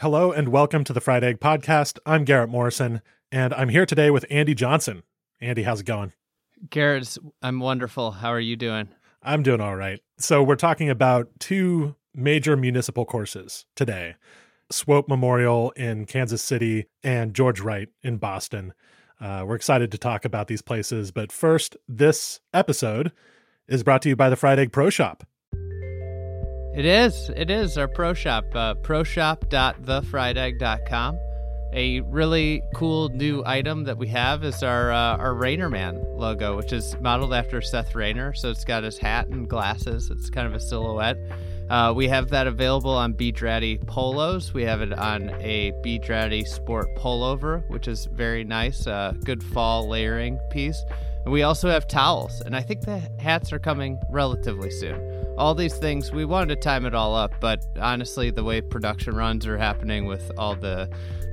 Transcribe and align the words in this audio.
Hello 0.00 0.32
and 0.32 0.48
welcome 0.48 0.82
to 0.84 0.94
the 0.94 1.00
Fried 1.02 1.22
Egg 1.22 1.40
Podcast. 1.40 1.98
I'm 2.06 2.24
Garrett 2.24 2.48
Morrison, 2.48 3.02
and 3.30 3.52
I'm 3.52 3.68
here 3.68 3.84
today 3.84 4.10
with 4.10 4.24
Andy 4.30 4.54
Johnson. 4.54 5.02
Andy, 5.42 5.64
how's 5.64 5.82
it 5.82 5.84
going? 5.84 6.14
Garrett, 6.70 7.18
I'm 7.42 7.60
wonderful. 7.60 8.12
How 8.12 8.30
are 8.30 8.40
you 8.40 8.56
doing? 8.56 8.88
I'm 9.22 9.42
doing 9.42 9.60
all 9.60 9.76
right. 9.76 10.00
So, 10.18 10.42
we're 10.42 10.56
talking 10.56 10.88
about 10.88 11.28
two 11.38 11.96
major 12.14 12.56
municipal 12.56 13.04
courses 13.04 13.66
today 13.76 14.14
Swope 14.70 15.06
Memorial 15.06 15.70
in 15.72 16.06
Kansas 16.06 16.42
City 16.42 16.86
and 17.04 17.34
George 17.34 17.60
Wright 17.60 17.90
in 18.02 18.16
Boston. 18.16 18.72
Uh, 19.20 19.44
we're 19.46 19.56
excited 19.56 19.92
to 19.92 19.98
talk 19.98 20.24
about 20.24 20.46
these 20.46 20.62
places, 20.62 21.10
but 21.10 21.30
first, 21.30 21.76
this 21.86 22.40
episode 22.54 23.12
is 23.68 23.82
brought 23.82 24.00
to 24.00 24.08
you 24.08 24.16
by 24.16 24.30
the 24.30 24.36
Fried 24.36 24.58
Egg 24.58 24.72
Pro 24.72 24.88
Shop. 24.88 25.24
It 26.74 26.84
is. 26.84 27.30
It 27.36 27.50
is 27.50 27.76
our 27.76 27.88
pro 27.88 28.14
shop, 28.14 28.44
uh, 28.54 28.74
proshop.thefriedegg.com. 28.74 31.18
A 31.72 32.00
really 32.00 32.62
cool 32.74 33.08
new 33.10 33.44
item 33.44 33.84
that 33.84 33.96
we 33.96 34.08
have 34.08 34.42
is 34.44 34.62
our 34.62 34.92
uh, 34.92 35.16
our 35.16 35.34
Raynor 35.34 35.68
Man 35.68 36.02
logo, 36.16 36.56
which 36.56 36.72
is 36.72 36.96
modeled 37.00 37.32
after 37.32 37.60
Seth 37.60 37.94
Raynor. 37.94 38.34
So 38.34 38.50
it's 38.50 38.64
got 38.64 38.84
his 38.84 38.98
hat 38.98 39.28
and 39.28 39.48
glasses. 39.48 40.10
It's 40.10 40.30
kind 40.30 40.46
of 40.46 40.54
a 40.54 40.60
silhouette. 40.60 41.16
Uh, 41.68 41.92
we 41.94 42.08
have 42.08 42.30
that 42.30 42.48
available 42.48 42.90
on 42.90 43.12
B. 43.12 43.32
Draddy 43.32 43.84
polos. 43.86 44.52
We 44.52 44.64
have 44.64 44.80
it 44.80 44.92
on 44.92 45.30
a 45.40 45.72
B. 45.82 46.00
Draddy 46.00 46.44
Sport 46.44 46.88
pullover, 46.96 47.68
which 47.70 47.86
is 47.86 48.06
very 48.06 48.42
nice. 48.42 48.88
Uh, 48.88 49.12
good 49.24 49.42
fall 49.42 49.88
layering 49.88 50.40
piece. 50.50 50.82
And 51.24 51.32
we 51.32 51.42
also 51.42 51.68
have 51.68 51.86
towels, 51.86 52.40
and 52.40 52.56
I 52.56 52.62
think 52.62 52.82
the 52.82 52.98
hats 53.18 53.52
are 53.52 53.58
coming 53.58 53.98
relatively 54.10 54.70
soon. 54.70 55.34
All 55.36 55.54
these 55.54 55.76
things, 55.76 56.12
we 56.12 56.24
wanted 56.24 56.54
to 56.54 56.60
time 56.60 56.86
it 56.86 56.94
all 56.94 57.14
up, 57.14 57.32
but 57.40 57.64
honestly, 57.80 58.30
the 58.30 58.44
way 58.44 58.60
production 58.60 59.14
runs 59.14 59.46
are 59.46 59.58
happening 59.58 60.06
with 60.06 60.30
all 60.38 60.54
the 60.54 60.90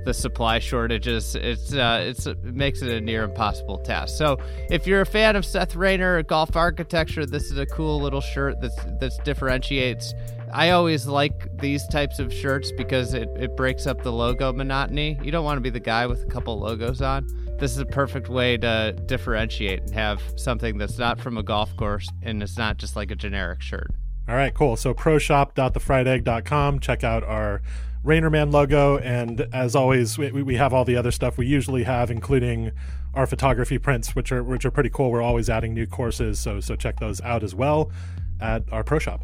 the 0.08 0.13
supply 0.13 0.58
shortages, 0.58 1.36
it's 1.36 1.73
uh, 1.73 2.00
it's 2.02 2.26
it 2.27 2.41
makes 2.41 2.82
it 2.82 2.90
a 2.90 3.02
near 3.02 3.24
impossible 3.24 3.77
task. 3.80 4.18
So, 4.18 4.38
if 4.70 4.88
you're 4.88 5.02
a 5.02 5.05
fan 5.05 5.35
of 5.35 5.46
Seth 5.46 5.76
Raynor 5.76 6.24
golf 6.24 6.55
architecture, 6.55 7.26
this 7.26 7.52
is 7.52 7.58
a 7.58 7.65
cool 7.65 7.99
little 7.99 8.21
shirt 8.21 8.62
that 8.62 8.99
that 9.02 9.12
differentiates. 9.26 10.13
I 10.54 10.70
always 10.70 11.08
like 11.08 11.58
these 11.58 11.85
types 11.88 12.20
of 12.20 12.32
shirts 12.32 12.71
because 12.71 13.13
it, 13.13 13.27
it 13.38 13.58
breaks 13.58 13.85
up 13.85 14.02
the 14.02 14.13
logo 14.13 14.54
monotony. 14.54 15.20
You 15.21 15.30
don't 15.30 15.43
want 15.43 15.58
to 15.58 15.62
be 15.62 15.70
the 15.70 15.82
guy 15.82 16.08
with 16.08 16.24
a 16.24 16.27
couple 16.27 16.58
logos 16.58 17.02
on 17.02 17.27
this 17.60 17.72
is 17.72 17.80
a 17.80 17.86
perfect 17.86 18.30
way 18.30 18.58
to 18.58 18.96
differentiate 19.05 19.82
and 19.82 19.94
have 19.94 20.22
something 20.36 20.77
that's 20.77 20.98
not 20.98 21.20
from 21.20 21.38
a 21.38 21.44
golf 21.44 21.76
course 21.76 22.10
and 22.22 22.41
it's 22.44 22.58
not 22.58 22.77
just 22.77 22.96
like 22.96 23.12
a 23.12 23.16
generic 23.16 23.62
shirt. 23.62 23.91
All 24.27 24.36
right, 24.36 24.54
cool. 24.54 24.76
So 24.76 24.94
proshop.thefriedegg.com. 24.94 26.80
Check 26.80 27.04
out 27.04 27.24
our 27.24 27.62
Raynorman 28.04 28.52
logo. 28.52 28.98
And 28.98 29.48
as 29.54 29.76
always, 29.76 30.18
we, 30.18 30.32
we 30.32 30.55
have 30.55 30.74
all 30.74 30.86
the 30.86 30.96
other 30.96 31.12
stuff 31.12 31.38
we 31.38 31.48
usually 31.48 31.84
have, 31.84 32.12
including 32.12 32.72
our 33.14 33.26
photography 33.26 33.77
prints, 33.77 34.16
which 34.16 34.32
are 34.32 34.44
which 34.44 34.66
are 34.66 34.71
pretty 34.71 34.90
cool. 34.90 35.12
We're 35.12 35.21
always 35.21 35.49
adding 35.49 35.74
new 35.74 35.88
courses, 35.88 36.40
so 36.40 36.60
so 36.60 36.76
check 36.76 36.99
those 36.99 37.20
out 37.21 37.44
as 37.44 37.55
well 37.55 37.92
at 38.40 38.64
our 38.71 38.84
pro 38.84 38.99
shop. 38.99 39.24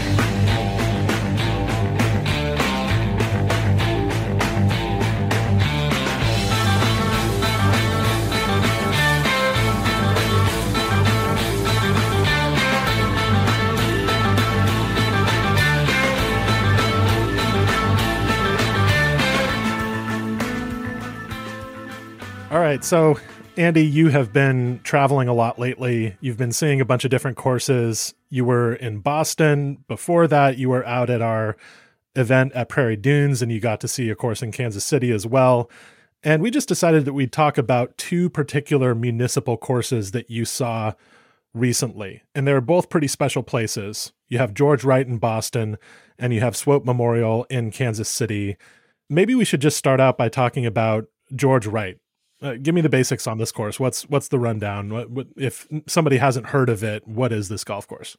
Right. 22.71 22.85
So, 22.85 23.19
Andy, 23.57 23.85
you 23.85 24.07
have 24.09 24.31
been 24.31 24.79
traveling 24.83 25.27
a 25.27 25.33
lot 25.33 25.59
lately. 25.59 26.15
You've 26.21 26.37
been 26.37 26.53
seeing 26.53 26.79
a 26.79 26.85
bunch 26.85 27.03
of 27.03 27.11
different 27.11 27.35
courses. 27.35 28.13
You 28.29 28.45
were 28.45 28.75
in 28.75 28.99
Boston. 28.99 29.83
Before 29.89 30.25
that, 30.27 30.57
you 30.57 30.69
were 30.69 30.85
out 30.85 31.09
at 31.09 31.21
our 31.21 31.57
event 32.15 32.53
at 32.53 32.69
Prairie 32.69 32.95
Dunes 32.95 33.41
and 33.41 33.51
you 33.51 33.59
got 33.59 33.81
to 33.81 33.89
see 33.89 34.09
a 34.09 34.15
course 34.15 34.41
in 34.41 34.53
Kansas 34.53 34.85
City 34.85 35.11
as 35.11 35.27
well. 35.27 35.69
And 36.23 36.41
we 36.41 36.49
just 36.49 36.69
decided 36.69 37.03
that 37.03 37.11
we'd 37.11 37.33
talk 37.33 37.57
about 37.57 37.97
two 37.97 38.29
particular 38.29 38.95
municipal 38.95 39.57
courses 39.57 40.11
that 40.11 40.29
you 40.29 40.45
saw 40.45 40.93
recently. 41.53 42.23
And 42.33 42.47
they're 42.47 42.61
both 42.61 42.89
pretty 42.89 43.07
special 43.07 43.43
places. 43.43 44.13
You 44.29 44.37
have 44.37 44.53
George 44.53 44.85
Wright 44.85 45.05
in 45.05 45.17
Boston 45.17 45.77
and 46.17 46.33
you 46.33 46.39
have 46.39 46.55
Swope 46.55 46.85
Memorial 46.85 47.45
in 47.49 47.69
Kansas 47.69 48.07
City. 48.07 48.55
Maybe 49.09 49.35
we 49.35 49.43
should 49.43 49.61
just 49.61 49.77
start 49.77 49.99
out 49.99 50.17
by 50.17 50.29
talking 50.29 50.65
about 50.65 51.07
George 51.35 51.67
Wright 51.67 51.97
uh, 52.41 52.55
give 52.61 52.73
me 52.75 52.81
the 52.81 52.89
basics 52.89 53.27
on 53.27 53.37
this 53.37 53.51
course. 53.51 53.79
What's 53.79 54.03
what's 54.09 54.27
the 54.27 54.39
rundown? 54.39 54.89
What, 54.89 55.09
what, 55.09 55.27
if 55.37 55.67
somebody 55.87 56.17
hasn't 56.17 56.47
heard 56.47 56.69
of 56.69 56.83
it, 56.83 57.07
what 57.07 57.31
is 57.31 57.49
this 57.49 57.63
golf 57.63 57.87
course? 57.87 58.17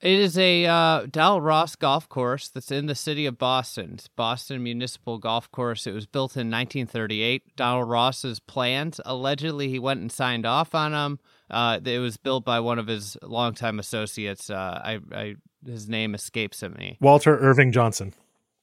It 0.00 0.18
is 0.18 0.36
a 0.36 0.66
uh, 0.66 1.06
Dal 1.10 1.40
Ross 1.40 1.76
golf 1.76 2.08
course 2.10 2.48
that's 2.48 2.70
in 2.70 2.86
the 2.86 2.94
city 2.94 3.24
of 3.24 3.38
Boston. 3.38 3.92
It's 3.94 4.08
Boston 4.08 4.62
Municipal 4.62 5.18
Golf 5.18 5.50
Course. 5.50 5.86
It 5.86 5.92
was 5.92 6.04
built 6.04 6.36
in 6.36 6.50
1938. 6.50 7.56
Donald 7.56 7.88
Ross's 7.88 8.38
plans. 8.38 9.00
Allegedly, 9.06 9.68
he 9.68 9.78
went 9.78 10.00
and 10.00 10.12
signed 10.12 10.44
off 10.44 10.74
on 10.74 10.92
them. 10.92 11.20
Uh, 11.50 11.80
it 11.82 12.00
was 12.00 12.18
built 12.18 12.44
by 12.44 12.60
one 12.60 12.78
of 12.78 12.86
his 12.86 13.16
longtime 13.22 13.78
associates. 13.78 14.50
Uh, 14.50 14.80
I, 14.84 14.98
I, 15.10 15.34
his 15.64 15.88
name 15.88 16.14
escapes 16.14 16.62
me. 16.62 16.98
Walter 17.00 17.38
Irving 17.38 17.72
Johnson. 17.72 18.12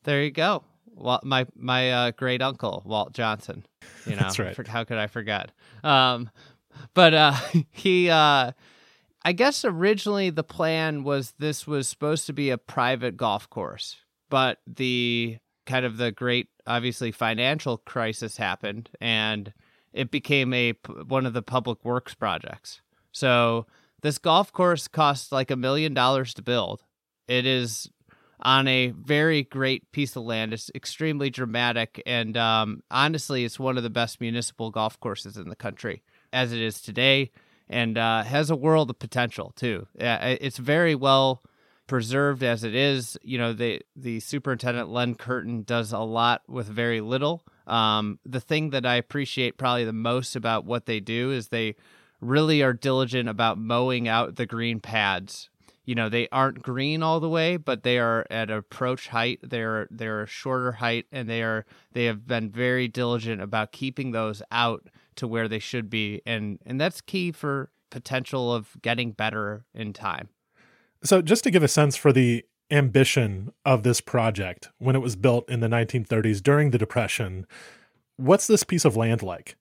There 0.04 0.22
you 0.22 0.32
go. 0.32 0.64
Well, 0.94 1.22
my 1.24 1.48
my 1.56 1.92
uh, 1.92 2.12
great 2.12 2.42
uncle 2.44 2.84
Walt 2.86 3.14
Johnson. 3.14 3.66
You 4.06 4.12
know, 4.16 4.24
That's 4.24 4.40
right. 4.40 4.56
For, 4.56 4.68
how 4.68 4.84
could 4.84 4.98
I 4.98 5.08
forget? 5.08 5.52
Um, 5.84 6.30
but 6.94 7.14
uh, 7.14 7.36
he, 7.72 8.10
uh, 8.10 8.52
I 9.24 9.32
guess 9.34 9.66
originally 9.66 10.30
the 10.30 10.44
plan 10.44 11.04
was 11.04 11.34
this 11.40 11.68
was 11.68 11.88
supposed 11.88 12.26
to 12.28 12.34
be 12.34 12.50
a 12.50 12.58
private 12.58 13.18
golf 13.18 13.50
course, 13.50 13.98
but 14.30 14.60
the 14.66 15.38
kind 15.66 15.86
of 15.86 15.98
the 15.98 16.12
great, 16.12 16.48
obviously 16.66 17.12
financial 17.12 17.78
crisis 17.78 18.38
happened, 18.38 18.90
and 19.00 19.54
it 19.94 20.10
became 20.10 20.54
a 20.54 20.74
one 21.08 21.26
of 21.26 21.34
the 21.34 21.42
public 21.42 21.84
works 21.86 22.14
projects. 22.14 22.82
So 23.12 23.68
this 24.02 24.18
golf 24.18 24.52
course 24.52 24.88
cost 24.88 25.32
like 25.32 25.52
a 25.52 25.56
million 25.56 25.94
dollars 25.94 26.34
to 26.36 26.42
build. 26.42 26.84
It 27.28 27.46
is 27.46 27.90
on 28.42 28.68
a 28.68 28.90
very 28.90 29.44
great 29.44 29.92
piece 29.92 30.16
of 30.16 30.24
land. 30.24 30.54
It's 30.54 30.72
extremely 30.76 31.30
dramatic, 31.30 32.02
and 32.06 32.36
um, 32.38 32.84
honestly, 32.90 33.46
it's 33.46 33.60
one 33.60 33.78
of 33.78 33.84
the 33.84 33.90
best 33.90 34.22
municipal 34.22 34.72
golf 34.72 35.00
courses 35.00 35.38
in 35.38 35.50
the 35.50 35.56
country 35.56 36.04
as 36.34 36.54
it 36.54 36.62
is 36.62 36.82
today, 36.82 37.32
and 37.70 37.98
uh, 37.98 38.24
has 38.24 38.50
a 38.50 38.56
world 38.56 38.90
of 38.90 39.00
potential 39.00 39.54
too. 39.56 39.88
It's 39.96 40.58
very 40.58 40.96
well 40.96 41.44
preserved 41.88 42.42
as 42.42 42.64
it 42.64 42.74
is. 42.74 43.18
You 43.22 43.38
know, 43.38 43.54
the 43.54 43.82
the 43.96 44.20
superintendent 44.22 44.90
Len 44.90 45.16
Curtin 45.16 45.64
does 45.64 45.92
a 45.92 46.00
lot 46.00 46.42
with 46.48 46.68
very 46.68 47.02
little. 47.02 47.44
Um, 47.68 48.20
the 48.26 48.40
thing 48.40 48.70
that 48.72 48.86
I 48.86 48.96
appreciate 48.96 49.58
probably 49.58 49.86
the 49.86 49.94
most 49.94 50.36
about 50.36 50.66
what 50.66 50.86
they 50.86 51.00
do 51.00 51.32
is 51.32 51.48
they 51.48 51.76
really 52.22 52.62
are 52.62 52.74
diligent 52.74 53.28
about 53.28 53.58
mowing 53.58 54.08
out 54.08 54.36
the 54.36 54.46
green 54.46 54.80
pads 54.80 55.50
you 55.86 55.96
know 55.96 56.10
they 56.10 56.28
aren't 56.32 56.62
green 56.62 57.02
all 57.02 57.20
the 57.20 57.30
way 57.30 57.58
but 57.58 57.84
they 57.84 57.98
are 58.00 58.26
at 58.30 58.50
approach 58.50 59.08
height. 59.08 59.40
They're 59.44 59.88
they're 59.92 60.24
a 60.24 60.28
shorter 60.28 60.74
height 60.74 61.06
and 61.12 61.30
they 61.30 61.42
are 61.44 61.66
they 61.94 62.06
have 62.06 62.28
been 62.28 62.50
very 62.50 62.88
diligent 62.88 63.42
about 63.42 63.72
keeping 63.72 64.12
those 64.12 64.42
out 64.52 64.88
to 65.16 65.28
where 65.28 65.48
they 65.48 65.60
should 65.60 65.90
be. 65.90 66.22
And 66.26 66.60
and 66.66 66.80
that's 66.80 67.02
key 67.02 67.32
for 67.32 67.72
potential 67.90 68.54
of 68.54 68.78
getting 68.82 69.12
better 69.12 69.66
in 69.74 69.94
time. 69.94 70.30
So 71.04 71.22
just 71.22 71.44
to 71.44 71.52
give 71.52 71.64
a 71.64 71.68
sense 71.68 71.96
for 71.96 72.14
the 72.14 72.46
ambition 72.70 73.52
of 73.66 73.84
this 73.84 74.00
project 74.00 74.70
when 74.78 74.96
it 74.96 75.00
was 75.00 75.18
built 75.18 75.50
in 75.50 75.60
the 75.60 75.68
1930s 75.68 76.42
during 76.42 76.72
the 76.72 76.78
depression 76.78 77.46
what's 78.22 78.48
this 78.48 78.64
piece 78.64 78.86
of 78.86 78.96
land 78.96 79.24
like? 79.24 79.56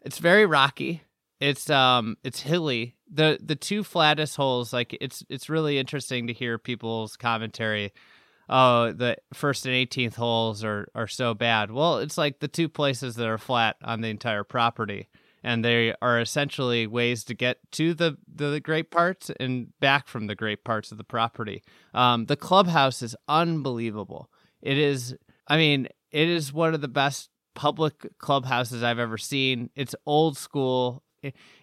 It's 0.00 0.18
very 0.18 0.46
rocky. 0.46 1.02
It's 1.40 1.70
um 1.70 2.16
it's 2.24 2.40
hilly 2.40 2.96
the 3.10 3.38
the 3.42 3.56
two 3.56 3.82
flattest 3.82 4.36
holes 4.36 4.72
like 4.72 4.96
it's 5.00 5.24
it's 5.28 5.48
really 5.48 5.78
interesting 5.78 6.26
to 6.26 6.32
hear 6.32 6.58
people's 6.58 7.16
commentary 7.16 7.92
oh 8.48 8.92
the 8.92 9.16
first 9.32 9.66
and 9.66 9.74
18th 9.74 10.14
holes 10.14 10.62
are 10.62 10.88
are 10.94 11.06
so 11.06 11.34
bad 11.34 11.70
well 11.70 11.98
it's 11.98 12.18
like 12.18 12.40
the 12.40 12.48
two 12.48 12.68
places 12.68 13.16
that 13.16 13.26
are 13.26 13.38
flat 13.38 13.76
on 13.82 14.00
the 14.00 14.08
entire 14.08 14.44
property 14.44 15.08
and 15.42 15.64
they 15.64 15.94
are 16.02 16.20
essentially 16.20 16.86
ways 16.86 17.24
to 17.24 17.34
get 17.34 17.58
to 17.72 17.94
the 17.94 18.16
the 18.32 18.60
great 18.60 18.90
parts 18.90 19.30
and 19.38 19.68
back 19.80 20.08
from 20.08 20.26
the 20.26 20.34
great 20.34 20.64
parts 20.64 20.90
of 20.92 20.98
the 20.98 21.04
property. 21.04 21.62
Um, 21.94 22.26
the 22.26 22.36
clubhouse 22.36 23.02
is 23.02 23.16
unbelievable. 23.28 24.30
It 24.60 24.78
is, 24.78 25.16
I 25.46 25.56
mean, 25.56 25.88
it 26.10 26.28
is 26.28 26.52
one 26.52 26.74
of 26.74 26.80
the 26.80 26.88
best 26.88 27.30
public 27.54 28.18
clubhouses 28.18 28.82
I've 28.82 28.98
ever 28.98 29.18
seen. 29.18 29.70
It's 29.74 29.94
old 30.06 30.36
school. 30.36 31.02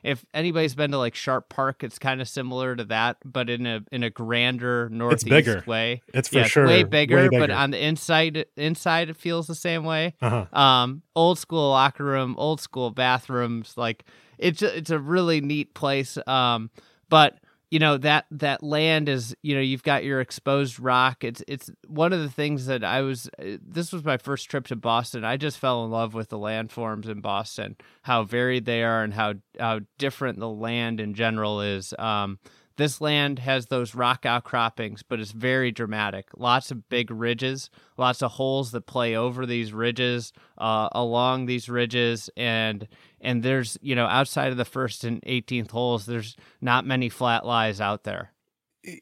If 0.04 0.26
anybody's 0.34 0.76
been 0.76 0.92
to 0.92 0.98
like 0.98 1.16
Sharp 1.16 1.50
Park, 1.50 1.84
it's 1.84 2.00
kind 2.00 2.22
of 2.22 2.28
similar 2.28 2.76
to 2.76 2.84
that, 2.86 3.18
but 3.24 3.50
in 3.50 3.66
a 3.66 3.82
in 3.92 4.04
a 4.04 4.10
grander 4.10 4.90
northeast 4.90 5.26
bigger. 5.26 5.64
way. 5.66 6.02
It's 6.14 6.30
for 6.30 6.40
yeah, 6.40 6.46
sure 6.46 6.66
way 6.68 6.84
bigger, 6.84 7.30
way 7.30 7.40
but 7.40 7.52
on 7.52 7.72
the 7.72 7.84
inside 7.84 8.46
inside 8.58 9.10
it 9.10 9.18
feels 9.18 9.48
the 9.48 9.56
same 9.56 9.84
way. 9.84 10.16
Uh-huh. 10.22 10.46
Um, 10.58 11.02
old 11.16 11.40
school 11.40 11.70
locker 11.70 12.04
room, 12.04 12.36
old 12.38 12.62
school 12.62 12.92
bathrooms, 12.92 13.76
like 13.78 14.06
it's 14.38 14.62
a, 14.62 14.78
it's 14.78 14.92
a 14.92 15.00
really 15.00 15.42
neat 15.42 15.74
place. 15.74 16.18
Um, 16.28 16.70
but 17.10 17.40
you 17.76 17.80
know 17.80 17.98
that 17.98 18.26
that 18.32 18.64
land 18.64 19.10
is 19.10 19.36
you 19.42 19.54
know 19.54 19.60
you've 19.60 19.84
got 19.84 20.06
your 20.06 20.22
exposed 20.22 20.80
rock. 20.80 21.26
It's 21.26 21.44
it's 21.46 21.70
one 21.86 22.14
of 22.14 22.22
the 22.22 22.30
things 22.30 22.68
that 22.68 22.86
I 22.86 23.02
was. 23.02 23.30
This 23.38 23.92
was 23.92 24.06
my 24.06 24.16
first 24.16 24.50
trip 24.50 24.68
to 24.68 24.78
Boston. 24.78 25.26
I 25.26 25.36
just 25.36 25.60
fell 25.60 25.84
in 25.84 25.92
love 25.92 26.14
with 26.14 26.30
the 26.30 26.38
landforms 26.38 27.10
in 27.10 27.20
Boston, 27.20 27.76
how 28.04 28.24
varied 28.24 28.64
they 28.64 28.82
are, 28.82 29.04
and 29.04 29.14
how 29.14 29.34
how 29.60 29.82
different 29.98 30.40
the 30.40 30.48
land 30.48 31.02
in 31.02 31.16
general 31.16 31.60
is. 31.60 31.94
Um, 32.00 32.40
this 32.78 33.02
land 33.02 33.40
has 33.40 33.66
those 33.66 33.94
rock 33.94 34.26
outcroppings, 34.26 35.04
but 35.04 35.20
it's 35.20 35.32
very 35.32 35.72
dramatic. 35.72 36.28
Lots 36.38 36.72
of 36.72 36.88
big 36.88 37.12
ridges, 37.12 37.70
lots 37.98 38.22
of 38.22 38.32
holes 38.32 38.72
that 38.72 38.86
play 38.86 39.16
over 39.16 39.46
these 39.46 39.74
ridges, 39.74 40.32
uh, 40.58 40.88
along 40.94 41.46
these 41.46 41.68
ridges, 41.68 42.30
and 42.38 42.88
and 43.26 43.44
there's 43.44 43.78
you 43.82 43.96
know 43.96 44.06
outside 44.06 44.52
of 44.52 44.58
the 44.58 44.66
first 44.66 45.04
and 45.04 45.22
18th 45.24 45.72
holes, 45.72 46.06
there's 46.06 46.36
not 46.62 46.86
many 46.86 47.10
flat 47.10 47.46
lies 47.46 47.82
out 47.82 48.04
there. 48.04 48.32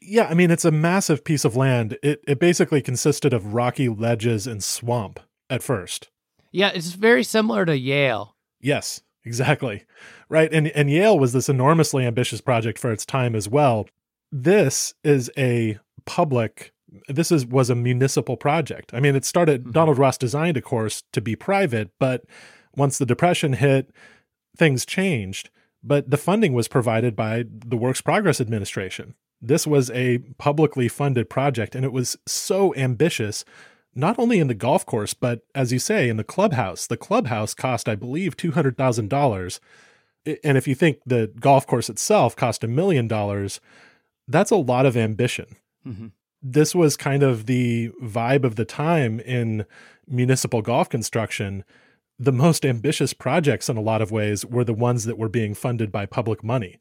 Yeah, 0.02 0.26
I 0.28 0.34
mean 0.34 0.50
it's 0.50 0.64
a 0.64 0.70
massive 0.70 1.24
piece 1.24 1.44
of 1.44 1.56
land. 1.56 1.98
It 2.02 2.22
it 2.26 2.38
basically 2.40 2.80
consisted 2.82 3.32
of 3.32 3.54
rocky 3.54 3.88
ledges 3.88 4.46
and 4.46 4.64
swamp 4.64 5.20
at 5.50 5.62
first. 5.62 6.10
Yeah, 6.52 6.70
it's 6.74 6.92
very 6.92 7.24
similar 7.24 7.64
to 7.66 7.76
Yale. 7.76 8.36
Yes, 8.60 9.02
exactly. 9.24 9.84
Right. 10.28 10.52
And 10.52 10.68
and 10.68 10.90
Yale 10.90 11.18
was 11.18 11.32
this 11.32 11.48
enormously 11.48 12.06
ambitious 12.06 12.40
project 12.40 12.78
for 12.78 12.90
its 12.90 13.04
time 13.04 13.34
as 13.34 13.48
well. 13.48 13.86
This 14.32 14.94
is 15.04 15.30
a 15.36 15.78
public 16.06 16.72
this 17.08 17.32
is 17.32 17.44
was 17.44 17.70
a 17.70 17.74
municipal 17.74 18.36
project. 18.36 18.92
I 18.94 19.00
mean, 19.00 19.16
it 19.16 19.24
started 19.24 19.64
Mhm. 19.64 19.72
Donald 19.72 19.98
Ross 19.98 20.16
designed 20.16 20.56
a 20.56 20.62
course 20.62 21.02
to 21.12 21.20
be 21.20 21.36
private, 21.36 21.90
but 21.98 22.22
once 22.76 22.98
the 22.98 23.06
depression 23.06 23.54
hit, 23.54 23.90
things 24.56 24.86
changed. 24.86 25.50
But 25.82 26.10
the 26.10 26.16
funding 26.16 26.54
was 26.54 26.68
provided 26.68 27.14
by 27.14 27.44
the 27.48 27.76
Works 27.76 28.00
Progress 28.00 28.40
Administration. 28.40 29.14
This 29.40 29.66
was 29.66 29.90
a 29.90 30.18
publicly 30.38 30.88
funded 30.88 31.28
project 31.28 31.74
and 31.74 31.84
it 31.84 31.92
was 31.92 32.16
so 32.26 32.74
ambitious 32.74 33.44
not 33.94 34.18
only 34.18 34.40
in 34.40 34.48
the 34.48 34.54
golf 34.54 34.84
course, 34.84 35.14
but 35.14 35.42
as 35.54 35.72
you 35.72 35.78
say, 35.78 36.08
in 36.08 36.16
the 36.16 36.24
clubhouse. 36.24 36.86
The 36.86 36.96
clubhouse 36.96 37.54
cost, 37.54 37.88
I 37.88 37.94
believe, 37.94 38.36
$200,000. 38.36 39.60
And 40.42 40.58
if 40.58 40.66
you 40.66 40.74
think 40.74 40.98
the 41.06 41.30
golf 41.38 41.66
course 41.66 41.88
itself 41.88 42.34
cost 42.34 42.64
a 42.64 42.68
million 42.68 43.06
dollars, 43.06 43.60
that's 44.26 44.50
a 44.50 44.56
lot 44.56 44.86
of 44.86 44.96
ambition. 44.96 45.56
Mhm. 45.86 46.12
This 46.42 46.74
was 46.74 46.96
kind 46.96 47.22
of 47.22 47.46
the 47.46 47.90
vibe 48.02 48.44
of 48.44 48.56
the 48.56 48.64
time 48.64 49.20
in 49.20 49.64
municipal 50.08 50.62
golf 50.62 50.88
construction. 50.88 51.64
The 52.18 52.32
most 52.32 52.64
ambitious 52.64 53.12
projects, 53.12 53.68
in 53.68 53.76
a 53.76 53.82
lot 53.82 54.02
of 54.02 54.12
ways, 54.12 54.44
were 54.44 54.64
the 54.64 54.72
ones 54.72 55.04
that 55.04 55.18
were 55.18 55.28
being 55.28 55.54
funded 55.54 55.90
by 55.90 56.06
public 56.06 56.44
money. 56.44 56.78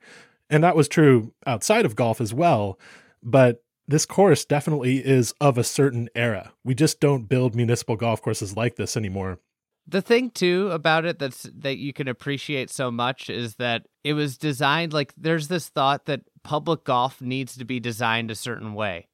And 0.50 0.63
that 0.63 0.75
was 0.75 0.88
true 0.88 1.33
outside 1.47 1.85
of 1.85 1.95
golf 1.95 2.21
as 2.21 2.33
well. 2.33 2.80
But 3.24 3.63
this 3.88 4.06
course 4.06 4.45
definitely 4.45 4.97
is 4.97 5.33
of 5.41 5.57
a 5.57 5.63
certain 5.63 6.09
era. 6.15 6.53
We 6.63 6.75
just 6.75 7.00
don't 7.00 7.27
build 7.27 7.56
municipal 7.56 7.95
golf 7.95 8.21
courses 8.21 8.56
like 8.56 8.75
this 8.75 8.95
anymore. 8.95 9.39
The 9.85 10.01
thing 10.01 10.30
too 10.30 10.69
about 10.71 11.03
it 11.03 11.19
that's 11.19 11.44
that 11.57 11.77
you 11.77 11.91
can 11.91 12.07
appreciate 12.07 12.69
so 12.69 12.89
much 12.89 13.29
is 13.29 13.56
that 13.56 13.86
it 14.03 14.13
was 14.13 14.38
designed 14.38 14.94
like 14.94 15.13
there's 15.18 15.50
this 15.50 15.68
thought 15.68 16.06
that 16.06 16.21
public 16.44 16.86
golf 16.86 17.19
needs 17.21 17.57
to 17.57 17.65
be 17.65 17.81
designed 17.81 18.31
a 18.31 18.36
certain 18.36 18.75
way. 18.75 19.07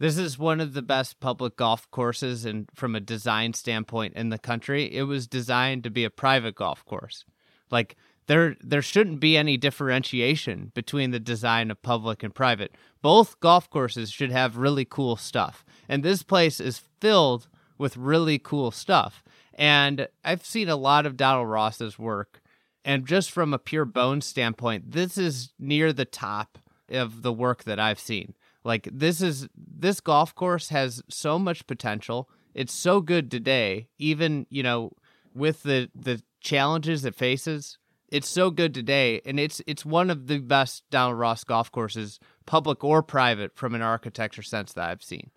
This 0.00 0.16
is 0.16 0.38
one 0.38 0.60
of 0.60 0.74
the 0.74 0.82
best 0.82 1.18
public 1.18 1.56
golf 1.56 1.90
courses 1.90 2.44
and 2.44 2.68
from 2.74 2.94
a 2.94 3.00
design 3.00 3.52
standpoint 3.54 4.14
in 4.14 4.28
the 4.28 4.38
country. 4.38 4.94
It 4.94 5.04
was 5.04 5.26
designed 5.26 5.82
to 5.84 5.90
be 5.90 6.04
a 6.04 6.10
private 6.10 6.54
golf 6.54 6.84
course. 6.84 7.24
Like 7.70 7.96
there 8.28 8.56
there 8.60 8.82
shouldn't 8.82 9.18
be 9.18 9.36
any 9.36 9.56
differentiation 9.56 10.70
between 10.74 11.10
the 11.10 11.18
design 11.18 11.70
of 11.70 11.82
public 11.82 12.22
and 12.22 12.34
private. 12.34 12.74
Both 13.02 13.40
golf 13.40 13.68
courses 13.70 14.10
should 14.10 14.30
have 14.30 14.56
really 14.56 14.84
cool 14.84 15.16
stuff. 15.16 15.64
And 15.88 16.02
this 16.02 16.22
place 16.22 16.60
is 16.60 16.82
filled 17.00 17.48
with 17.76 17.96
really 17.96 18.38
cool 18.38 18.70
stuff. 18.70 19.24
And 19.54 20.06
I've 20.24 20.44
seen 20.44 20.68
a 20.68 20.76
lot 20.76 21.06
of 21.06 21.16
Donald 21.16 21.48
Ross's 21.48 21.98
work. 21.98 22.40
And 22.84 23.06
just 23.06 23.32
from 23.32 23.52
a 23.52 23.58
pure 23.58 23.84
bone 23.84 24.20
standpoint, 24.20 24.92
this 24.92 25.18
is 25.18 25.52
near 25.58 25.92
the 25.92 26.04
top 26.04 26.58
of 26.88 27.22
the 27.22 27.32
work 27.32 27.64
that 27.64 27.80
I've 27.80 27.98
seen. 27.98 28.34
Like 28.64 28.88
this 28.92 29.20
is 29.20 29.48
this 29.56 30.00
golf 30.00 30.34
course 30.34 30.68
has 30.68 31.02
so 31.08 31.38
much 31.38 31.66
potential. 31.66 32.28
It's 32.54 32.72
so 32.72 33.00
good 33.00 33.30
today, 33.30 33.88
even, 33.98 34.46
you 34.50 34.62
know, 34.62 34.92
with 35.34 35.62
the 35.62 35.90
the 35.94 36.22
challenges 36.40 37.04
it 37.04 37.14
faces. 37.14 37.78
It's 38.08 38.28
so 38.28 38.50
good 38.50 38.74
today 38.74 39.20
and 39.24 39.38
it's 39.38 39.60
it's 39.66 39.84
one 39.84 40.10
of 40.10 40.26
the 40.26 40.38
best 40.38 40.82
Donald 40.90 41.18
Ross 41.18 41.44
golf 41.44 41.70
courses, 41.70 42.18
public 42.46 42.82
or 42.82 43.02
private 43.02 43.56
from 43.56 43.74
an 43.74 43.82
architecture 43.82 44.42
sense 44.42 44.72
that 44.72 44.88
I've 44.88 45.02
seen. 45.02 45.30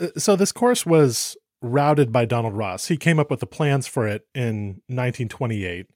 Uh, 0.00 0.08
So 0.16 0.36
this 0.36 0.52
course 0.52 0.86
was 0.86 1.36
routed 1.62 2.12
by 2.12 2.24
Donald 2.24 2.54
Ross. 2.54 2.86
He 2.86 2.96
came 2.96 3.18
up 3.18 3.30
with 3.30 3.40
the 3.40 3.46
plans 3.46 3.86
for 3.86 4.06
it 4.06 4.26
in 4.34 4.82
1928. 4.88 5.86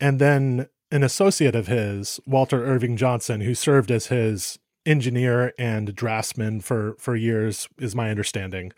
And 0.00 0.20
then 0.20 0.68
an 0.90 1.02
associate 1.02 1.54
of 1.54 1.66
his, 1.66 2.20
Walter 2.26 2.64
Irving 2.64 2.96
Johnson, 2.96 3.40
who 3.40 3.54
served 3.54 3.90
as 3.90 4.06
his 4.06 4.58
engineer 4.86 5.52
and 5.58 5.94
draftsman 5.94 6.60
for 6.60 6.96
for 6.98 7.16
years 7.16 7.68
is 7.78 7.94
my 7.94 8.10
understanding. 8.10 8.72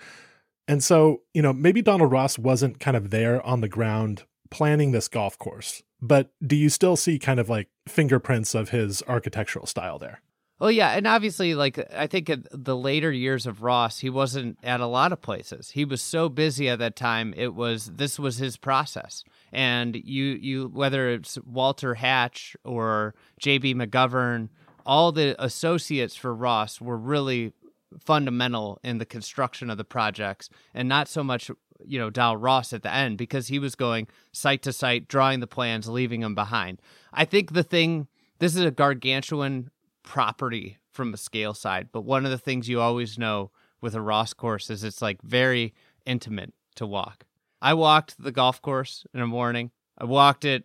And 0.69 0.83
so, 0.83 1.23
you 1.33 1.43
know, 1.43 1.53
maybe 1.53 1.81
Donald 1.81 2.11
Ross 2.11 2.39
wasn't 2.39 2.81
kind 2.81 2.97
of 2.97 3.11
there 3.11 3.45
on 3.47 3.61
the 3.61 3.69
ground 3.69 4.25
planning 4.51 4.93
this 4.93 5.09
golf 5.09 5.39
course. 5.39 5.83
But 6.01 6.33
do 6.45 6.57
you 6.57 6.69
still 6.69 6.97
see 6.97 7.19
kind 7.19 7.41
of 7.41 7.49
like 7.49 7.69
fingerprints 7.89 8.55
of 8.55 8.71
his 8.71 9.03
architectural 9.09 9.67
style 9.67 9.99
there? 9.99 10.21
Well, 10.59 10.71
yeah, 10.71 10.93
and 10.93 11.07
obviously, 11.07 11.55
like 11.55 11.79
I 11.95 12.07
think 12.07 12.31
in 12.31 12.47
the 12.51 12.77
later 12.77 13.13
years 13.13 13.47
of 13.47 13.63
Ross, 13.63 13.99
he 13.99 14.09
wasn't 14.09 14.57
at 14.63 14.81
a 14.81 14.87
lot 14.87 15.13
of 15.13 15.21
places. 15.21 15.71
He 15.71 15.85
was 15.85 16.01
so 16.01 16.31
busy 16.31 16.69
at 16.71 16.79
that 16.79 16.97
time. 16.97 17.35
It 17.37 17.55
was 17.55 17.91
this 17.95 18.19
was 18.19 18.39
his 18.39 18.57
process, 18.57 19.23
and 19.53 19.95
you 19.95 20.25
you 20.25 20.69
whether 20.69 21.11
it's 21.11 21.39
Walter 21.45 21.95
Hatch 21.95 22.57
or 22.65 23.15
J.B. 23.39 23.75
McGovern, 23.75 24.49
all 24.87 25.13
the 25.13 25.37
associates 25.43 26.17
for 26.17 26.35
Ross 26.35 26.81
were 26.81 26.97
really 26.97 27.53
fundamental 27.99 28.79
in 28.83 28.99
the 28.99 29.07
construction 29.07 29.69
of 29.69 29.77
the 29.77 29.85
projects, 29.85 30.49
and 30.73 30.89
not 30.89 31.09
so 31.09 31.23
much 31.23 31.51
you 31.85 31.99
know 31.99 32.09
Dal 32.09 32.37
Ross 32.37 32.73
at 32.73 32.83
the 32.83 32.93
end 32.93 33.19
because 33.19 33.49
he 33.49 33.59
was 33.59 33.75
going 33.75 34.09
site 34.33 34.63
to 34.63 34.73
site, 34.73 35.09
drawing 35.09 35.41
the 35.41 35.47
plans, 35.47 35.89
leaving 35.89 36.21
them 36.21 36.35
behind. 36.35 36.81
I 37.13 37.25
think 37.25 37.53
the 37.53 37.63
thing. 37.63 38.09
This 38.39 38.55
is 38.55 38.67
a 38.67 38.71
gargantuan 38.71 39.71
property 40.03 40.77
from 40.91 41.13
a 41.13 41.19
scale 41.19 41.55
side. 41.55 41.89
But 41.93 42.03
one 42.03 42.25
of 42.25 42.31
the 42.31 42.39
things 42.39 42.69
you 42.69 42.81
always 42.81 43.19
know 43.19 43.51
with 43.81 43.95
a 43.95 44.01
Ross 44.01 44.33
course 44.33 44.71
is 44.71 44.85
it's 44.85 45.03
like 45.03 45.23
very 45.23 45.75
intimate 46.07 46.53
to 46.77 46.87
walk. 46.87 47.25
I 47.61 47.75
walked 47.75 48.23
the 48.23 48.33
golf 48.33 48.61
course 48.63 49.07
in 49.13 49.21
the 49.21 49.27
morning. 49.27 49.71
I 49.99 50.05
walked 50.05 50.45
it, 50.45 50.65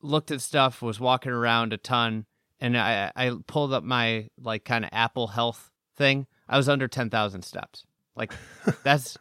looked 0.00 0.30
at 0.30 0.40
stuff, 0.40 0.82
was 0.82 1.00
walking 1.00 1.32
around 1.32 1.72
a 1.72 1.76
ton, 1.76 2.26
and 2.60 2.76
I 2.76 3.10
I 3.16 3.32
pulled 3.46 3.72
up 3.72 3.84
my 3.84 4.28
like 4.40 4.64
kind 4.64 4.84
of 4.84 4.90
Apple 4.92 5.28
Health 5.28 5.70
thing. 5.96 6.26
I 6.48 6.56
was 6.56 6.68
under 6.68 6.88
ten 6.88 7.10
thousand 7.10 7.42
steps. 7.42 7.84
Like 8.16 8.32
that's 8.84 9.16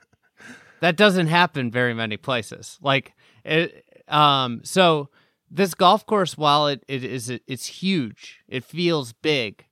that 0.81 0.95
doesn't 0.95 1.27
happen 1.27 1.71
very 1.71 1.93
many 1.93 2.17
places. 2.17 2.77
Like 2.81 3.13
it 3.45 3.85
um 4.07 4.61
so 4.63 5.09
this 5.51 5.73
golf 5.73 6.05
course 6.05 6.37
while 6.37 6.67
it, 6.67 6.83
it 6.87 7.03
is 7.03 7.29
it's 7.47 7.65
huge 7.65 8.39
it 8.47 8.63
feels 8.63 9.13
big 9.13 9.65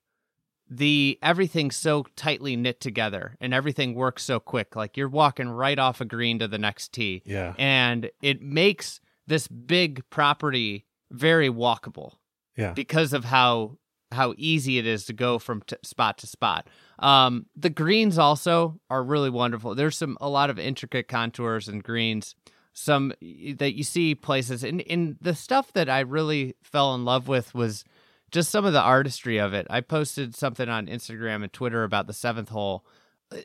the 0.70 1.18
everything's 1.22 1.76
so 1.76 2.06
tightly 2.16 2.56
knit 2.56 2.80
together 2.82 3.38
and 3.40 3.54
everything 3.54 3.94
works 3.96 4.24
so 4.24 4.40
quick 4.40 4.76
like 4.76 4.98
you're 4.98 5.08
walking 5.08 5.48
right 5.50 5.80
off 5.80 6.02
a 6.02 6.06
green 6.06 6.40
to 6.40 6.48
the 6.48 6.58
next 6.58 6.92
tee 6.94 7.22
Yeah. 7.26 7.54
and 7.58 8.10
it 8.22 8.42
makes 8.42 9.00
this 9.28 9.48
big 9.48 10.04
property 10.10 10.86
very 11.12 11.50
walkable 11.50 12.14
Yeah. 12.58 12.74
because 12.74 13.14
of 13.14 13.24
how 13.26 13.78
how 14.12 14.34
easy 14.38 14.78
it 14.78 14.88
is 14.88 15.06
to 15.06 15.14
go 15.14 15.38
from 15.38 15.62
t- 15.68 15.76
spot 15.84 16.18
to 16.20 16.28
spot. 16.28 16.68
Um, 17.00 17.46
the 17.58 17.70
greens 17.70 18.18
also 18.18 18.80
are 18.90 19.04
really 19.04 19.30
wonderful. 19.30 19.76
There's 19.76 19.98
some 19.98 20.18
a 20.22 20.30
lot 20.30 20.50
of 20.50 20.58
intricate 20.58 21.08
contours 21.08 21.68
and 21.68 21.84
greens. 21.84 22.34
some 22.74 23.12
that 23.58 23.74
you 23.76 23.84
see 23.84 24.16
places 24.16 24.64
and 24.64 24.82
in 24.82 25.18
the 25.20 25.36
stuff 25.36 25.74
that 25.74 25.90
I 25.90 26.00
really 26.02 26.56
fell 26.64 26.96
in 26.96 27.04
love 27.06 27.28
with 27.28 27.54
was 27.54 27.84
just 28.32 28.50
some 28.50 28.66
of 28.66 28.74
the 28.74 28.82
artistry 28.82 29.38
of 29.40 29.54
it. 29.54 29.68
I 29.70 29.82
posted 29.82 30.36
something 30.36 30.70
on 30.70 30.88
Instagram 30.88 31.44
and 31.44 31.52
Twitter 31.52 31.84
about 31.84 32.08
the 32.08 32.14
seventh 32.14 32.50
hole. 32.50 32.86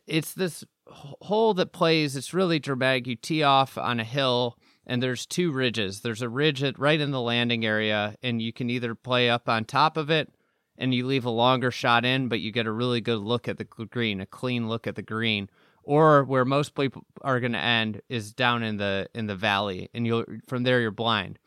It's 0.06 0.34
this 0.34 0.64
hole 0.86 1.54
that 1.54 1.72
plays. 1.72 2.14
It's 2.14 2.34
really 2.34 2.58
dramatic. 2.60 3.06
You 3.06 3.16
tee 3.16 3.42
off 3.42 3.76
on 3.78 3.98
a 4.00 4.04
hill, 4.04 4.58
and 4.86 5.02
there's 5.02 5.26
two 5.26 5.52
ridges. 5.52 6.00
There's 6.00 6.22
a 6.22 6.28
ridge 6.28 6.62
at, 6.62 6.78
right 6.78 7.00
in 7.00 7.10
the 7.10 7.20
landing 7.20 7.64
area, 7.64 8.16
and 8.22 8.42
you 8.42 8.52
can 8.52 8.70
either 8.70 8.94
play 8.94 9.30
up 9.30 9.48
on 9.48 9.64
top 9.64 9.96
of 9.96 10.10
it, 10.10 10.32
and 10.76 10.94
you 10.94 11.06
leave 11.06 11.24
a 11.24 11.30
longer 11.30 11.70
shot 11.70 12.04
in, 12.04 12.28
but 12.28 12.40
you 12.40 12.50
get 12.50 12.66
a 12.66 12.72
really 12.72 13.00
good 13.00 13.20
look 13.20 13.48
at 13.48 13.58
the 13.58 13.64
green, 13.64 14.20
a 14.20 14.26
clean 14.26 14.68
look 14.68 14.86
at 14.86 14.96
the 14.96 15.02
green, 15.02 15.48
or 15.82 16.24
where 16.24 16.44
most 16.44 16.74
people 16.74 17.04
are 17.22 17.40
going 17.40 17.52
to 17.52 17.58
end 17.58 18.00
is 18.08 18.32
down 18.32 18.62
in 18.62 18.76
the 18.76 19.08
in 19.14 19.26
the 19.26 19.36
valley 19.36 19.90
and 19.92 20.06
you'll 20.06 20.24
from 20.46 20.62
there 20.62 20.80
you're 20.80 20.90
blind. 20.90 21.38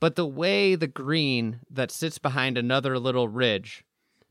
But 0.00 0.16
the 0.16 0.26
way 0.26 0.74
the 0.74 0.86
green 0.86 1.60
that 1.70 1.90
sits 1.90 2.18
behind 2.18 2.58
another 2.58 2.98
little 2.98 3.28
ridge 3.28 3.84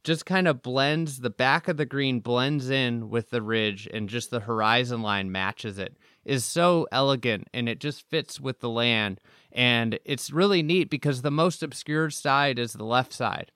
just 0.04 0.26
kind 0.26 0.48
of 0.48 0.62
blends 0.62 1.20
the 1.20 1.30
back 1.30 1.68
of 1.68 1.78
the 1.78 1.86
green 1.86 2.20
blends 2.20 2.70
in 2.70 3.10
with 3.10 3.32
the 3.32 3.42
ridge 3.42 3.88
and 3.92 4.08
just 4.08 4.30
the 4.30 4.42
horizon 4.42 5.02
line 5.02 5.32
matches 5.32 5.80
it 5.80 5.98
is 6.26 6.44
so 6.44 6.88
elegant 6.92 7.48
and 7.54 7.70
it 7.70 7.80
just 7.80 8.10
fits 8.10 8.40
with 8.40 8.60
the 8.60 8.70
land 8.70 9.20
and 9.52 10.00
it's 10.04 10.32
really 10.32 10.62
neat 10.62 10.90
because 10.90 11.22
the 11.22 11.32
most 11.32 11.64
obscured 11.64 12.14
side 12.14 12.60
is 12.60 12.74
the 12.74 12.84
left 12.84 13.14
side 13.14 13.52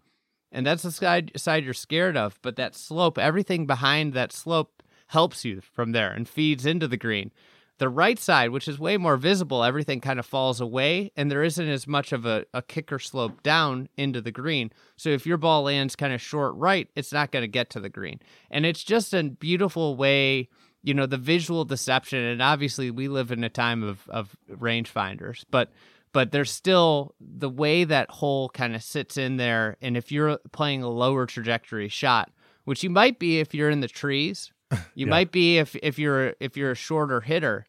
and 0.52 0.66
that's 0.66 0.84
the 0.84 0.92
side 0.92 1.32
side 1.36 1.64
you're 1.64 1.74
scared 1.74 2.16
of 2.16 2.40
but 2.42 2.56
that 2.56 2.76
slope 2.76 3.18
everything 3.18 3.66
behind 3.66 4.14
that 4.14 4.32
slope 4.32 4.80
helps 5.10 5.44
you 5.44 5.62
from 5.62 5.92
there 5.92 6.12
and 6.12 6.28
feeds 6.28 6.66
into 6.66 6.88
the 6.88 6.98
green. 6.98 7.32
The 7.80 7.90
right 7.90 8.20
side, 8.20 8.50
which 8.50 8.68
is 8.68 8.78
way 8.78 8.98
more 8.98 9.16
visible, 9.16 9.64
everything 9.64 10.02
kind 10.02 10.20
of 10.20 10.26
falls 10.26 10.60
away 10.60 11.12
and 11.16 11.32
there 11.32 11.44
isn't 11.44 11.68
as 11.68 11.88
much 11.88 12.12
of 12.12 12.26
a, 12.26 12.46
a 12.54 12.62
kicker 12.62 13.00
slope 13.00 13.42
down 13.42 13.88
into 13.98 14.22
the 14.22 14.32
green. 14.32 14.72
So 14.98 15.10
if 15.10 15.26
your 15.26 15.38
ball 15.38 15.64
lands 15.64 15.96
kind 15.96 16.14
of 16.14 16.22
short 16.22 16.56
right, 16.56 16.90
it's 16.96 17.14
not 17.14 17.32
going 17.32 17.44
to 17.44 17.48
get 17.48 17.70
to 17.72 17.80
the 17.80 17.90
green. 17.90 18.20
And 18.52 18.66
it's 18.66 18.84
just 18.84 19.14
a 19.14 19.24
beautiful 19.24 19.96
way, 19.96 20.50
you 20.84 20.94
know, 20.94 21.06
the 21.06 21.18
visual 21.18 21.66
deception. 21.66 22.20
And 22.20 22.42
obviously, 22.42 22.92
we 22.92 23.08
live 23.08 23.32
in 23.32 23.44
a 23.44 23.50
time 23.50 23.84
of, 23.84 24.08
of 24.10 24.36
rangefinders, 24.50 25.44
but 25.50 25.72
but 26.12 26.32
there's 26.32 26.52
still 26.52 27.14
the 27.20 27.50
way 27.50 27.84
that 27.84 28.10
hole 28.10 28.50
kind 28.50 28.76
of 28.76 28.82
sits 28.82 29.16
in 29.16 29.38
there. 29.38 29.78
And 29.80 29.96
if 29.96 30.12
you're 30.12 30.40
playing 30.52 30.82
a 30.82 30.90
lower 30.90 31.28
trajectory 31.28 31.88
shot, 31.88 32.32
which 32.64 32.84
you 32.84 32.90
might 32.90 33.20
be 33.20 33.40
if 33.40 33.54
you're 33.54 33.70
in 33.70 33.82
the 33.82 33.88
trees 33.88 34.52
you 34.96 35.06
yeah. 35.06 35.10
might 35.10 35.32
be 35.32 35.58
if 35.58 35.76
if 35.82 35.98
you're 35.98 36.36
if 36.40 36.56
you're 36.56 36.72
a 36.72 36.76
shorter 36.76 37.22
hitter, 37.22 37.66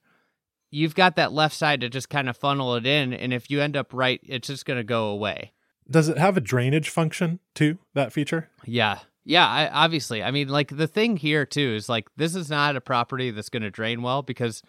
you've 0.70 0.94
got 0.94 1.16
that 1.16 1.32
left 1.32 1.54
side 1.54 1.80
to 1.80 1.88
just 1.88 2.10
kind 2.10 2.28
of 2.28 2.36
funnel 2.36 2.74
it 2.74 2.86
in, 2.86 3.12
and 3.12 3.32
if 3.32 3.50
you 3.50 3.60
end 3.60 3.76
up 3.76 3.92
right, 3.92 4.20
it's 4.24 4.48
just 4.48 4.66
going 4.66 4.78
to 4.78 4.84
go 4.84 5.06
away. 5.06 5.52
Does 5.90 6.08
it 6.08 6.18
have 6.18 6.36
a 6.36 6.40
drainage 6.40 6.88
function 6.88 7.40
too? 7.54 7.78
That 7.94 8.12
feature? 8.12 8.50
Yeah, 8.64 9.00
yeah. 9.24 9.46
I, 9.46 9.68
obviously, 9.68 10.22
I 10.22 10.30
mean, 10.30 10.48
like 10.48 10.76
the 10.76 10.86
thing 10.86 11.16
here 11.16 11.46
too 11.46 11.74
is 11.74 11.88
like 11.88 12.08
this 12.16 12.34
is 12.34 12.50
not 12.50 12.76
a 12.76 12.80
property 12.80 13.30
that's 13.30 13.48
going 13.48 13.62
to 13.62 13.70
drain 13.70 14.02
well 14.02 14.22
because 14.22 14.62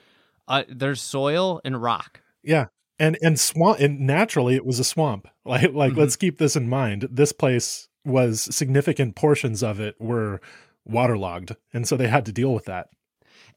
uh, 0.48 0.64
there's 0.70 1.02
soil 1.02 1.62
and 1.64 1.82
rock. 1.82 2.22
Yeah, 2.44 2.68
and 3.00 3.18
and 3.22 3.40
swamp 3.40 3.80
and 3.80 4.02
naturally 4.02 4.56
it 4.56 4.66
was 4.66 4.80
a 4.80 4.84
swamp. 4.84 5.28
Like 5.44 5.74
like 5.74 5.94
mm-hmm. 5.94 6.02
let's 6.02 6.16
keep 6.18 6.38
this 6.38 6.56
in 6.56 6.70
mind. 6.70 7.08
This 7.10 7.32
place 7.32 7.90
was 8.06 8.42
significant 8.56 9.16
portions 9.16 9.64
of 9.64 9.80
it 9.80 9.96
were 10.00 10.40
waterlogged, 10.86 11.56
and 11.74 11.88
so 11.88 11.98
they 11.98 12.08
had 12.08 12.28
to 12.28 12.32
deal 12.32 12.54
with 12.54 12.66
that. 12.66 12.90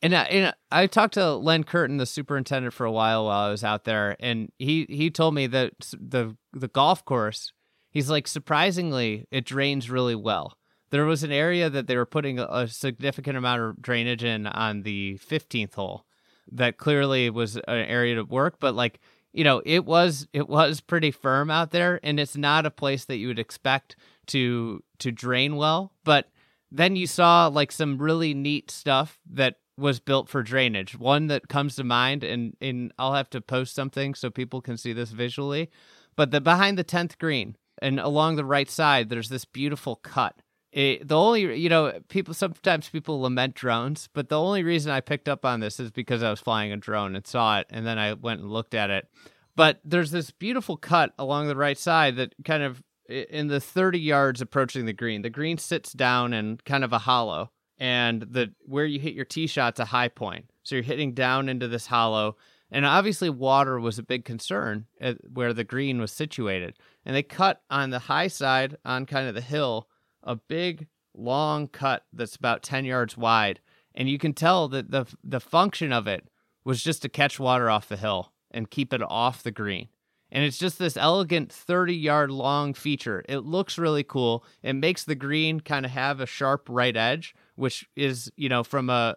And, 0.03 0.15
uh, 0.15 0.27
and 0.31 0.55
I 0.71 0.87
talked 0.87 1.15
to 1.15 1.35
Len 1.35 1.65
Curtin, 1.65 1.99
the 1.99 2.07
superintendent, 2.07 2.75
for 2.75 2.85
a 2.87 2.93
while 2.93 3.27
while 3.27 3.47
I 3.47 3.51
was 3.51 3.65
out 3.65 3.85
there, 3.85 4.17
and 4.19 4.51
he 4.59 4.87
he 4.89 5.11
told 5.11 5.35
me 5.35 5.47
that 5.49 5.73
the 5.93 6.37
the 6.55 6.69
golf 6.69 7.05
course, 7.05 7.53
he's 7.91 8.11
like 8.11 8.27
surprisingly, 8.27 9.27
it 9.31 9.45
drains 9.45 9.91
really 9.91 10.15
well. 10.15 10.57
There 10.95 11.07
was 11.07 11.25
an 11.25 11.33
area 11.33 11.69
that 11.69 11.89
they 11.89 11.97
were 11.97 12.07
putting 12.07 12.39
a 12.39 12.69
significant 12.69 13.37
amount 13.37 13.61
of 13.61 13.83
drainage 13.83 14.23
in 14.23 14.47
on 14.47 14.83
the 14.83 15.19
15th 15.19 15.75
hole, 15.75 16.07
that 16.53 16.77
clearly 16.77 17.31
was 17.31 17.57
an 17.57 17.63
area 17.67 18.15
to 18.15 18.23
work, 18.23 18.61
but 18.61 18.77
like 18.77 19.01
you 19.33 19.43
know, 19.43 19.61
it 19.67 19.85
was 19.85 20.29
it 20.33 20.49
was 20.49 20.81
pretty 20.81 21.11
firm 21.11 21.51
out 21.51 21.73
there, 21.73 21.99
and 22.05 22.21
it's 22.21 22.37
not 22.37 22.65
a 22.65 22.71
place 22.71 23.07
that 23.07 23.17
you 23.17 23.27
would 23.27 23.41
expect 23.41 23.97
to 24.29 24.85
to 25.01 25.11
drain 25.11 25.57
well, 25.57 25.91
but 26.05 26.31
then 26.71 26.95
you 26.95 27.09
saw 27.09 27.49
like 27.49 27.73
some 27.73 27.99
really 27.99 28.33
neat 28.33 28.71
stuff 28.71 29.19
that 29.29 29.57
was 29.77 29.99
built 29.99 30.29
for 30.29 30.45
drainage. 30.45 30.97
One 30.97 31.27
that 31.27 31.49
comes 31.49 31.75
to 31.75 31.83
mind, 31.83 32.23
and, 32.23 32.57
and 32.61 32.93
I'll 32.97 33.15
have 33.15 33.31
to 33.31 33.41
post 33.41 33.75
something 33.75 34.15
so 34.15 34.31
people 34.31 34.61
can 34.61 34.77
see 34.77 34.93
this 34.93 35.11
visually. 35.11 35.71
But 36.15 36.31
the 36.31 36.41
behind 36.41 36.79
the 36.79 36.85
10th 36.85 37.19
green 37.19 37.57
and 37.83 37.99
along 37.99 38.37
the 38.37 38.45
right 38.45 38.71
side, 38.71 39.09
there's 39.09 39.31
this 39.31 39.45
beautiful 39.45 39.97
cut. 39.97 40.37
It, 40.75 41.07
the 41.07 41.17
only, 41.17 41.57
you 41.57 41.69
know, 41.69 41.93
people 42.09 42.35
sometimes 42.35 42.89
people 42.89 43.21
lament 43.21 43.55
drones, 43.55 44.09
but 44.13 44.29
the 44.29 44.41
only 44.41 44.65
reason 44.65 44.91
I 44.91 45.01
picked 45.01 45.29
up 45.29 45.45
on 45.45 45.61
this 45.61 45.79
is 45.79 45.93
because 45.93 46.21
I 46.21 46.31
was 46.31 46.41
flying 46.41 46.73
a 46.73 46.77
drone 46.77 47.15
and 47.15 47.25
saw 47.25 47.61
it, 47.61 47.69
and 47.71 47.87
then 47.87 47.97
I 47.97 48.15
went 48.15 48.41
and 48.41 48.51
looked 48.51 48.75
at 48.75 48.91
it. 48.91 49.09
But 49.55 49.79
there's 49.85 50.11
this 50.11 50.33
beautiful 50.33 50.77
cut 50.77 51.13
along 51.17 51.47
the 51.47 51.55
right 51.55 51.79
side 51.79 52.17
that 52.17 52.35
kind 52.45 52.65
of 52.65 52.83
in 53.09 53.47
the 53.47 53.61
30 53.61 54.01
yards 54.01 54.41
approaching 54.41 54.85
the 54.85 54.93
green. 54.93 55.23
The 55.23 55.31
green 55.31 55.59
sits 55.59 55.93
down 55.93 56.33
in 56.33 56.59
kind 56.65 56.83
of 56.83 56.93
a 56.93 56.99
hollow, 56.99 57.53
and 57.79 58.23
the 58.23 58.53
where 58.67 58.85
you 58.85 58.99
hit 58.99 59.15
your 59.15 59.25
tee 59.25 59.47
shot's 59.47 59.79
a 59.79 59.85
high 59.85 60.09
point. 60.09 60.51
So 60.65 60.75
you're 60.75 60.83
hitting 60.83 61.15
down 61.15 61.49
into 61.49 61.69
this 61.69 61.87
hollow, 61.87 62.37
and 62.69 62.85
obviously 62.85 63.31
water 63.31 63.79
was 63.79 64.01
a 64.01 64.03
big 64.03 64.25
concern 64.25 64.87
where 65.33 65.53
the 65.53 65.63
green 65.63 66.01
was 66.01 66.11
situated. 66.11 66.77
And 67.07 67.15
they 67.15 67.23
cut 67.23 67.63
on 67.71 67.91
the 67.91 68.01
high 68.01 68.27
side 68.27 68.77
on 68.85 69.07
kind 69.07 69.29
of 69.29 69.37
the 69.37 69.41
hill 69.41 69.87
a 70.25 70.37
big 70.37 70.89
long 71.15 71.69
cut 71.69 72.05
that's 72.13 72.37
about 72.37 72.63
10 72.63 72.85
yards 72.85 73.17
wide, 73.17 73.61
and 73.95 74.09
you 74.09 74.19
can 74.19 74.33
tell 74.33 74.69
that 74.69 74.91
the 74.91 75.07
the 75.23 75.41
function 75.41 75.93
of 75.93 76.07
it 76.07 76.29
was 76.65 76.83
just 76.83 77.03
to 77.03 77.09
catch 77.09 77.39
water 77.39 77.71
off 77.71 77.89
the 77.89 77.97
hill 77.97 78.33
and 78.51 78.71
keep 78.71 78.93
it 78.93 79.03
off 79.03 79.43
the 79.43 79.51
green 79.51 79.89
and 80.35 80.45
it's 80.45 80.59
just 80.59 80.81
this 80.81 80.97
elegant 80.97 81.53
30 81.53 81.95
yard 81.95 82.31
long 82.31 82.75
feature. 82.75 83.25
It 83.29 83.39
looks 83.39 83.79
really 83.79 84.03
cool. 84.03 84.45
It 84.65 84.75
makes 84.75 85.05
the 85.05 85.15
green 85.15 85.61
kind 85.61 85.87
of 85.87 85.93
have 85.93 86.21
a 86.21 86.27
sharp 86.27 86.67
right 86.69 86.97
edge, 86.97 87.37
which 87.55 87.89
is, 87.95 88.31
you 88.37 88.49
know, 88.49 88.65
from 88.65 88.91
a 88.91 89.17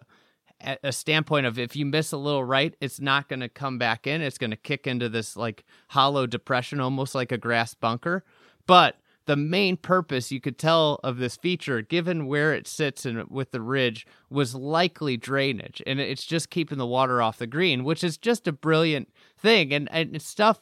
a 0.82 0.90
standpoint 0.90 1.46
of 1.46 1.56
if 1.56 1.76
you 1.76 1.86
miss 1.86 2.10
a 2.10 2.16
little 2.16 2.42
right, 2.42 2.74
it's 2.80 3.00
not 3.00 3.28
going 3.28 3.38
to 3.38 3.48
come 3.48 3.78
back 3.78 4.08
in. 4.08 4.20
It's 4.20 4.38
going 4.38 4.50
to 4.50 4.56
kick 4.56 4.88
into 4.88 5.08
this 5.08 5.36
like 5.36 5.64
hollow 5.88 6.26
depression, 6.26 6.80
almost 6.80 7.14
like 7.14 7.30
a 7.30 7.38
grass 7.38 7.74
bunker. 7.74 8.24
But 8.66 8.96
the 9.28 9.36
main 9.36 9.76
purpose 9.76 10.32
you 10.32 10.40
could 10.40 10.56
tell 10.56 10.98
of 11.04 11.18
this 11.18 11.36
feature, 11.36 11.82
given 11.82 12.26
where 12.26 12.54
it 12.54 12.66
sits 12.66 13.04
and 13.04 13.28
with 13.28 13.50
the 13.50 13.60
ridge, 13.60 14.06
was 14.30 14.54
likely 14.54 15.18
drainage, 15.18 15.82
and 15.86 16.00
it's 16.00 16.24
just 16.24 16.48
keeping 16.48 16.78
the 16.78 16.86
water 16.86 17.20
off 17.20 17.36
the 17.36 17.46
green, 17.46 17.84
which 17.84 18.02
is 18.02 18.16
just 18.16 18.48
a 18.48 18.52
brilliant 18.52 19.10
thing. 19.36 19.74
And 19.74 19.86
and 19.92 20.16
it's 20.16 20.26
stuff 20.26 20.60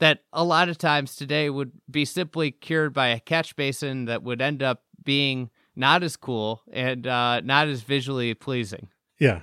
that 0.00 0.24
a 0.32 0.42
lot 0.42 0.68
of 0.68 0.78
times 0.78 1.14
today 1.14 1.48
would 1.48 1.70
be 1.88 2.04
simply 2.04 2.50
cured 2.50 2.92
by 2.92 3.06
a 3.06 3.20
catch 3.20 3.54
basin 3.54 4.06
that 4.06 4.24
would 4.24 4.42
end 4.42 4.64
up 4.64 4.82
being 5.04 5.48
not 5.76 6.02
as 6.02 6.16
cool 6.16 6.62
and 6.72 7.06
uh, 7.06 7.40
not 7.42 7.68
as 7.68 7.82
visually 7.82 8.34
pleasing. 8.34 8.88
Yeah. 9.20 9.42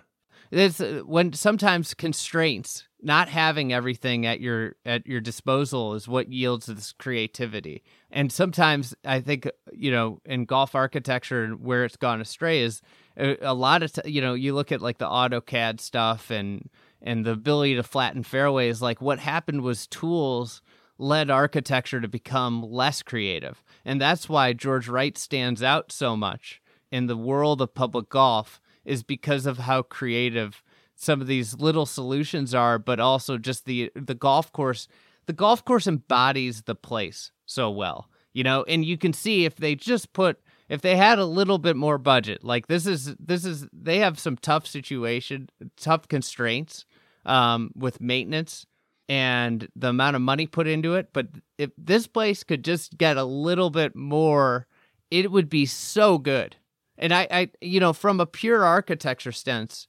It's 0.52 0.82
uh, 0.82 1.04
when 1.06 1.32
sometimes 1.32 1.94
constraints, 1.94 2.89
not 3.02 3.30
having 3.30 3.72
everything 3.72 4.26
at 4.26 4.42
your 4.42 4.76
at 4.86 5.08
your 5.08 5.22
disposal 5.22 5.94
is 5.94 6.08
what 6.08 6.32
yields 6.32 6.66
this 6.66 6.92
creativity. 6.94 7.84
And 8.12 8.32
sometimes 8.32 8.94
I 9.06 9.22
think 9.22 9.50
you 9.72 9.92
know 9.92 10.20
in 10.26 10.46
golf 10.46 10.76
architecture 10.76 11.44
and 11.44 11.62
where 11.62 11.86
it's 11.86 11.98
gone 11.98 12.22
astray 12.22 12.62
is 12.62 12.82
a, 13.18 13.38
a 13.42 13.54
lot 13.54 13.84
of 13.84 13.94
t- 13.94 14.10
you 14.10 14.22
know 14.22 14.34
you 14.34 14.54
look 14.54 14.72
at 14.72 14.82
like 14.82 14.98
the 14.98 15.06
AutoCAD 15.06 15.80
stuff 15.80 16.30
and 16.30 16.70
and 17.02 17.26
the 17.26 17.32
ability 17.32 17.76
to 17.76 17.84
flatten 17.84 18.24
fairways 18.24 18.82
like 18.82 19.02
what 19.02 19.20
happened 19.20 19.62
was 19.62 19.88
tools 19.88 20.62
led 20.98 21.30
architecture 21.30 22.02
to 22.02 22.08
become 22.08 22.62
less 22.62 23.02
creative 23.02 23.64
and 23.86 24.02
that's 24.02 24.28
why 24.28 24.52
george 24.52 24.90
wright 24.90 25.18
stands 25.18 25.64
out 25.64 25.92
so 25.94 26.18
much 26.18 26.62
in 26.92 27.08
the 27.08 27.16
world 27.16 27.62
of 27.62 27.74
public 27.74 28.10
golf 28.10 28.60
is 28.84 29.04
because 29.04 29.46
of 29.46 29.60
how 29.60 29.82
creative 29.82 30.62
some 31.00 31.22
of 31.22 31.28
these 31.28 31.56
little 31.56 31.86
solutions 31.86 32.54
are 32.54 32.78
but 32.78 33.00
also 33.00 33.38
just 33.38 33.66
the 33.66 33.92
the 33.96 34.16
golf 34.16 34.52
course 34.52 34.88
the 35.26 35.34
golf 35.34 35.64
course 35.64 35.88
embodies 35.88 36.64
the 36.64 36.76
place 36.76 37.32
so 37.46 37.70
well 37.70 38.10
you 38.34 38.44
know 38.44 38.64
and 38.68 38.86
you 38.86 38.98
can 38.98 39.14
see 39.14 39.46
if 39.46 39.56
they 39.56 39.76
just 39.76 40.14
put 40.14 40.40
if 40.68 40.82
they 40.82 40.96
had 40.96 41.18
a 41.18 41.26
little 41.26 41.58
bit 41.58 41.76
more 41.76 41.98
budget 41.98 42.44
like 42.44 42.68
this 42.68 42.86
is 42.86 43.16
this 43.20 43.46
is 43.46 43.68
they 43.74 44.00
have 44.00 44.20
some 44.20 44.38
tough 44.38 44.68
situation 44.68 45.50
tough 45.78 46.08
constraints 46.08 46.86
um, 47.26 47.72
with 47.76 48.02
maintenance 48.02 48.66
and 49.10 49.68
the 49.76 49.90
amount 49.90 50.16
of 50.16 50.22
money 50.22 50.46
put 50.46 50.68
into 50.68 50.94
it. 50.94 51.10
But 51.12 51.28
if 51.58 51.72
this 51.78 52.06
place 52.08 52.44
could 52.44 52.64
just 52.64 52.98
get 52.98 53.18
a 53.18 53.24
little 53.24 53.72
bit 53.72 53.96
more, 53.96 54.68
it 55.10 55.32
would 55.32 55.50
be 55.50 55.66
so 55.66 56.20
good. 56.20 56.56
And 56.98 57.12
I, 57.14 57.28
I, 57.32 57.50
you 57.60 57.80
know, 57.80 57.92
from 57.92 58.20
a 58.20 58.28
pure 58.28 58.64
architecture 58.64 59.32
stance, 59.32 59.88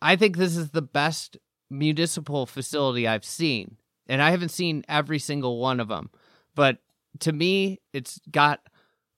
I 0.00 0.16
think 0.16 0.36
this 0.36 0.56
is 0.56 0.70
the 0.70 0.82
best 0.82 1.36
municipal 1.70 2.46
facility 2.46 3.06
I've 3.06 3.24
seen. 3.24 3.76
And 4.06 4.22
I 4.22 4.30
haven't 4.30 4.50
seen 4.50 4.84
every 4.88 5.18
single 5.18 5.58
one 5.58 5.80
of 5.80 5.88
them. 5.88 6.10
But 6.54 6.78
to 7.20 7.32
me, 7.32 7.80
it's 7.92 8.20
got 8.30 8.60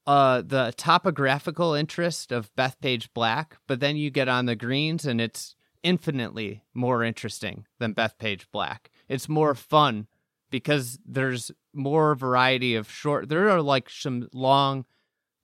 uh, 0.06 0.42
the 0.44 0.74
topographical 0.76 1.74
interest 1.74 2.32
of 2.32 2.54
Bethpage 2.56 3.08
Black, 3.14 3.58
but 3.66 3.80
then 3.80 3.96
you 3.96 4.10
get 4.10 4.28
on 4.28 4.46
the 4.46 4.56
greens 4.56 5.06
and 5.06 5.20
it's 5.20 5.54
infinitely 5.82 6.62
more 6.74 7.04
interesting 7.04 7.66
than 7.78 7.94
Bethpage 7.94 8.46
Black. 8.52 8.90
It's 9.08 9.28
more 9.28 9.54
fun 9.54 10.06
because 10.50 10.98
there's 11.06 11.50
more 11.72 12.14
variety 12.14 12.74
of 12.74 12.90
short. 12.90 13.28
There 13.28 13.48
are 13.50 13.62
like 13.62 13.88
some 13.88 14.28
long 14.32 14.84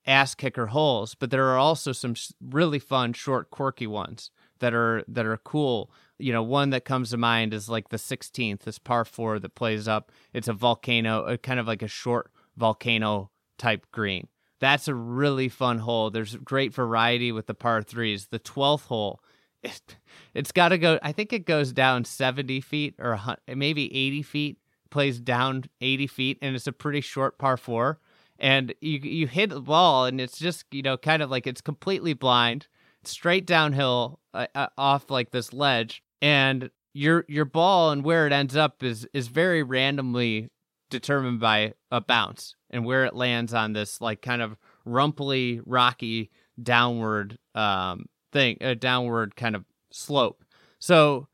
ass 0.06 0.34
kicker 0.34 0.66
holes, 0.66 1.14
but 1.14 1.30
there 1.30 1.46
are 1.50 1.58
also 1.58 1.92
some 1.92 2.14
really 2.40 2.78
fun 2.78 3.12
short 3.12 3.50
quirky 3.50 3.86
ones 3.86 4.30
that 4.60 4.75
are 4.75 5.04
that 5.08 5.26
are 5.26 5.36
cool. 5.38 5.90
You 6.18 6.32
know, 6.32 6.42
one 6.42 6.70
that 6.70 6.84
comes 6.84 7.10
to 7.10 7.16
mind 7.16 7.52
is 7.52 7.68
like 7.68 7.90
the 7.90 7.98
16th, 7.98 8.60
this 8.60 8.78
par 8.78 9.04
4 9.04 9.38
that 9.40 9.54
plays 9.54 9.86
up. 9.86 10.10
It's 10.32 10.48
a 10.48 10.54
volcano, 10.54 11.36
kind 11.38 11.60
of 11.60 11.66
like 11.66 11.82
a 11.82 11.88
short 11.88 12.30
volcano 12.56 13.30
type 13.58 13.86
green. 13.92 14.28
That's 14.58 14.88
a 14.88 14.94
really 14.94 15.50
fun 15.50 15.80
hole. 15.80 16.10
There's 16.10 16.36
great 16.36 16.72
variety 16.72 17.32
with 17.32 17.46
the 17.46 17.54
par 17.54 17.82
3s. 17.82 18.30
The 18.30 18.38
12th 18.38 18.86
hole 18.86 19.20
it, 19.66 19.96
it's 20.34 20.52
got 20.52 20.70
to 20.70 20.78
go 20.78 20.98
I 21.02 21.12
think 21.12 21.32
it 21.32 21.46
goes 21.46 21.72
down 21.72 22.04
70 22.04 22.60
feet 22.60 22.94
or 22.98 23.18
maybe 23.48 23.94
80 23.94 24.22
feet, 24.22 24.58
plays 24.90 25.20
down 25.20 25.64
80 25.80 26.06
feet 26.06 26.38
and 26.40 26.54
it's 26.54 26.66
a 26.66 26.72
pretty 26.72 27.00
short 27.00 27.38
par 27.38 27.56
4 27.56 27.98
and 28.38 28.75
you 28.80 28.98
you 28.98 29.26
hit 29.26 29.50
the 29.50 29.60
ball 29.60 30.06
and 30.06 30.20
it's 30.20 30.38
just 30.38 30.64
you 30.70 30.82
know 30.82 30.96
kind 30.96 31.22
of 31.22 31.30
like 31.30 31.46
it's 31.46 31.60
completely 31.60 32.12
blind 32.12 32.68
straight 33.06 33.46
downhill 33.46 34.20
uh, 34.34 34.46
uh, 34.54 34.68
off 34.76 35.10
like 35.10 35.30
this 35.30 35.52
ledge 35.52 36.02
and 36.22 36.70
your 36.92 37.25
your 37.28 37.44
ball 37.44 37.90
and 37.90 38.04
where 38.04 38.26
it 38.26 38.32
ends 38.32 38.56
up 38.56 38.82
is 38.82 39.06
is 39.12 39.28
very 39.28 39.62
randomly 39.62 40.50
determined 40.90 41.40
by 41.40 41.75
a 41.90 42.00
bounce 42.00 42.54
and 42.70 42.84
where 42.84 43.04
it 43.04 43.14
lands 43.14 43.52
on 43.52 43.72
this 43.72 44.00
like 44.00 44.22
kind 44.22 44.40
of 44.40 44.56
rumply 44.84 45.60
rocky 45.66 46.30
downward 46.62 47.38
um 47.54 48.06
thing 48.32 48.56
a 48.60 48.75
downward 48.75 49.36
kind 49.36 49.54
of 49.54 49.64
slope. 49.90 50.44
So 50.78 51.28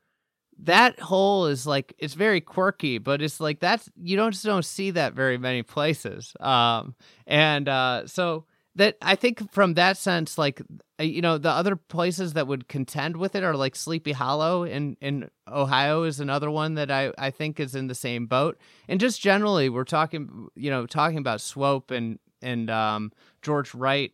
that 0.65 0.99
hole 1.01 1.47
is 1.47 1.67
like 1.67 1.95
it's 1.99 2.15
very 2.15 2.41
quirky 2.41 2.99
but 2.99 3.23
it's 3.23 3.41
like 3.41 3.61
that's 3.61 3.89
you 3.97 4.17
don't 4.17 4.33
just 4.33 4.45
don't 4.45 4.65
see 4.65 4.91
that 4.93 5.15
very 5.15 5.39
many 5.39 5.63
places. 5.63 6.35
Um 6.41 6.95
and 7.27 7.69
uh 7.69 8.07
so 8.07 8.47
that 8.75 8.97
i 9.03 9.15
think 9.15 9.51
from 9.53 9.75
that 9.75 9.97
sense 9.97 10.39
like 10.39 10.63
uh, 10.99 11.03
you 11.03 11.21
know 11.21 11.39
the 11.39 11.51
other 11.51 11.77
places 11.77 12.33
that 12.35 12.47
would 12.47 12.69
contend 12.69 13.17
with 13.17 13.35
it 13.35 13.45
are 13.45 13.57
like 13.57 13.77
sleepy 13.77 14.13
hollow 14.13 14.65
in 14.65 14.97
in 15.01 15.29
ohio 15.49 16.05
is 16.05 16.21
another 16.21 16.51
one 16.51 16.75
that 16.75 16.91
i 16.91 17.13
i 17.19 17.31
think 17.31 17.61
is 17.61 17.75
in 17.75 17.87
the 17.87 17.95
same 17.95 18.27
boat. 18.27 18.59
And 18.89 19.01
just 19.01 19.21
generally 19.21 19.69
we're 19.69 19.85
talking 19.85 20.49
you 20.55 20.71
know 20.71 20.87
talking 20.87 21.19
about 21.19 21.41
swope 21.41 21.91
and 21.91 22.19
and 22.41 22.71
um 22.71 23.13
george 23.43 23.75
wright 23.75 24.13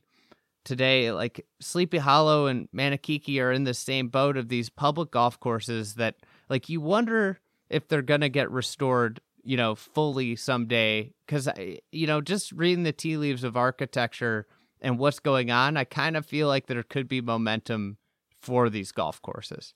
today 0.64 1.12
like 1.12 1.46
sleepy 1.60 1.98
hollow 1.98 2.46
and 2.46 2.68
manakiki 2.74 3.40
are 3.40 3.52
in 3.52 3.64
the 3.64 3.74
same 3.74 4.08
boat 4.08 4.36
of 4.36 4.48
these 4.48 4.68
public 4.68 5.10
golf 5.10 5.38
courses 5.40 5.94
that 5.94 6.16
like 6.48 6.68
you 6.68 6.80
wonder 6.80 7.40
if 7.70 7.88
they're 7.88 8.02
gonna 8.02 8.28
get 8.28 8.50
restored 8.50 9.20
you 9.48 9.56
know 9.56 9.74
fully 9.74 10.36
someday 10.36 11.10
because 11.26 11.48
you 11.90 12.06
know 12.06 12.20
just 12.20 12.52
reading 12.52 12.84
the 12.84 12.92
tea 12.92 13.16
leaves 13.16 13.42
of 13.42 13.56
architecture 13.56 14.46
and 14.82 14.98
what's 14.98 15.20
going 15.20 15.50
on 15.50 15.78
i 15.78 15.84
kind 15.84 16.18
of 16.18 16.26
feel 16.26 16.48
like 16.48 16.66
there 16.66 16.82
could 16.82 17.08
be 17.08 17.22
momentum 17.22 17.96
for 18.40 18.70
these 18.70 18.92
golf 18.92 19.20
courses. 19.22 19.74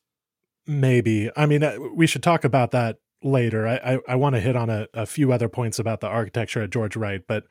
Maybe. 0.67 1.31
I 1.35 1.47
mean 1.47 1.65
uh, 1.65 1.77
we 1.95 2.07
should 2.07 2.23
talk 2.23 2.45
about 2.45 2.71
that 2.73 2.99
later. 3.23 3.67
I 3.67 3.95
i, 3.95 3.99
I 4.09 4.15
want 4.17 4.35
to 4.35 4.41
hit 4.41 4.57
on 4.57 4.69
a, 4.69 4.87
a 4.93 5.07
few 5.07 5.33
other 5.33 5.49
points 5.49 5.79
about 5.79 6.01
the 6.01 6.07
architecture 6.07 6.63
at 6.63 6.71
george 6.71 6.95
wright 6.95 7.23
but 7.27 7.47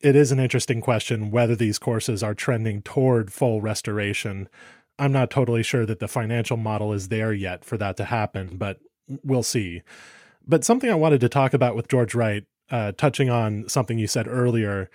it 0.00 0.14
is 0.14 0.32
an 0.32 0.38
interesting 0.38 0.82
question 0.82 1.30
whether 1.30 1.56
these 1.56 1.78
courses 1.78 2.22
are 2.22 2.34
trending 2.34 2.82
toward 2.82 3.32
full 3.32 3.62
restoration. 3.62 4.50
I'm 4.98 5.12
not 5.12 5.30
totally 5.30 5.62
sure 5.62 5.86
that 5.86 5.98
the 5.98 6.08
financial 6.08 6.58
model 6.58 6.92
is 6.92 7.08
there 7.08 7.32
yet 7.32 7.64
for 7.64 7.78
that 7.78 7.96
to 7.96 8.04
happen, 8.04 8.58
but 8.58 8.80
we'll 9.24 9.42
see. 9.42 9.82
But 10.46 10.64
something 10.64 10.90
I 10.90 10.94
wanted 10.94 11.20
to 11.22 11.28
talk 11.28 11.54
about 11.54 11.76
with 11.76 11.88
George 11.88 12.14
Wright, 12.14 12.44
uh, 12.70 12.92
touching 12.92 13.30
on 13.30 13.68
something 13.68 13.98
you 13.98 14.06
said 14.06 14.28
earlier, 14.28 14.90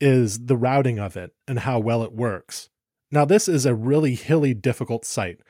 is 0.00 0.46
the 0.46 0.56
routing 0.56 0.98
of 0.98 1.16
it 1.16 1.32
and 1.48 1.60
how 1.60 1.78
well 1.78 2.02
it 2.02 2.12
works. 2.12 2.68
Now, 3.10 3.24
this 3.24 3.48
is 3.48 3.66
a 3.66 3.74
really 3.74 4.14
hilly, 4.14 4.54
difficult 4.54 5.04
site, 5.04 5.40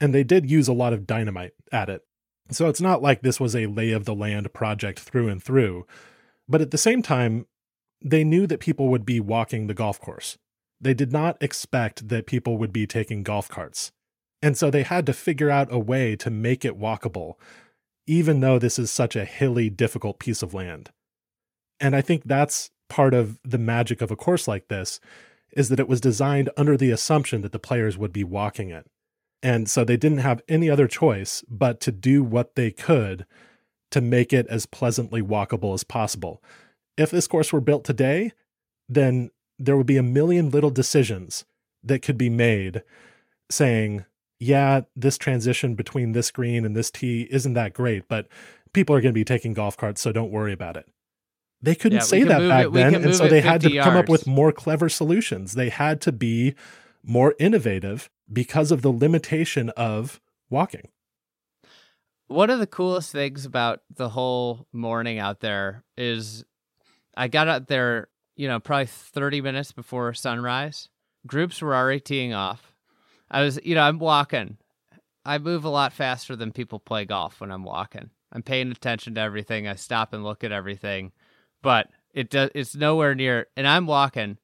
and 0.00 0.14
they 0.14 0.24
did 0.24 0.50
use 0.50 0.68
a 0.68 0.72
lot 0.72 0.92
of 0.92 1.06
dynamite 1.06 1.52
at 1.70 1.88
it. 1.88 2.02
So 2.50 2.68
it's 2.68 2.80
not 2.80 3.02
like 3.02 3.22
this 3.22 3.38
was 3.38 3.54
a 3.54 3.66
lay 3.66 3.92
of 3.92 4.04
the 4.04 4.14
land 4.14 4.52
project 4.52 4.98
through 4.98 5.28
and 5.28 5.42
through. 5.42 5.86
But 6.48 6.60
at 6.60 6.70
the 6.70 6.78
same 6.78 7.02
time, 7.02 7.46
they 8.04 8.24
knew 8.24 8.46
that 8.46 8.60
people 8.60 8.88
would 8.88 9.06
be 9.06 9.20
walking 9.20 9.66
the 9.66 9.74
golf 9.74 10.00
course. 10.00 10.38
They 10.80 10.94
did 10.94 11.12
not 11.12 11.40
expect 11.40 12.08
that 12.08 12.26
people 12.26 12.58
would 12.58 12.72
be 12.72 12.86
taking 12.86 13.22
golf 13.22 13.48
carts. 13.48 13.92
And 14.42 14.56
so 14.56 14.70
they 14.70 14.82
had 14.82 15.06
to 15.06 15.12
figure 15.12 15.50
out 15.50 15.72
a 15.72 15.78
way 15.78 16.16
to 16.16 16.30
make 16.30 16.64
it 16.64 16.78
walkable, 16.78 17.34
even 18.06 18.40
though 18.40 18.58
this 18.58 18.78
is 18.78 18.90
such 18.90 19.16
a 19.16 19.24
hilly, 19.24 19.70
difficult 19.70 20.18
piece 20.18 20.42
of 20.42 20.54
land. 20.54 20.90
And 21.80 21.96
I 21.96 22.00
think 22.00 22.24
that's 22.24 22.70
part 22.88 23.14
of 23.14 23.40
the 23.42 23.58
magic 23.58 24.00
of 24.00 24.10
a 24.10 24.16
course 24.16 24.46
like 24.46 24.68
this 24.68 25.00
is 25.52 25.68
that 25.68 25.80
it 25.80 25.88
was 25.88 26.00
designed 26.00 26.50
under 26.56 26.76
the 26.76 26.90
assumption 26.90 27.42
that 27.42 27.52
the 27.52 27.58
players 27.58 27.98
would 27.98 28.12
be 28.12 28.24
walking 28.24 28.70
it. 28.70 28.86
And 29.42 29.68
so 29.68 29.84
they 29.84 29.96
didn't 29.96 30.18
have 30.18 30.42
any 30.48 30.70
other 30.70 30.86
choice 30.86 31.44
but 31.48 31.80
to 31.80 31.92
do 31.92 32.22
what 32.22 32.54
they 32.54 32.70
could 32.70 33.26
to 33.90 34.00
make 34.00 34.32
it 34.32 34.46
as 34.46 34.66
pleasantly 34.66 35.20
walkable 35.20 35.74
as 35.74 35.84
possible. 35.84 36.42
If 36.96 37.10
this 37.10 37.26
course 37.26 37.52
were 37.52 37.60
built 37.60 37.84
today, 37.84 38.32
then 38.88 39.30
there 39.58 39.76
would 39.76 39.86
be 39.86 39.96
a 39.96 40.02
million 40.02 40.50
little 40.50 40.70
decisions 40.70 41.44
that 41.82 42.02
could 42.02 42.16
be 42.16 42.30
made 42.30 42.82
saying, 43.50 44.04
yeah, 44.42 44.82
this 44.96 45.16
transition 45.16 45.74
between 45.74 46.12
this 46.12 46.30
green 46.30 46.64
and 46.64 46.76
this 46.76 46.90
tee 46.90 47.28
isn't 47.30 47.54
that 47.54 47.72
great, 47.72 48.08
but 48.08 48.26
people 48.72 48.94
are 48.94 49.00
going 49.00 49.12
to 49.12 49.18
be 49.18 49.24
taking 49.24 49.54
golf 49.54 49.76
carts, 49.76 50.00
so 50.00 50.12
don't 50.12 50.30
worry 50.30 50.52
about 50.52 50.76
it. 50.76 50.88
They 51.60 51.74
couldn't 51.76 51.98
yeah, 51.98 52.04
say 52.04 52.24
that 52.24 52.48
back 52.48 52.66
it, 52.66 52.72
then, 52.72 52.94
and 52.96 53.14
so 53.14 53.28
they 53.28 53.40
had 53.40 53.60
to 53.60 53.70
yards. 53.70 53.88
come 53.88 53.96
up 53.96 54.08
with 54.08 54.26
more 54.26 54.50
clever 54.50 54.88
solutions. 54.88 55.52
They 55.52 55.68
had 55.68 56.00
to 56.02 56.12
be 56.12 56.54
more 57.04 57.36
innovative 57.38 58.10
because 58.32 58.72
of 58.72 58.82
the 58.82 58.90
limitation 58.90 59.70
of 59.70 60.20
walking. 60.50 60.88
One 62.26 62.50
of 62.50 62.58
the 62.58 62.66
coolest 62.66 63.12
things 63.12 63.44
about 63.44 63.82
the 63.94 64.08
whole 64.08 64.66
morning 64.72 65.20
out 65.20 65.38
there 65.38 65.84
is 65.96 66.44
I 67.16 67.28
got 67.28 67.46
out 67.46 67.68
there 67.68 68.08
you 68.36 68.48
know, 68.48 68.58
probably 68.60 68.86
30 68.86 69.40
minutes 69.40 69.72
before 69.72 70.14
sunrise. 70.14 70.88
Groups 71.26 71.60
were 71.60 71.74
already 71.74 72.00
teeing 72.00 72.32
off. 72.32 72.71
I 73.32 73.42
was, 73.42 73.58
you 73.64 73.74
know, 73.74 73.82
I'm 73.82 73.98
walking. 73.98 74.58
I 75.24 75.38
move 75.38 75.64
a 75.64 75.70
lot 75.70 75.92
faster 75.92 76.36
than 76.36 76.52
people 76.52 76.78
play 76.78 77.04
golf 77.04 77.40
when 77.40 77.50
I'm 77.50 77.64
walking. 77.64 78.10
I'm 78.30 78.42
paying 78.42 78.70
attention 78.70 79.14
to 79.14 79.20
everything. 79.20 79.66
I 79.66 79.74
stop 79.74 80.12
and 80.12 80.22
look 80.22 80.44
at 80.44 80.52
everything, 80.52 81.12
but 81.62 81.88
it 82.12 82.30
does. 82.30 82.50
It's 82.54 82.76
nowhere 82.76 83.14
near. 83.14 83.46
And 83.56 83.66
I'm 83.66 83.86
walking, 83.86 84.38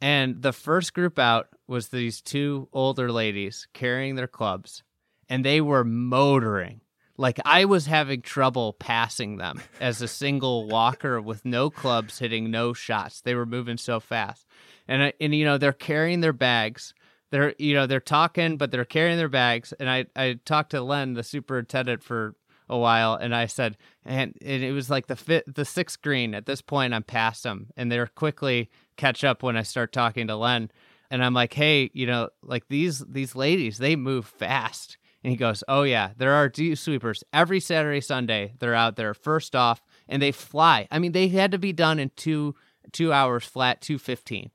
and 0.00 0.40
the 0.40 0.52
first 0.52 0.94
group 0.94 1.18
out 1.18 1.48
was 1.66 1.88
these 1.88 2.20
two 2.20 2.68
older 2.72 3.12
ladies 3.12 3.68
carrying 3.74 4.14
their 4.14 4.28
clubs, 4.28 4.82
and 5.28 5.44
they 5.44 5.60
were 5.60 5.84
motoring 5.84 6.80
like 7.16 7.38
I 7.44 7.64
was 7.66 7.86
having 7.86 8.22
trouble 8.22 8.72
passing 8.72 9.36
them 9.36 9.60
as 9.80 10.02
a 10.02 10.08
single 10.08 10.66
walker 10.66 11.20
with 11.20 11.44
no 11.44 11.70
clubs 11.70 12.18
hitting 12.18 12.50
no 12.50 12.72
shots. 12.72 13.20
They 13.20 13.34
were 13.34 13.46
moving 13.46 13.76
so 13.76 14.00
fast. 14.00 14.46
And 14.88 15.12
and 15.20 15.34
you 15.34 15.44
know, 15.44 15.58
they're 15.58 15.72
carrying 15.72 16.20
their 16.20 16.32
bags. 16.32 16.94
They're 17.32 17.54
you 17.58 17.74
know, 17.74 17.88
they're 17.88 17.98
talking 17.98 18.56
but 18.56 18.70
they're 18.70 18.84
carrying 18.84 19.18
their 19.18 19.28
bags 19.28 19.72
and 19.80 19.90
I 19.90 20.06
I 20.14 20.38
talked 20.44 20.70
to 20.70 20.80
Len, 20.80 21.14
the 21.14 21.24
superintendent 21.24 22.04
for 22.04 22.36
a 22.68 22.78
while 22.78 23.14
and 23.16 23.34
I 23.34 23.46
said 23.46 23.76
and, 24.04 24.36
and 24.40 24.62
it 24.62 24.72
was 24.72 24.88
like 24.88 25.08
the 25.08 25.16
fifth, 25.16 25.44
the 25.52 25.64
sixth 25.64 26.00
green 26.00 26.34
at 26.34 26.46
this 26.46 26.62
point 26.62 26.94
I'm 26.94 27.02
past 27.02 27.42
them 27.42 27.66
and 27.76 27.90
they're 27.90 28.06
quickly 28.06 28.70
catch 28.96 29.24
up 29.24 29.42
when 29.42 29.56
I 29.56 29.62
start 29.62 29.92
talking 29.92 30.28
to 30.28 30.36
Len 30.36 30.70
and 31.10 31.24
I'm 31.24 31.34
like 31.34 31.54
hey 31.54 31.90
you 31.92 32.06
know 32.06 32.28
like 32.42 32.68
these 32.68 33.00
these 33.00 33.34
ladies 33.34 33.78
they 33.78 33.96
move 33.96 34.26
fast 34.26 34.96
and 35.24 35.30
he 35.30 35.36
goes, 35.36 35.62
Oh, 35.68 35.82
yeah, 35.82 36.10
there 36.16 36.32
are 36.32 36.48
deep 36.48 36.78
sweepers 36.78 37.22
every 37.32 37.60
Saturday, 37.60 38.00
Sunday. 38.00 38.54
They're 38.58 38.74
out 38.74 38.96
there 38.96 39.14
first 39.14 39.54
off 39.54 39.80
and 40.08 40.20
they 40.20 40.32
fly. 40.32 40.88
I 40.90 40.98
mean, 40.98 41.12
they 41.12 41.28
had 41.28 41.52
to 41.52 41.58
be 41.58 41.72
done 41.72 41.98
in 41.98 42.10
two 42.16 42.54
two 42.90 43.12
hours 43.12 43.44
flat, 43.44 43.80
215. 43.80 44.50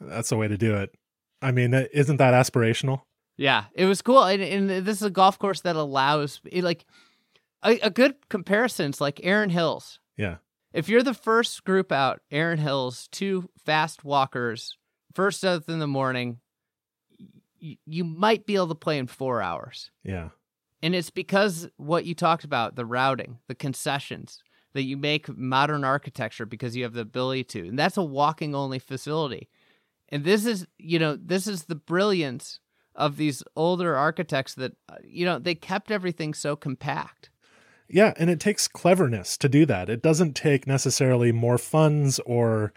That's 0.00 0.30
the 0.30 0.36
way 0.36 0.48
to 0.48 0.56
do 0.56 0.74
it. 0.76 0.94
I 1.40 1.52
mean, 1.52 1.72
isn't 1.74 2.16
that 2.16 2.34
aspirational? 2.34 3.02
Yeah, 3.36 3.64
it 3.74 3.84
was 3.84 4.02
cool. 4.02 4.24
And, 4.24 4.42
and 4.42 4.68
this 4.86 4.96
is 4.96 5.04
a 5.04 5.10
golf 5.10 5.38
course 5.38 5.60
that 5.60 5.76
allows, 5.76 6.40
it, 6.44 6.64
like, 6.64 6.84
a, 7.62 7.78
a 7.80 7.90
good 7.90 8.16
comparison 8.28 8.90
is 8.90 9.00
like 9.00 9.20
Erin 9.22 9.50
Hills. 9.50 10.00
Yeah. 10.16 10.36
If 10.72 10.88
you're 10.88 11.02
the 11.02 11.14
first 11.14 11.64
group 11.64 11.92
out, 11.92 12.20
Erin 12.30 12.58
Hills, 12.58 13.08
two 13.10 13.48
fast 13.64 14.04
walkers, 14.04 14.76
first 15.14 15.44
out 15.44 15.68
in 15.68 15.78
the 15.78 15.86
morning, 15.86 16.38
you, 17.58 18.04
might 18.04 18.46
be 18.46 18.54
able 18.54 18.68
to 18.68 18.74
play 18.74 18.98
in 18.98 19.06
four 19.06 19.42
hours. 19.42 19.90
Yeah. 20.04 20.28
And 20.82 20.94
it's 20.94 21.10
because 21.10 21.68
what 21.76 22.04
you 22.04 22.14
talked 22.14 22.44
about, 22.44 22.76
the 22.76 22.86
routing, 22.86 23.38
the 23.48 23.54
concessions, 23.54 24.40
that 24.74 24.82
you 24.82 24.96
make 24.96 25.28
modern 25.36 25.82
architecture 25.82 26.46
because 26.46 26.76
you 26.76 26.84
have 26.84 26.92
the 26.92 27.00
ability 27.00 27.44
to. 27.44 27.68
And 27.68 27.78
that's 27.78 27.96
a 27.96 28.02
walking 28.02 28.54
only 28.54 28.78
facility. 28.78 29.48
And 30.10 30.24
this 30.24 30.46
is, 30.46 30.66
you 30.78 30.98
know, 30.98 31.16
this 31.16 31.46
is 31.46 31.64
the 31.64 31.74
brilliance 31.74 32.60
of 32.94 33.16
these 33.16 33.42
older 33.54 33.96
architects 33.96 34.54
that, 34.54 34.72
uh, 34.88 34.96
you 35.04 35.24
know, 35.24 35.38
they 35.38 35.54
kept 35.54 35.90
everything 35.90 36.34
so 36.34 36.56
compact. 36.56 37.30
Yeah, 37.88 38.12
and 38.16 38.28
it 38.28 38.40
takes 38.40 38.68
cleverness 38.68 39.36
to 39.38 39.48
do 39.48 39.64
that. 39.66 39.88
It 39.88 40.02
doesn't 40.02 40.34
take 40.34 40.66
necessarily 40.66 41.32
more 41.32 41.58
funds 41.58 42.18
or, 42.26 42.72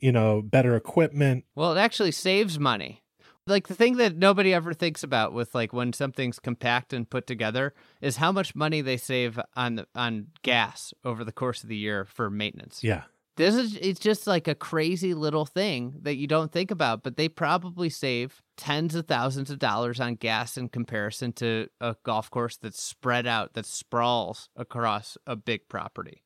you 0.00 0.12
know, 0.12 0.42
better 0.42 0.76
equipment. 0.76 1.44
Well, 1.54 1.76
it 1.76 1.80
actually 1.80 2.12
saves 2.12 2.58
money 2.58 3.02
like 3.46 3.68
the 3.68 3.74
thing 3.74 3.96
that 3.96 4.16
nobody 4.16 4.54
ever 4.54 4.72
thinks 4.72 5.02
about 5.02 5.32
with 5.32 5.54
like 5.54 5.72
when 5.72 5.92
something's 5.92 6.38
compact 6.38 6.92
and 6.92 7.08
put 7.08 7.26
together 7.26 7.74
is 8.00 8.16
how 8.16 8.32
much 8.32 8.54
money 8.54 8.80
they 8.80 8.96
save 8.96 9.38
on 9.56 9.76
the, 9.76 9.86
on 9.94 10.28
gas 10.42 10.94
over 11.04 11.24
the 11.24 11.32
course 11.32 11.62
of 11.62 11.68
the 11.68 11.76
year 11.76 12.04
for 12.04 12.30
maintenance. 12.30 12.84
Yeah. 12.84 13.02
This 13.36 13.54
is 13.54 13.76
it's 13.76 14.00
just 14.00 14.26
like 14.26 14.46
a 14.46 14.54
crazy 14.54 15.14
little 15.14 15.46
thing 15.46 15.94
that 16.02 16.16
you 16.16 16.26
don't 16.26 16.52
think 16.52 16.70
about, 16.70 17.02
but 17.02 17.16
they 17.16 17.28
probably 17.28 17.88
save 17.88 18.42
tens 18.56 18.94
of 18.94 19.06
thousands 19.06 19.50
of 19.50 19.58
dollars 19.58 20.00
on 20.00 20.16
gas 20.16 20.58
in 20.58 20.68
comparison 20.68 21.32
to 21.34 21.68
a 21.80 21.96
golf 22.04 22.30
course 22.30 22.58
that's 22.58 22.82
spread 22.82 23.26
out 23.26 23.54
that 23.54 23.64
sprawls 23.64 24.50
across 24.54 25.16
a 25.26 25.34
big 25.34 25.68
property. 25.68 26.24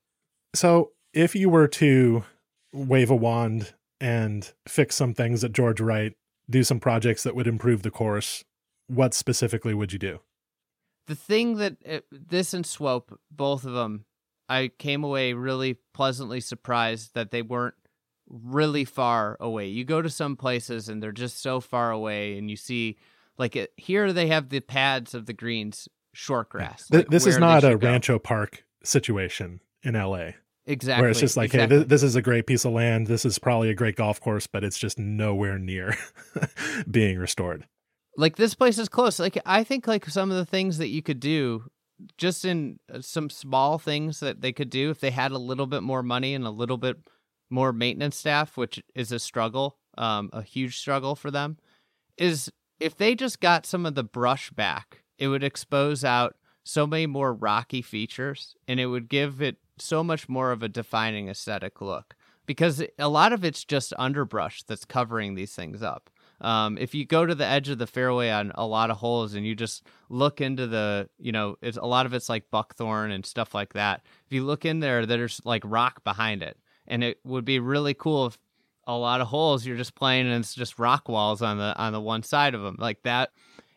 So, 0.53 0.91
if 1.13 1.33
you 1.33 1.49
were 1.49 1.67
to 1.69 2.23
wave 2.73 3.09
a 3.09 3.15
wand 3.15 3.73
and 4.01 4.51
fix 4.67 4.95
some 4.95 5.13
things 5.13 5.43
at 5.43 5.53
George 5.53 5.79
Wright 5.79 6.13
do 6.49 6.63
some 6.63 6.79
projects 6.79 7.23
that 7.23 7.35
would 7.35 7.47
improve 7.47 7.83
the 7.83 7.91
course, 7.91 8.43
what 8.87 9.13
specifically 9.13 9.73
would 9.73 9.93
you 9.93 9.99
do? 9.99 10.19
The 11.07 11.15
thing 11.15 11.55
that 11.57 11.77
it, 11.81 12.05
uh, 12.13 12.17
this 12.29 12.53
and 12.53 12.65
Swope, 12.65 13.19
both 13.31 13.65
of 13.65 13.73
them, 13.73 14.05
I 14.49 14.69
came 14.77 15.03
away 15.03 15.33
really 15.33 15.77
pleasantly 15.93 16.39
surprised 16.39 17.13
that 17.15 17.31
they 17.31 17.41
weren't 17.41 17.75
really 18.29 18.85
far 18.85 19.37
away. 19.39 19.67
You 19.67 19.85
go 19.85 20.01
to 20.01 20.09
some 20.09 20.35
places 20.35 20.89
and 20.89 21.01
they're 21.01 21.11
just 21.11 21.41
so 21.41 21.59
far 21.59 21.91
away, 21.91 22.37
and 22.37 22.49
you 22.49 22.55
see 22.55 22.97
like 23.37 23.55
it, 23.55 23.71
here 23.77 24.11
they 24.13 24.27
have 24.27 24.49
the 24.49 24.59
pads 24.59 25.13
of 25.13 25.25
the 25.25 25.33
greens 25.33 25.87
short 26.13 26.49
grass. 26.49 26.87
Like 26.91 27.09
this 27.09 27.27
is 27.27 27.37
not 27.37 27.63
a 27.63 27.77
Rancho 27.77 28.19
Park 28.19 28.63
situation 28.83 29.61
in 29.83 29.93
LA. 29.93 30.31
Exactly. 30.65 31.01
Where 31.01 31.09
it's 31.11 31.21
just 31.21 31.37
like, 31.37 31.53
exactly. 31.53 31.77
hey, 31.77 31.83
this, 31.83 32.01
this, 32.01 32.03
is 32.03 32.15
a 32.17 32.21
great 32.21 32.45
piece 32.45 32.65
of 32.65 32.73
land. 32.73 33.07
This 33.07 33.23
is 33.23 33.39
probably 33.39 33.69
a 33.69 33.73
great 33.73 33.95
golf 33.95 34.19
course, 34.19 34.47
but 34.47 34.65
it's 34.65 34.77
just 34.77 34.99
nowhere 34.99 35.57
near 35.57 35.95
being 36.91 37.17
restored. 37.17 37.65
Like 38.17 38.35
this 38.35 38.53
place 38.53 38.77
is 38.77 38.89
close. 38.89 39.17
Like 39.17 39.39
I 39.45 39.63
think 39.63 39.87
like 39.87 40.05
some 40.07 40.29
of 40.29 40.35
the 40.35 40.45
things 40.45 40.79
that 40.79 40.89
you 40.89 41.01
could 41.01 41.21
do 41.21 41.63
just 42.17 42.45
in 42.45 42.79
uh, 42.93 43.01
some 43.01 43.29
small 43.29 43.77
things 43.77 44.19
that 44.19 44.41
they 44.41 44.51
could 44.51 44.69
do 44.69 44.89
if 44.89 44.99
they 44.99 45.11
had 45.11 45.31
a 45.31 45.37
little 45.37 45.67
bit 45.67 45.83
more 45.83 46.03
money 46.03 46.33
and 46.33 46.45
a 46.45 46.51
little 46.51 46.77
bit 46.77 46.97
more 47.49 47.73
maintenance 47.73 48.17
staff, 48.17 48.57
which 48.57 48.81
is 48.95 49.11
a 49.11 49.19
struggle, 49.19 49.77
um, 49.97 50.29
a 50.33 50.41
huge 50.41 50.77
struggle 50.77 51.15
for 51.15 51.31
them, 51.31 51.57
is 52.17 52.51
if 52.79 52.95
they 52.95 53.15
just 53.15 53.39
got 53.39 53.65
some 53.65 53.85
of 53.85 53.95
the 53.95 54.03
brush 54.03 54.51
back, 54.51 55.03
it 55.17 55.27
would 55.27 55.43
expose 55.43 56.03
out 56.03 56.35
so 56.63 56.85
many 56.85 57.05
more 57.05 57.33
rocky 57.33 57.81
features 57.81 58.55
and 58.67 58.79
it 58.79 58.87
would 58.87 59.07
give 59.09 59.41
it 59.41 59.57
so 59.79 60.03
much 60.03 60.27
more 60.27 60.51
of 60.51 60.61
a 60.61 60.69
defining 60.69 61.29
aesthetic 61.29 61.81
look 61.81 62.15
because 62.45 62.83
a 62.99 63.07
lot 63.09 63.33
of 63.33 63.45
it's 63.45 63.63
just 63.63 63.93
underbrush 63.97 64.63
that's 64.63 64.85
covering 64.85 65.35
these 65.35 65.53
things 65.53 65.81
up. 65.81 66.09
Um, 66.39 66.77
if 66.77 66.93
you 66.93 67.05
go 67.05 67.25
to 67.25 67.33
the 67.33 67.45
edge 67.45 67.69
of 67.69 67.79
the 67.79 67.87
fairway 67.87 68.29
on 68.29 68.51
a 68.55 68.65
lot 68.65 68.91
of 68.91 68.97
holes 68.97 69.33
and 69.33 69.45
you 69.45 69.55
just 69.55 69.83
look 70.09 70.39
into 70.39 70.67
the, 70.67 71.09
you 71.17 71.31
know, 71.31 71.57
it's 71.61 71.77
a 71.77 71.85
lot 71.85 72.05
of 72.05 72.13
it's 72.13 72.29
like 72.29 72.51
buckthorn 72.51 73.11
and 73.11 73.25
stuff 73.25 73.55
like 73.55 73.73
that. 73.73 74.01
If 74.25 74.33
you 74.33 74.43
look 74.43 74.63
in 74.63 74.79
there, 74.79 75.05
there's 75.05 75.41
like 75.45 75.63
rock 75.65 76.03
behind 76.03 76.43
it, 76.43 76.57
and 76.87 77.03
it 77.03 77.19
would 77.23 77.45
be 77.45 77.59
really 77.59 77.93
cool 77.93 78.27
if 78.27 78.37
a 78.85 78.95
lot 78.95 79.19
of 79.19 79.27
holes 79.27 79.65
you're 79.65 79.77
just 79.77 79.95
playing 79.95 80.27
and 80.27 80.39
it's 80.39 80.55
just 80.55 80.79
rock 80.79 81.09
walls 81.09 81.41
on 81.41 81.57
the 81.57 81.75
on 81.77 81.91
the 81.91 82.01
one 82.01 82.23
side 82.23 82.53
of 82.53 82.61
them 82.61 82.77
like 82.79 83.01
that. 83.03 83.31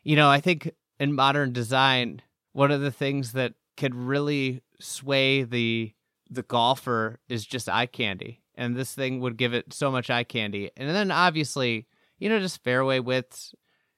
You 0.04 0.16
know, 0.16 0.30
I 0.30 0.40
think 0.40 0.70
in 0.98 1.14
modern 1.14 1.52
design, 1.52 2.22
one 2.52 2.70
of 2.70 2.80
the 2.80 2.92
things 2.92 3.32
that 3.32 3.54
could 3.76 3.94
really 3.94 4.62
sway 4.78 5.42
the 5.42 5.92
the 6.28 6.42
golfer 6.42 7.18
is 7.28 7.44
just 7.44 7.68
eye 7.68 7.86
candy 7.86 8.40
and 8.54 8.76
this 8.76 8.94
thing 8.94 9.20
would 9.20 9.36
give 9.36 9.52
it 9.52 9.72
so 9.72 9.90
much 9.90 10.10
eye 10.10 10.22
candy 10.22 10.70
and 10.76 10.88
then 10.88 11.10
obviously 11.10 11.86
you 12.20 12.28
know 12.28 12.38
just 12.38 12.62
fairway 12.62 13.00
widths. 13.00 13.54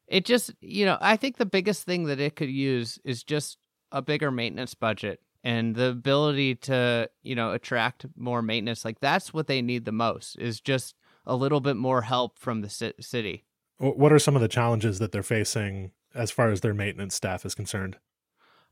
It 0.06 0.24
just 0.24 0.52
you 0.61 0.85
know 0.85 0.98
i 1.00 1.16
think 1.16 1.37
the 1.37 1.46
biggest 1.46 1.85
thing 1.85 2.04
that 2.04 2.20
it 2.20 2.37
could 2.37 2.50
use 2.50 2.98
is 3.04 3.22
just 3.22 3.58
a 3.92 4.02
bigger 4.02 4.30
maintenance 4.30 4.74
budget 4.74 5.20
and 5.44 5.74
the 5.74 5.87
ability 5.87 6.54
to 6.54 7.08
you 7.22 7.35
know 7.35 7.52
attract 7.52 8.06
more 8.16 8.42
maintenance. 8.42 8.85
Like 8.85 9.00
that's 9.00 9.32
what 9.35 9.46
they 9.46 9.62
need 9.62 9.85
the 9.85 9.92
most 9.92 10.37
is 10.37 10.61
just 10.61 10.94
a 11.26 11.37
little 11.37 11.61
bit 11.61 11.76
more 11.76 12.02
help 12.02 12.38
from 12.38 12.62
the 12.62 12.94
city. 13.00 13.44
What 13.78 14.12
are 14.12 14.18
some 14.18 14.37
of 14.37 14.42
the 14.42 14.48
challenges 14.48 14.98
that 14.98 15.12
they're 15.12 15.22
facing 15.22 15.92
as 16.14 16.30
far 16.30 16.50
as 16.50 16.61
their 16.61 16.74
maintenance 16.74 17.14
staff 17.14 17.44
is 17.44 17.54
concerned? 17.54 17.96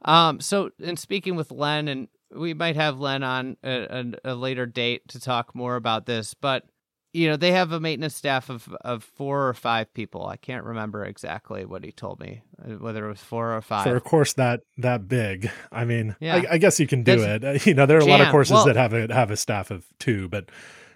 Um, 0.04 0.40
so, 0.40 0.70
in 0.78 0.96
speaking 0.96 1.36
with 1.36 1.50
Len, 1.50 1.88
and 1.88 2.08
we 2.34 2.54
might 2.54 2.76
have 2.76 3.00
Len 3.00 3.22
on 3.22 3.56
a, 3.62 4.14
a, 4.24 4.32
a, 4.32 4.34
later 4.34 4.64
date 4.64 5.06
to 5.08 5.20
talk 5.20 5.54
more 5.54 5.76
about 5.76 6.06
this, 6.06 6.32
but 6.32 6.64
you 7.12 7.28
know 7.28 7.36
they 7.36 7.52
have 7.52 7.72
a 7.72 7.80
maintenance 7.80 8.14
staff 8.14 8.48
of 8.48 8.72
of 8.82 9.04
four 9.04 9.48
or 9.48 9.54
five 9.54 9.92
people. 9.94 10.26
I 10.26 10.36
can't 10.36 10.64
remember 10.64 11.04
exactly 11.04 11.64
what 11.64 11.84
he 11.84 11.92
told 11.92 12.20
me, 12.20 12.42
uh, 12.62 12.74
whether 12.74 13.06
it 13.06 13.08
was 13.08 13.20
four 13.20 13.56
or 13.56 13.60
five. 13.60 13.84
For 13.84 13.96
a 13.96 14.00
course 14.00 14.32
that 14.34 14.60
that 14.78 15.08
big, 15.08 15.50
I 15.72 15.84
mean, 15.84 16.16
yeah. 16.20 16.36
I, 16.36 16.52
I 16.52 16.58
guess 16.58 16.78
you 16.78 16.86
can 16.86 17.02
do 17.02 17.22
it. 17.22 17.66
You 17.66 17.74
know, 17.74 17.86
there 17.86 17.98
are 17.98 18.00
a 18.00 18.06
lot 18.06 18.20
of 18.20 18.28
courses 18.28 18.52
well, 18.52 18.66
that 18.66 18.76
have 18.76 18.92
a 18.92 19.12
have 19.12 19.30
a 19.30 19.36
staff 19.36 19.70
of 19.70 19.86
two, 19.98 20.28
but 20.28 20.50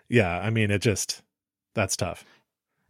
yeah, 0.08 0.38
I 0.38 0.50
mean, 0.50 0.70
it 0.70 0.82
just 0.82 1.22
that's 1.74 1.96
tough. 1.96 2.24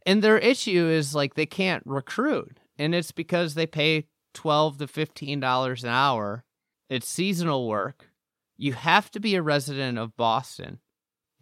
And 0.07 0.23
their 0.23 0.39
issue 0.39 0.87
is 0.87 1.15
like 1.15 1.35
they 1.35 1.47
can't 1.47 1.83
recruit, 1.87 2.59
and 2.79 2.95
it's 2.95 3.13
because 3.13 3.55
they 3.55 3.67
pay 3.67 4.07
12 4.35 4.79
to 4.79 4.87
15 4.87 5.41
dollars 5.41 5.85
an 5.85 5.91
hour 5.91 6.45
it's 6.91 7.09
seasonal 7.09 7.67
work 7.67 8.11
you 8.57 8.73
have 8.73 9.11
to 9.11 9.21
be 9.21 9.35
a 9.35 9.43
resident 9.43 9.97
of 9.97 10.17
boston 10.17 10.81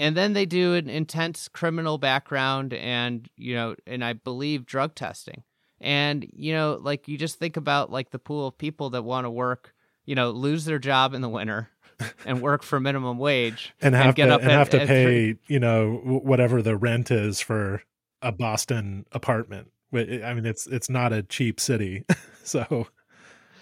and 0.03 0.17
then 0.17 0.33
they 0.33 0.47
do 0.47 0.75
an 0.75 0.89
intense 0.89 1.49
criminal 1.49 1.99
background 1.99 2.75
and 2.75 3.29
you 3.37 3.55
know 3.55 3.75
and 3.87 4.05
i 4.05 4.13
believe 4.13 4.67
drug 4.67 4.95
testing 4.95 5.43
and 5.81 6.27
you 6.33 6.53
know 6.53 6.79
like 6.81 7.09
you 7.09 7.17
just 7.17 7.39
think 7.39 7.57
about 7.57 7.91
like 7.91 8.11
the 8.11 8.19
pool 8.19 8.49
of 8.49 8.59
people 8.59 8.91
that 8.91 9.03
want 9.03 9.25
to 9.25 9.31
work 9.31 9.75
you 10.05 10.15
know 10.15 10.31
lose 10.31 10.65
their 10.65 10.79
job 10.79 11.15
in 11.15 11.21
the 11.21 11.29
winter 11.29 11.71
and 12.27 12.41
work 12.41 12.63
for 12.63 12.81
minimum 12.81 13.19
wage 13.19 13.73
and 13.81 13.95
have 13.95 14.07
and 14.07 14.17
get 14.17 14.27
to, 14.27 14.35
up 14.35 14.43
and 14.43 14.51
at, 14.51 14.59
have 14.59 14.71
to 14.71 14.87
pay 14.87 15.37
you 15.47 15.61
know 15.61 15.95
whatever 16.05 16.63
the 16.63 16.77
rent 16.77 17.11
is 17.11 17.41
for 17.41 17.83
a 18.21 18.33
boston 18.33 19.07
apartment 19.13 19.69
I 19.95 20.33
mean, 20.35 20.47
it's 20.47 20.67
it's 20.67 20.89
not 20.89 21.13
a 21.13 21.23
cheap 21.23 21.61
city, 21.61 22.05
so. 22.45 22.87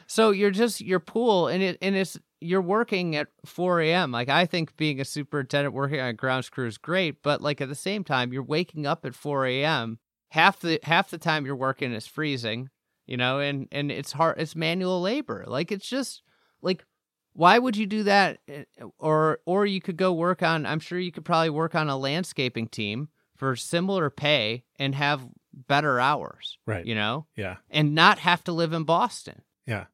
So 0.06 0.30
you're 0.30 0.50
just 0.50 0.80
your 0.80 1.00
pool, 1.00 1.48
and 1.48 1.62
it 1.62 1.78
and 1.82 1.94
it's 1.94 2.18
you're 2.40 2.62
working 2.62 3.16
at 3.16 3.28
4 3.44 3.80
a.m. 3.80 4.12
Like 4.12 4.28
I 4.28 4.46
think 4.46 4.76
being 4.76 5.00
a 5.00 5.04
superintendent 5.04 5.74
working 5.74 6.00
on 6.00 6.08
a 6.08 6.12
grounds 6.12 6.48
crew 6.48 6.66
is 6.66 6.78
great, 6.78 7.22
but 7.22 7.40
like 7.40 7.60
at 7.60 7.68
the 7.68 7.74
same 7.74 8.04
time, 8.04 8.32
you're 8.32 8.42
waking 8.42 8.86
up 8.86 9.04
at 9.04 9.14
4 9.14 9.46
a.m. 9.46 9.98
Half 10.30 10.60
the 10.60 10.78
half 10.84 11.10
the 11.10 11.18
time 11.18 11.44
you're 11.44 11.56
working 11.56 11.92
is 11.92 12.06
freezing, 12.06 12.70
you 13.06 13.16
know, 13.16 13.40
and 13.40 13.68
and 13.72 13.90
it's 13.90 14.12
hard. 14.12 14.40
It's 14.40 14.54
manual 14.54 15.00
labor. 15.00 15.44
Like 15.46 15.72
it's 15.72 15.88
just 15.88 16.22
like 16.62 16.84
why 17.32 17.58
would 17.58 17.76
you 17.76 17.86
do 17.86 18.04
that? 18.04 18.38
Eh, 18.48 18.64
or 18.98 19.40
or 19.46 19.66
you 19.66 19.80
could 19.80 19.96
go 19.96 20.12
work 20.12 20.42
on. 20.42 20.66
I'm 20.66 20.80
sure 20.80 20.98
you 20.98 21.12
could 21.12 21.24
probably 21.24 21.50
work 21.50 21.74
on 21.74 21.88
a 21.88 21.96
landscaping 21.96 22.68
team 22.68 23.08
for 23.36 23.56
similar 23.56 24.10
pay 24.10 24.64
and 24.78 24.94
have 24.94 25.26
better 25.52 25.98
hours. 25.98 26.58
Right. 26.66 26.84
You 26.84 26.94
know? 26.94 27.26
Yeah. 27.36 27.56
And 27.70 27.94
not 27.94 28.18
have 28.18 28.44
to 28.44 28.52
live 28.52 28.72
in 28.72 28.84
Boston. 28.84 29.42
Yeah. 29.66 29.86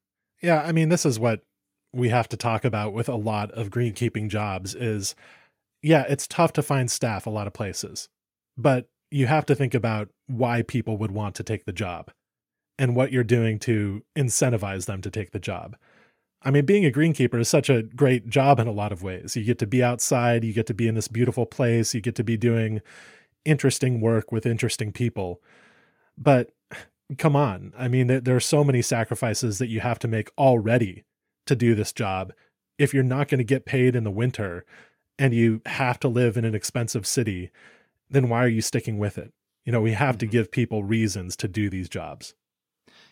Yeah. 0.43 0.63
I 0.63 0.73
mean, 0.73 0.89
this 0.89 1.07
is 1.07 1.19
what 1.19 1.43
we 1.93 2.09
have 2.09 2.29
to 2.29 2.37
talk 2.37 2.65
about 2.65 2.93
with 2.93 3.09
a 3.09 3.17
lot 3.17 3.51
of 3.53 3.71
greenkeeping 3.71 4.29
jobs 4.29 4.75
is 4.75 5.15
yeah, 5.83 6.05
it's 6.09 6.27
tough 6.27 6.53
to 6.55 6.63
find 6.63 6.91
staff 6.91 7.27
a 7.27 7.31
lot 7.31 7.47
of 7.47 7.53
places. 7.53 8.09
But 8.57 8.89
you 9.11 9.27
have 9.27 9.47
to 9.47 9.55
think 9.55 9.75
about 9.75 10.09
why 10.27 10.63
people 10.63 10.97
would 10.99 11.13
want 11.13 11.35
to 11.37 11.43
take 11.43 11.65
the 11.65 11.73
job 11.73 12.11
and 12.79 12.97
what 12.97 13.13
you're 13.13 13.25
doing 13.25 13.59
to 13.61 14.03
incentivize 14.17 14.87
them 14.87 15.01
to 15.03 15.11
take 15.11 15.31
the 15.31 15.39
job. 15.39 15.77
I 16.43 16.51
mean, 16.51 16.67
being 16.67 16.85
a 16.85 16.91
greenkeeper 16.91 17.41
is 17.41 17.49
such 17.49 17.71
a 17.71 17.83
great 17.83 18.29
job 18.29 18.61
in 18.61 18.67
a 18.67 18.73
lot 18.73 18.93
of 18.93 19.03
ways. 19.03 19.37
You 19.37 19.45
get 19.45 19.59
to 19.61 19.67
be 19.67 19.83
outside, 19.83 20.45
you 20.45 20.53
get 20.53 20.67
to 20.67 20.75
be 20.75 20.89
in 20.89 20.95
this 20.95 21.09
beautiful 21.09 21.47
place, 21.47 21.95
you 21.95 22.01
get 22.01 22.15
to 22.17 22.25
be 22.25 22.37
doing 22.37 22.81
interesting 23.45 24.01
work 24.01 24.33
with 24.33 24.45
interesting 24.45 24.93
people. 24.93 25.41
But 26.19 26.51
come 27.19 27.37
on. 27.37 27.73
I 27.79 27.89
mean, 27.89 28.07
there, 28.07 28.37
are 28.37 28.41
so 28.41 28.65
many 28.65 28.83
sacrifices 28.83 29.59
that 29.59 29.69
you 29.69 29.81
have 29.81 29.99
to 30.01 30.09
make 30.09 30.31
already 30.37 31.05
to 31.47 31.57
do 31.57 31.75
this 31.75 31.93
job. 31.93 32.33
If 32.79 32.93
you're 32.93 33.03
not 33.03 33.29
going 33.29 33.39
to 33.39 33.45
get 33.45 33.65
paid 33.65 33.97
in 33.97 34.05
the 34.05 34.11
winter 34.11 34.65
and 35.19 35.33
you 35.33 35.63
have 35.67 35.99
to 36.01 36.09
live 36.09 36.37
in 36.37 36.45
an 36.45 36.55
expensive 36.55 37.07
city, 37.07 37.51
then 38.11 38.29
why 38.29 38.45
are 38.45 38.49
you 38.49 38.61
sticking 38.61 38.99
with 38.99 39.19
it? 39.19 39.33
You 39.65 39.73
know, 39.73 39.81
we 39.81 39.93
have 39.93 40.17
mm-hmm. 40.17 40.19
to 40.21 40.27
give 40.27 40.51
people 40.51 40.85
reasons 40.85 41.37
to 41.37 41.49
do 41.49 41.71
these 41.71 41.89
jobs. 41.89 42.35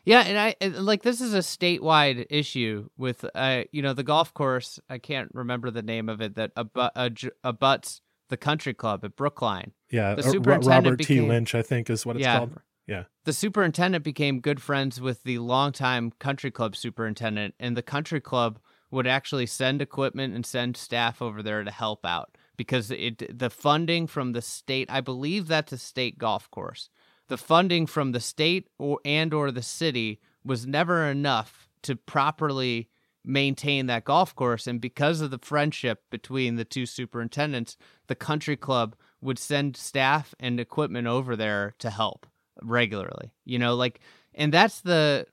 Yeah, 0.05 0.20
and 0.20 0.38
I 0.38 0.55
and, 0.61 0.77
like 0.85 1.03
this 1.03 1.20
is 1.20 1.33
a 1.33 1.38
statewide 1.38 2.27
issue 2.29 2.88
with 2.99 3.25
uh 3.35 3.62
you 3.73 3.81
know 3.81 3.94
the 3.94 4.03
golf 4.03 4.35
course. 4.35 4.79
I 4.88 4.99
can't 4.99 5.31
remember 5.33 5.70
the 5.70 5.83
name 5.83 6.11
of 6.11 6.20
it 6.20 6.35
that 6.35 6.53
abu- 6.57 7.31
abuts 7.42 8.03
the 8.29 8.37
country 8.37 8.75
club 8.75 9.05
at 9.05 9.16
Brookline. 9.16 9.73
Yeah, 9.90 10.14
The 10.14 10.23
superintendent 10.23 10.85
Robert 10.85 11.01
T. 11.01 11.20
Lynch, 11.20 11.55
I 11.55 11.62
think, 11.62 11.90
is 11.90 12.05
what 12.05 12.16
it's 12.16 12.25
Yeah. 12.25 12.38
called. 12.38 12.61
Yeah, 12.87 13.05
The 13.25 13.33
superintendent 13.33 14.05
became 14.05 14.40
good 14.40 14.61
friends 14.61 15.01
with 15.01 15.23
the 15.23 15.38
longtime 15.38 16.12
country 16.18 16.51
club 16.51 16.77
superintendent, 16.77 17.55
and 17.59 17.77
the 17.77 17.83
country 17.83 18.20
club 18.20 18.59
would 18.90 19.07
actually 19.07 19.47
send 19.47 19.81
equipment 19.81 20.35
and 20.35 20.44
send 20.44 20.77
staff 20.77 21.23
over 21.23 21.42
there 21.42 21.64
to 21.64 21.70
help 21.70 22.05
out 22.05 22.37
because 22.57 22.90
it 22.90 23.38
the 23.38 23.51
funding 23.51 24.07
from 24.07 24.33
the 24.33 24.42
state. 24.42 24.88
I 24.90 25.01
believe 25.01 25.49
that's 25.49 25.73
a 25.73 25.79
state 25.79 26.18
golf 26.18 26.51
course. 26.51 26.90
The 27.29 27.38
funding 27.38 27.87
from 27.87 28.12
the 28.12 28.20
state 28.20 28.68
or 28.79 29.01
and 29.05 29.33
or 29.33 29.51
the 29.51 29.62
city 29.62 30.20
was 30.44 30.66
never 30.66 31.05
enough 31.07 31.68
to 31.83 31.97
properly 31.97 32.90
maintain 33.25 33.87
that 33.87 34.05
golf 34.05 34.35
course 34.37 34.66
and 34.66 34.81
because 34.81 35.23
of 35.23 35.31
the 35.31 35.38
friendship 35.38 36.03
between 36.11 36.57
the 36.57 36.64
two 36.64 36.85
superintendents 36.85 37.79
the 38.07 38.14
country 38.14 38.55
club 38.55 38.94
would 39.23 39.38
send 39.38 39.79
staff 39.79 40.35
and 40.38 40.61
equipment 40.61 41.07
over 41.07 41.35
there 41.35 41.75
to 41.79 41.88
help 41.88 42.27
regularly 42.64 43.33
you 43.44 43.59
know 43.59 43.74
like 43.74 44.00
and 44.35 44.53
that's 44.53 44.81
the 44.81 45.27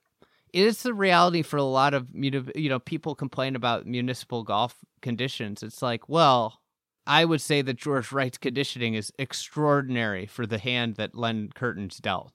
it 0.54 0.66
is 0.66 0.84
the 0.84 0.94
reality 0.94 1.42
for 1.42 1.58
a 1.58 1.64
lot 1.64 1.94
of 1.94 2.08
you 2.14 2.70
know 2.70 2.80
people 2.80 3.16
complain 3.16 3.56
about 3.56 3.86
municipal 3.86 4.44
golf 4.44 4.76
conditions 5.02 5.64
it's 5.64 5.82
like 5.82 6.08
well 6.10 6.62
i 7.08 7.26
would 7.26 7.42
say 7.42 7.62
that 7.62 7.78
george 7.78 8.12
wright's 8.12 8.38
conditioning 8.38 8.94
is 8.94 9.12
extraordinary 9.18 10.26
for 10.26 10.46
the 10.46 10.60
hand 10.60 10.96
that 10.96 11.16
len 11.16 11.50
Curtin's 11.56 11.98
dealt 11.98 12.32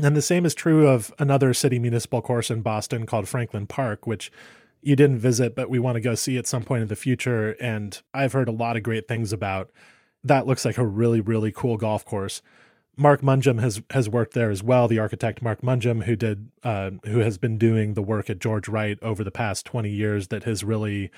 and 0.00 0.16
the 0.16 0.22
same 0.22 0.46
is 0.46 0.54
true 0.54 0.86
of 0.86 1.12
another 1.18 1.52
city 1.52 1.78
municipal 1.78 2.22
course 2.22 2.50
in 2.50 2.62
Boston 2.62 3.04
called 3.04 3.28
Franklin 3.28 3.66
Park, 3.66 4.06
which 4.06 4.30
you 4.80 4.94
didn't 4.94 5.18
visit, 5.18 5.56
but 5.56 5.68
we 5.68 5.78
want 5.78 5.96
to 5.96 6.00
go 6.00 6.14
see 6.14 6.36
at 6.38 6.46
some 6.46 6.62
point 6.62 6.82
in 6.82 6.88
the 6.88 6.96
future. 6.96 7.56
And 7.60 8.00
I've 8.14 8.32
heard 8.32 8.48
a 8.48 8.52
lot 8.52 8.76
of 8.76 8.84
great 8.84 9.08
things 9.08 9.32
about. 9.32 9.70
That 10.22 10.46
looks 10.46 10.64
like 10.64 10.78
a 10.78 10.86
really, 10.86 11.20
really 11.20 11.50
cool 11.50 11.76
golf 11.76 12.04
course. 12.04 12.42
Mark 12.98 13.22
Mungeam 13.22 13.60
has 13.60 13.80
has 13.90 14.08
worked 14.08 14.34
there 14.34 14.50
as 14.50 14.62
well. 14.62 14.88
The 14.88 14.98
architect 14.98 15.40
Mark 15.40 15.62
Mungeam, 15.62 16.04
who 16.04 16.16
did 16.16 16.50
uh, 16.64 16.90
who 17.04 17.20
has 17.20 17.38
been 17.38 17.56
doing 17.56 17.94
the 17.94 18.02
work 18.02 18.28
at 18.28 18.40
George 18.40 18.68
Wright 18.68 18.98
over 19.00 19.22
the 19.22 19.30
past 19.30 19.64
twenty 19.64 19.90
years, 19.90 20.28
that 20.28 20.42
has 20.44 20.64
really 20.64 21.10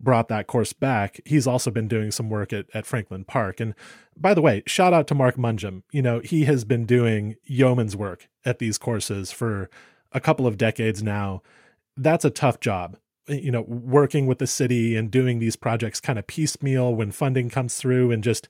brought 0.00 0.28
that 0.28 0.46
course 0.46 0.72
back. 0.72 1.20
He's 1.24 1.46
also 1.46 1.70
been 1.70 1.88
doing 1.88 2.12
some 2.12 2.30
work 2.30 2.52
at, 2.52 2.66
at 2.72 2.86
Franklin 2.86 3.24
Park. 3.24 3.60
And 3.60 3.74
by 4.16 4.32
the 4.32 4.40
way, 4.40 4.62
shout 4.64 4.94
out 4.94 5.06
to 5.08 5.14
Mark 5.14 5.36
Mungeam. 5.36 5.82
You 5.90 6.02
know, 6.02 6.20
he 6.20 6.44
has 6.44 6.64
been 6.64 6.86
doing 6.86 7.34
yeoman's 7.44 7.96
work 7.96 8.28
at 8.44 8.58
these 8.58 8.78
courses 8.78 9.32
for 9.32 9.68
a 10.12 10.20
couple 10.20 10.46
of 10.46 10.56
decades 10.56 11.02
now. 11.02 11.42
That's 11.96 12.24
a 12.24 12.30
tough 12.30 12.60
job. 12.60 12.96
You 13.26 13.50
know, 13.50 13.62
working 13.62 14.26
with 14.26 14.38
the 14.38 14.46
city 14.46 14.96
and 14.96 15.10
doing 15.10 15.40
these 15.40 15.56
projects 15.56 16.00
kind 16.00 16.18
of 16.18 16.26
piecemeal 16.26 16.94
when 16.94 17.10
funding 17.10 17.50
comes 17.50 17.76
through 17.76 18.12
and 18.12 18.24
just 18.24 18.48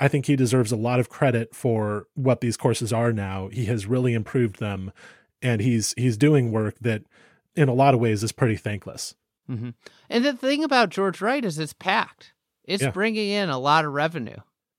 I 0.00 0.08
think 0.08 0.26
he 0.26 0.34
deserves 0.34 0.72
a 0.72 0.76
lot 0.76 0.98
of 0.98 1.08
credit 1.10 1.54
for 1.54 2.06
what 2.14 2.40
these 2.40 2.56
courses 2.56 2.92
are 2.92 3.12
now. 3.12 3.48
He 3.48 3.66
has 3.66 3.86
really 3.86 4.14
improved 4.14 4.58
them 4.58 4.92
and 5.42 5.60
he's 5.60 5.94
he's 5.96 6.16
doing 6.16 6.50
work 6.52 6.76
that 6.80 7.02
in 7.54 7.68
a 7.68 7.74
lot 7.74 7.94
of 7.94 8.00
ways 8.00 8.22
is 8.22 8.32
pretty 8.32 8.56
thankless. 8.56 9.14
hmm 9.46 9.70
And 10.08 10.24
the 10.24 10.32
thing 10.32 10.64
about 10.64 10.88
George 10.90 11.20
Wright 11.20 11.44
is 11.44 11.58
it's 11.58 11.72
packed. 11.74 12.32
It's 12.64 12.82
Yeah. 12.82 12.90
bringing 12.90 13.28
in 13.30 13.50
a 13.50 13.58
lot 13.58 13.84
of 13.84 13.92
revenue. 13.92 14.36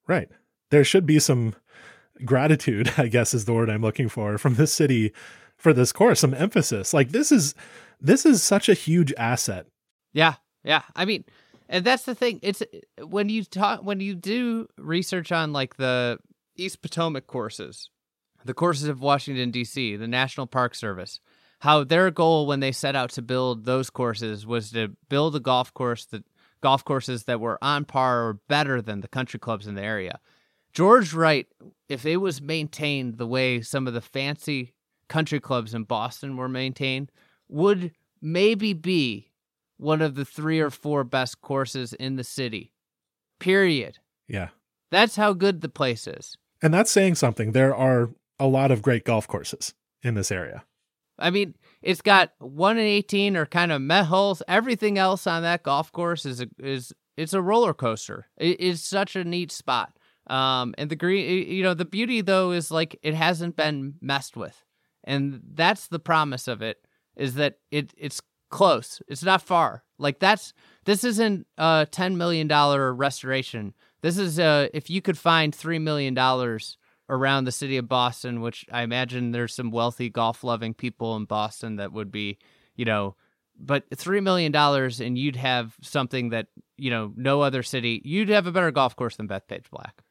Right. 0.08 0.30
There 0.72 0.84
should 0.84 1.06
be 1.06 1.20
some 1.20 1.56
gratitude, 2.26 2.94
I 2.98 3.08
guess 3.08 3.34
is 3.34 3.46
the 3.46 3.54
word 3.54 3.70
I'm 3.70 3.82
looking 3.82 4.10
for 4.10 4.38
from 4.38 4.56
this 4.56 4.74
city 4.74 5.14
for 5.58 5.74
this 5.74 5.92
course, 5.92 6.20
some 6.20 6.34
emphasis. 6.34 6.94
Like 6.94 7.10
this 7.10 7.32
is 7.32 7.54
this 8.00 8.26
is 8.26 8.42
such 8.42 8.68
a 8.70 8.74
huge 8.74 9.14
asset. 9.18 9.68
Yeah, 10.14 10.36
yeah. 10.64 10.82
I 10.96 11.06
mean, 11.06 11.24
and 11.72 11.86
that's 11.86 12.04
the 12.04 12.14
thing. 12.14 12.40
It's 12.44 12.62
when 13.02 13.30
you 13.30 13.44
talk 13.46 13.84
when 13.84 14.02
you 14.02 14.14
do 14.14 14.68
research 14.78 15.32
on 15.32 15.54
like 15.54 15.78
the 15.78 16.20
East 16.58 16.82
Potomac 16.82 17.28
courses, 17.28 17.90
the 18.44 18.54
courses 18.54 18.90
of 18.90 19.00
Washington 19.00 19.52
D.C., 19.52 19.96
the 19.96 20.08
National 20.08 20.46
Park 20.46 20.76
Service, 20.76 21.22
how 21.60 21.86
their 21.86 22.12
goal 22.12 22.46
when 22.46 22.60
they 22.60 22.74
set 22.74 22.96
out 22.96 23.10
to 23.12 23.22
build 23.22 23.64
those 23.64 23.90
courses 23.90 24.46
was 24.46 24.72
to 24.72 24.90
build 25.10 25.36
a 25.36 25.40
golf 25.40 25.74
course 25.74 26.06
that 26.08 26.26
golf 26.60 26.84
courses 26.84 27.24
that 27.24 27.40
were 27.40 27.58
on 27.64 27.86
par 27.86 28.28
or 28.28 28.34
better 28.50 28.82
than 28.82 29.00
the 29.00 29.08
country 29.08 29.40
clubs 29.40 29.66
in 29.66 29.76
the 29.76 29.82
area. 29.82 30.20
George 30.74 31.14
Wright, 31.14 31.48
if 31.88 32.06
it 32.06 32.18
was 32.18 32.42
maintained 32.42 33.18
the 33.18 33.28
way 33.28 33.62
some 33.62 33.88
of 33.88 33.94
the 33.94 34.02
fancy 34.02 34.74
country 35.08 35.40
clubs 35.40 35.74
in 35.74 35.84
Boston 35.84 36.36
were 36.36 36.50
maintained, 36.50 37.12
would 37.48 37.94
maybe 38.22 38.74
be 38.74 39.31
one 39.82 40.02
of 40.02 40.14
the 40.14 40.26
three 40.26 40.60
or 40.60 40.70
four 40.70 41.04
best 41.04 41.42
courses 41.42 41.94
in 41.94 42.16
the 42.16 42.24
city. 42.24 42.72
Period. 43.40 43.98
Yeah. 44.28 44.50
That's 44.92 45.16
how 45.16 45.34
good 45.34 45.62
the 45.62 45.70
place 45.70 46.06
is. 46.06 46.38
And 46.62 46.72
that's 46.72 46.92
saying 46.92 47.16
something. 47.16 47.52
There 47.52 47.76
are 47.76 48.12
a 48.40 48.46
lot 48.46 48.70
of 48.70 48.84
great 48.84 49.06
golf 49.06 49.28
courses 49.28 49.74
in 50.04 50.14
this 50.14 50.32
area. 50.32 50.64
I 51.18 51.32
mean, 51.32 51.56
it's 51.82 52.02
got 52.02 52.32
one 52.38 52.78
and 52.78 52.86
eighteen 52.86 53.36
or 53.36 53.46
kind 53.46 53.72
of 53.72 53.82
meh 53.82 54.04
holes. 54.04 54.44
Everything 54.48 54.98
else 54.98 55.26
on 55.26 55.42
that 55.42 55.64
golf 55.64 55.92
course 55.92 56.26
is 56.26 56.42
a, 56.42 56.48
is 56.60 56.94
it's 57.18 57.34
a 57.34 57.42
roller 57.42 57.74
coaster. 57.74 58.28
It 58.38 58.60
is 58.60 58.84
such 58.84 59.16
a 59.16 59.24
neat 59.24 59.52
spot. 59.52 59.98
Um, 60.28 60.76
and 60.78 60.90
the 60.90 60.96
green, 60.96 61.48
you 61.48 61.64
know, 61.64 61.74
the 61.74 61.86
beauty 61.86 62.22
though 62.22 62.52
is 62.52 62.72
like 62.72 63.00
it 63.02 63.16
hasn't 63.16 63.56
been 63.56 63.96
messed 64.02 64.38
with, 64.38 64.64
and 65.04 65.42
that's 65.54 65.88
the 65.88 66.00
promise 66.00 66.48
of 66.48 66.62
it 66.62 66.78
is 67.16 67.36
that 67.36 67.58
it 67.72 67.94
it's 67.98 68.22
close. 68.52 69.02
It's 69.08 69.24
not 69.24 69.42
far. 69.42 69.84
Like 69.98 70.20
that's 70.20 70.54
this 70.86 71.04
isn't 71.04 71.48
a 71.58 71.88
ten 71.90 72.18
million 72.18 72.48
dollar 72.48 72.94
restoration. 72.94 73.74
This 74.02 74.18
is 74.18 74.40
uh 74.40 74.68
if 74.74 74.90
you 74.90 75.02
could 75.02 75.18
find 75.18 75.54
three 75.54 75.80
million 75.80 76.14
dollars 76.14 76.78
around 77.10 77.44
the 77.44 77.52
city 77.52 77.78
of 77.78 77.90
Boston, 77.90 78.42
which 78.42 78.66
I 78.72 78.84
imagine 78.84 79.32
there's 79.32 79.54
some 79.54 79.72
wealthy 79.72 80.10
golf 80.10 80.44
loving 80.44 80.74
people 80.74 81.16
in 81.18 81.26
Boston 81.26 81.76
that 81.76 81.92
would 81.92 82.12
be, 82.12 82.38
you 82.76 82.86
know, 82.86 83.16
but 83.60 83.84
three 83.96 84.22
million 84.22 84.52
dollars 84.52 85.02
and 85.02 85.18
you'd 85.18 85.36
have 85.36 85.76
something 85.82 86.30
that 86.30 86.48
you 86.78 86.90
know 86.90 87.14
no 87.16 87.42
other 87.42 87.64
city. 87.64 88.02
You'd 88.04 88.30
have 88.30 88.48
a 88.48 88.52
better 88.52 88.72
golf 88.72 88.96
course 88.96 89.18
than 89.18 89.28
Bethpage 89.28 89.70
Black. 89.70 90.04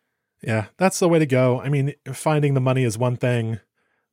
Yeah, 0.42 0.66
that's 0.78 0.98
the 0.98 1.08
way 1.08 1.18
to 1.18 1.26
go. 1.26 1.60
I 1.60 1.68
mean, 1.68 1.94
finding 2.12 2.54
the 2.54 2.60
money 2.60 2.84
is 2.84 2.96
one 2.96 3.16
thing, 3.16 3.60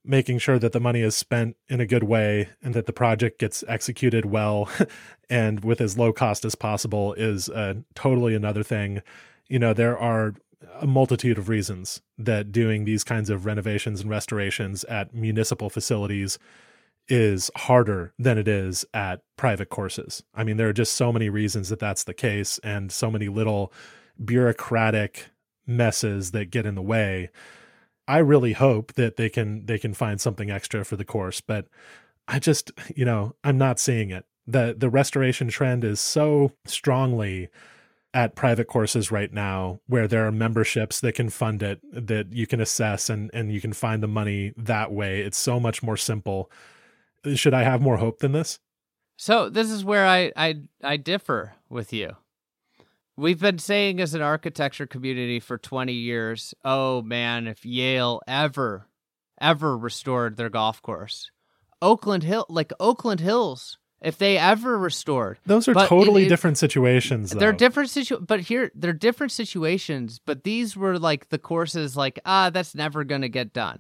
making 0.08 0.39
sure 0.39 0.58
that 0.58 0.72
the 0.72 0.80
money 0.80 1.02
is 1.02 1.15
spent 1.15 1.56
in 1.67 1.82
a 1.82 1.86
good 1.86 2.04
way 2.04 2.50
and 2.63 2.74
that 2.74 2.86
the 2.86 2.93
project 2.93 3.39
gets 3.39 3.63
executed 3.67 4.26
well 4.26 4.70
and 5.30 5.63
with 5.63 5.82
as 5.82 5.98
low 5.98 6.13
cost 6.13 6.46
as 6.46 6.56
possible 6.56 7.13
is 7.13 7.50
uh, 7.50 7.76
totally 7.93 8.34
another 8.34 8.63
thing. 8.63 9.02
You 9.48 9.60
know, 9.60 9.74
there 9.74 9.98
are 9.98 10.36
a 10.80 10.88
multitude 10.88 11.38
of 11.38 11.50
reasons 11.50 12.02
that 12.17 12.52
doing 12.52 12.86
these 12.86 13.04
kinds 13.04 13.30
of 13.30 13.46
renovations 13.46 14.02
and 14.02 14.10
restorations 14.10 14.84
at 14.86 15.13
municipal 15.13 15.70
facilities 15.70 16.39
is 17.10 17.50
harder 17.56 18.13
than 18.20 18.38
it 18.38 18.48
is 18.48 18.86
at 18.93 19.22
private 19.38 19.70
courses. 19.70 20.24
I 20.34 20.43
mean, 20.43 20.58
there 20.58 20.67
are 20.67 20.74
just 20.74 20.93
so 20.93 21.13
many 21.13 21.30
reasons 21.30 21.70
that 21.70 21.80
that's 21.80 22.04
the 22.04 22.13
case 22.13 22.60
and 22.60 22.91
so 22.91 23.10
many 23.10 23.30
little 23.30 23.72
bureaucratic 24.24 25.28
messes 25.65 26.32
that 26.32 26.52
get 26.52 26.65
in 26.65 26.76
the 26.76 26.82
way. 26.82 27.30
I 28.08 28.20
really 28.20 28.54
hope 28.54 28.93
that 28.93 29.17
they 29.17 29.30
can 29.30 29.65
they 29.65 29.78
can 29.78 29.93
find 29.93 30.20
something 30.22 30.50
extra 30.50 30.86
for 30.86 30.96
the 30.96 31.06
course, 31.06 31.41
but 31.41 31.67
I 32.28 32.39
just, 32.39 32.72
you 32.96 33.06
know, 33.06 33.36
I'm 33.43 33.58
not 33.58 33.80
seeing 33.80 34.12
it. 34.12 34.26
The 34.46 34.76
the 34.78 34.89
restoration 34.89 35.50
trend 35.50 35.84
is 35.84 36.00
so 36.00 36.52
strongly 36.65 37.50
at 38.13 38.36
private 38.36 38.67
courses 38.67 39.12
right 39.12 39.32
now 39.32 39.80
where 39.88 40.08
there 40.08 40.26
are 40.26 40.32
memberships 40.32 41.02
that 41.02 41.13
can 41.13 41.30
fund 41.30 41.62
it 41.62 41.80
that 41.91 42.32
you 42.32 42.48
can 42.48 42.62
assess 42.62 43.10
and 43.10 43.30
and 43.34 43.52
you 43.52 43.60
can 43.60 43.74
find 43.74 44.02
the 44.02 44.08
money 44.08 44.54
that 44.56 44.91
way. 44.91 45.22
It's 45.22 45.38
so 45.38 45.60
much 45.60 45.84
more 45.84 45.98
simple. 45.98 46.50
Should 47.36 47.54
I 47.54 47.63
have 47.63 47.82
more 47.82 47.98
hope 47.98 48.20
than 48.20 48.32
this? 48.32 48.60
So 49.17 49.50
this 49.50 49.70
is 49.70 49.84
where 49.84 50.06
I 50.06 50.32
I 50.36 50.62
I 50.84 50.98
differ 50.98 51.54
with 51.70 51.91
you. 51.91 52.15
We've 53.19 53.39
been 53.39 53.58
saying 53.58 53.99
as 53.99 54.13
an 54.13 54.21
architecture 54.21 54.86
community 54.86 55.39
for 55.39 55.58
20 55.58 55.91
years, 55.91 56.53
oh 56.63 57.01
man, 57.01 57.47
if 57.47 57.65
Yale 57.65 58.21
ever 58.27 58.88
ever 59.39 59.77
restored 59.77 60.38
their 60.38 60.49
golf 60.49 60.82
course. 60.82 61.30
Oakland 61.82 62.23
Hill 62.23 62.45
like 62.49 62.71
Oakland 62.80 63.19
Hills, 63.19 63.77
if 64.01 64.17
they 64.17 64.38
ever 64.38 64.77
restored. 64.77 65.39
Those 65.45 65.67
are 65.67 65.73
But 65.73 65.88
totally 65.88 66.25
it- 66.25 66.30
different 66.30 66.58
situations 66.60 67.32
though. 67.32 67.39
They're 67.39 67.53
different 67.53 67.89
situ 67.89 68.19
but 68.19 68.41
here 68.41 68.71
they're 68.75 68.93
different 68.93 69.32
situations, 69.32 70.19
but 70.23 70.43
these 70.43 70.77
were 70.77 70.99
like 70.99 71.30
the 71.30 71.39
courses 71.39 71.97
like, 71.97 72.19
ah, 72.25 72.51
that's 72.51 72.75
never 72.75 73.03
gonna 73.03 73.30
get 73.30 73.51
done. 73.53 73.80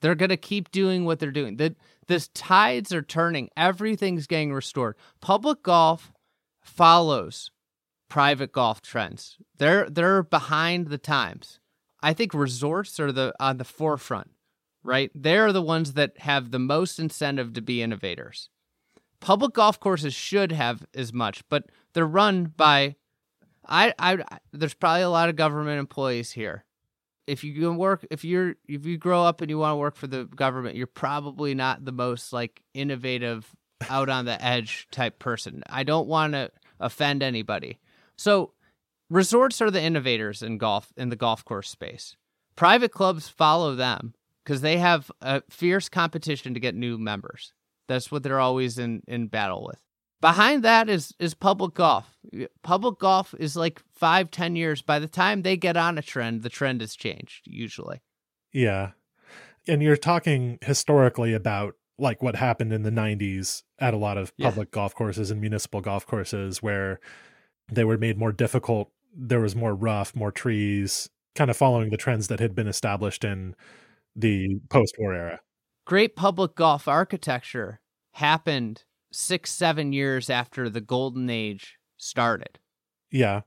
They're 0.00 0.14
gonna 0.14 0.36
keep 0.36 0.70
doing 0.70 1.04
what 1.04 1.18
they're 1.18 1.32
doing. 1.32 1.56
The 1.56 1.74
the 2.06 2.20
tides 2.32 2.92
are 2.92 3.02
turning. 3.02 3.50
Everything's 3.56 4.28
getting 4.28 4.52
restored. 4.52 4.94
Public 5.20 5.62
golf 5.64 6.12
follows 6.60 7.50
private 8.08 8.52
golf 8.52 8.82
trends. 8.82 9.36
They're 9.58 9.88
they're 9.90 10.22
behind 10.22 10.88
the 10.88 10.98
times. 10.98 11.60
I 12.02 12.12
think 12.14 12.32
resorts 12.34 13.00
are 13.00 13.12
the 13.12 13.34
on 13.40 13.58
the 13.58 13.64
forefront. 13.64 14.30
right? 14.82 15.10
They're 15.14 15.52
the 15.52 15.62
ones 15.62 15.94
that 15.94 16.18
have 16.20 16.50
the 16.50 16.58
most 16.58 16.98
incentive 16.98 17.52
to 17.54 17.60
be 17.62 17.82
innovators. 17.82 18.48
Public 19.20 19.52
golf 19.54 19.80
courses 19.80 20.14
should 20.14 20.52
have 20.52 20.86
as 20.94 21.12
much, 21.12 21.42
but 21.48 21.64
they're 21.92 22.06
run 22.06 22.46
by 22.56 22.96
I 23.68 23.92
I 23.98 24.18
there's 24.52 24.74
probably 24.74 25.02
a 25.02 25.10
lot 25.10 25.28
of 25.28 25.36
government 25.36 25.78
employees 25.80 26.32
here. 26.32 26.64
If 27.26 27.44
you 27.44 27.72
work 27.72 28.06
if 28.10 28.24
you're 28.24 28.54
if 28.66 28.86
you 28.86 28.96
grow 28.96 29.24
up 29.24 29.40
and 29.40 29.50
you 29.50 29.58
want 29.58 29.72
to 29.72 29.76
work 29.76 29.96
for 29.96 30.06
the 30.06 30.24
government, 30.24 30.76
you're 30.76 30.86
probably 30.86 31.54
not 31.54 31.84
the 31.84 31.92
most 31.92 32.32
like 32.32 32.62
innovative 32.74 33.54
out 33.88 34.08
on 34.08 34.24
the 34.24 34.42
edge 34.44 34.88
type 34.90 35.18
person. 35.18 35.62
I 35.68 35.82
don't 35.82 36.08
want 36.08 36.32
to 36.34 36.50
offend 36.80 37.22
anybody. 37.22 37.78
So 38.18 38.52
resorts 39.08 39.62
are 39.62 39.70
the 39.70 39.82
innovators 39.82 40.42
in 40.42 40.58
golf 40.58 40.92
in 40.96 41.08
the 41.08 41.16
golf 41.16 41.44
course 41.44 41.70
space. 41.70 42.16
Private 42.56 42.92
clubs 42.92 43.28
follow 43.28 43.74
them 43.74 44.14
because 44.44 44.60
they 44.60 44.78
have 44.78 45.10
a 45.22 45.42
fierce 45.48 45.88
competition 45.88 46.54
to 46.54 46.60
get 46.60 46.74
new 46.74 46.98
members. 46.98 47.52
That's 47.86 48.10
what 48.10 48.22
they're 48.22 48.40
always 48.40 48.78
in, 48.78 49.02
in 49.06 49.28
battle 49.28 49.64
with. 49.64 49.80
Behind 50.20 50.64
that 50.64 50.88
is 50.88 51.14
is 51.20 51.34
public 51.34 51.74
golf. 51.74 52.18
Public 52.62 52.98
golf 52.98 53.34
is 53.38 53.54
like 53.54 53.80
five, 53.94 54.32
ten 54.32 54.56
years. 54.56 54.82
By 54.82 54.98
the 54.98 55.06
time 55.06 55.42
they 55.42 55.56
get 55.56 55.76
on 55.76 55.96
a 55.96 56.02
trend, 56.02 56.42
the 56.42 56.48
trend 56.48 56.80
has 56.80 56.96
changed 56.96 57.46
usually. 57.46 58.02
Yeah. 58.52 58.90
And 59.68 59.80
you're 59.80 59.96
talking 59.96 60.58
historically 60.62 61.34
about 61.34 61.74
like 61.98 62.22
what 62.22 62.36
happened 62.36 62.72
in 62.72 62.82
the 62.82 62.90
90s 62.90 63.62
at 63.78 63.92
a 63.92 63.96
lot 63.96 64.16
of 64.16 64.36
public 64.38 64.68
yeah. 64.68 64.74
golf 64.74 64.94
courses 64.94 65.30
and 65.30 65.40
municipal 65.40 65.80
golf 65.80 66.06
courses 66.06 66.62
where 66.62 67.00
they 67.70 67.84
were 67.84 67.98
made 67.98 68.18
more 68.18 68.32
difficult. 68.32 68.90
There 69.14 69.40
was 69.40 69.56
more 69.56 69.74
rough, 69.74 70.14
more 70.14 70.32
trees, 70.32 71.08
kind 71.34 71.50
of 71.50 71.56
following 71.56 71.90
the 71.90 71.96
trends 71.96 72.28
that 72.28 72.40
had 72.40 72.54
been 72.54 72.68
established 72.68 73.24
in 73.24 73.54
the 74.14 74.60
post 74.68 74.96
war 74.98 75.14
era. 75.14 75.40
Great 75.86 76.16
public 76.16 76.54
golf 76.54 76.86
architecture 76.88 77.80
happened 78.12 78.84
six, 79.12 79.50
seven 79.50 79.92
years 79.92 80.28
after 80.28 80.68
the 80.68 80.80
golden 80.80 81.30
age 81.30 81.78
started. 81.96 82.58
Yeah. 83.10 83.42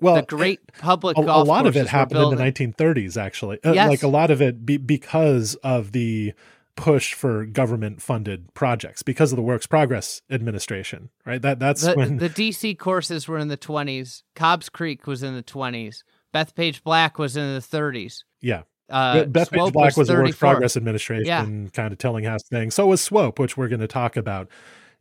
Well, 0.00 0.16
the 0.16 0.22
great 0.22 0.60
public 0.78 1.16
a, 1.16 1.22
golf 1.22 1.46
a 1.46 1.48
lot 1.48 1.66
of 1.66 1.76
it 1.76 1.86
happened 1.86 2.20
in 2.20 2.30
the 2.30 2.42
1930s, 2.42 3.16
actually. 3.16 3.62
Uh, 3.62 3.72
yes. 3.72 3.88
Like 3.88 4.02
a 4.02 4.08
lot 4.08 4.32
of 4.32 4.42
it 4.42 4.66
be, 4.66 4.76
because 4.76 5.54
of 5.56 5.92
the 5.92 6.32
push 6.76 7.12
for 7.12 7.44
government 7.44 8.00
funded 8.00 8.52
projects 8.54 9.02
because 9.02 9.30
of 9.32 9.36
the 9.36 9.42
works 9.42 9.66
progress 9.66 10.22
administration 10.30 11.10
right 11.26 11.42
that 11.42 11.58
that's 11.58 11.82
the, 11.82 11.94
when 11.94 12.16
the 12.16 12.30
dc 12.30 12.78
courses 12.78 13.28
were 13.28 13.38
in 13.38 13.48
the 13.48 13.58
20s 13.58 14.22
cobbs 14.34 14.68
creek 14.68 15.06
was 15.06 15.22
in 15.22 15.34
the 15.34 15.42
20s 15.42 16.02
bethpage 16.34 16.82
black 16.82 17.18
was 17.18 17.36
in 17.36 17.54
the 17.54 17.60
30s 17.60 18.24
yeah 18.40 18.62
uh, 18.90 19.24
Bethpage 19.24 19.72
Black 19.72 19.96
was, 19.96 19.96
was 19.96 20.08
the 20.08 20.14
Works 20.14 20.36
Progress 20.36 20.76
Administration, 20.76 21.24
yeah. 21.26 21.70
kind 21.70 21.92
of 21.92 21.98
Tillinghast 21.98 22.48
thing. 22.50 22.70
So 22.70 22.88
was 22.88 23.00
Swope, 23.00 23.38
which 23.38 23.56
we're 23.56 23.68
going 23.68 23.80
to 23.80 23.86
talk 23.86 24.18
about. 24.18 24.48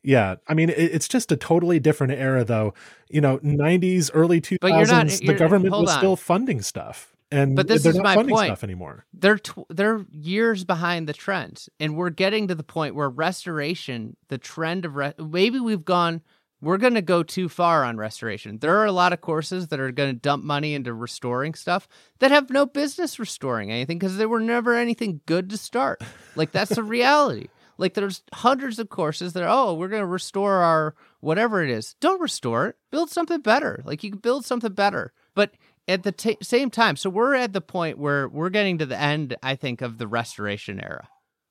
Yeah, 0.01 0.35
I 0.47 0.53
mean, 0.53 0.69
it, 0.69 0.77
it's 0.77 1.09
just 1.09 1.29
a 1.31 1.35
totally 1.35 1.77
different 1.77 2.13
era, 2.13 2.45
though. 2.45 2.73
You 3.09 3.19
know, 3.19 3.39
'90s, 3.39 4.09
early 4.13 4.39
2000s, 4.39 5.25
the 5.25 5.33
government 5.33 5.73
was 5.73 5.89
on. 5.89 5.97
still 5.97 6.15
funding 6.15 6.61
stuff 6.61 7.11
and 7.31 7.55
but 7.55 7.67
this 7.67 7.85
is 7.85 7.97
my 7.97 8.15
point 8.15 8.37
stuff 8.37 8.63
anymore. 8.63 9.05
They're 9.13 9.37
tw- 9.37 9.65
they're 9.69 10.05
years 10.11 10.63
behind 10.63 11.07
the 11.07 11.13
trends, 11.13 11.69
and 11.79 11.95
we're 11.95 12.09
getting 12.09 12.47
to 12.49 12.55
the 12.55 12.63
point 12.63 12.95
where 12.95 13.09
restoration, 13.09 14.17
the 14.27 14.37
trend 14.37 14.85
of 14.85 14.95
re- 14.95 15.13
maybe 15.17 15.59
we've 15.59 15.85
gone. 15.85 16.21
We're 16.63 16.77
going 16.77 16.93
to 16.93 17.01
go 17.01 17.23
too 17.23 17.49
far 17.49 17.83
on 17.83 17.97
restoration. 17.97 18.59
There 18.59 18.77
are 18.77 18.85
a 18.85 18.91
lot 18.91 19.13
of 19.13 19.21
courses 19.21 19.69
that 19.69 19.79
are 19.79 19.91
going 19.91 20.13
to 20.13 20.19
dump 20.19 20.43
money 20.43 20.75
into 20.75 20.93
restoring 20.93 21.55
stuff 21.55 21.87
that 22.19 22.29
have 22.29 22.51
no 22.51 22.67
business 22.67 23.17
restoring 23.17 23.71
anything 23.71 23.97
because 23.97 24.17
there 24.17 24.29
were 24.29 24.39
never 24.39 24.75
anything 24.75 25.21
good 25.25 25.49
to 25.49 25.57
start. 25.57 26.03
Like 26.35 26.51
that's 26.51 26.75
the 26.75 26.83
reality. 26.99 27.47
Like 27.79 27.95
there's 27.95 28.21
hundreds 28.31 28.77
of 28.77 28.89
courses 28.89 29.33
that 29.33 29.41
are, 29.41 29.49
oh, 29.49 29.73
we're 29.73 29.87
going 29.87 30.03
to 30.03 30.07
restore 30.07 30.57
our 30.57 30.93
whatever 31.19 31.63
it 31.63 31.71
is. 31.71 31.95
Don't 31.99 32.21
restore 32.21 32.67
it. 32.67 32.75
Build 32.91 33.09
something 33.09 33.41
better. 33.41 33.81
Like 33.83 34.03
you 34.03 34.11
can 34.11 34.19
build 34.19 34.45
something 34.45 34.73
better. 34.73 35.13
But 35.33 35.55
at 35.87 36.03
the 36.03 36.11
t- 36.11 36.37
same 36.41 36.69
time, 36.69 36.95
so 36.95 37.09
we're 37.09 37.35
at 37.35 37.53
the 37.53 37.61
point 37.61 37.97
where 37.97 38.27
we're 38.27 38.49
getting 38.49 38.77
to 38.77 38.85
the 38.85 38.99
end, 38.99 39.35
I 39.41 39.55
think, 39.55 39.81
of 39.81 39.97
the 39.97 40.07
restoration 40.07 40.79
era. 40.81 41.07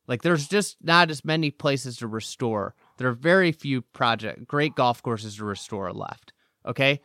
Like 0.07 0.23
there's 0.23 0.49
just 0.49 0.79
not 0.83 1.11
as 1.11 1.25
many 1.25 1.51
places 1.51 1.99
to 1.99 2.09
restore. 2.09 2.75
There 2.97 3.09
are 3.09 3.13
very 3.13 3.53
few 3.53 3.83
project 3.83 4.47
great 4.47 4.75
golf 4.75 5.03
courses 5.03 5.37
to 5.37 5.45
restore 5.45 5.93
left. 5.93 6.33
Okay? 6.67 7.01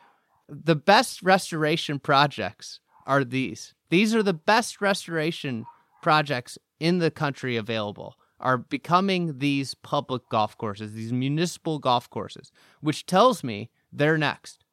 The 0.50 0.76
best 0.76 1.22
restoration 1.22 2.00
projects 2.00 2.80
are 3.06 3.24
these. 3.24 3.76
These 3.90 4.16
are 4.16 4.24
the 4.24 4.34
best 4.34 4.82
restoration 4.82 5.66
projects 6.02 6.58
in 6.80 6.98
the 6.98 7.12
country 7.12 7.56
available 7.58 8.16
are 8.40 8.58
becoming 8.58 9.38
these 9.38 9.76
public 9.76 10.28
golf 10.30 10.58
courses, 10.58 10.94
these 10.94 11.14
municipal 11.14 11.80
golf 11.80 12.10
courses, 12.10 12.52
which 12.82 13.06
tells 13.06 13.44
me 13.44 13.70
they're 13.94 14.18
next. 14.18 14.65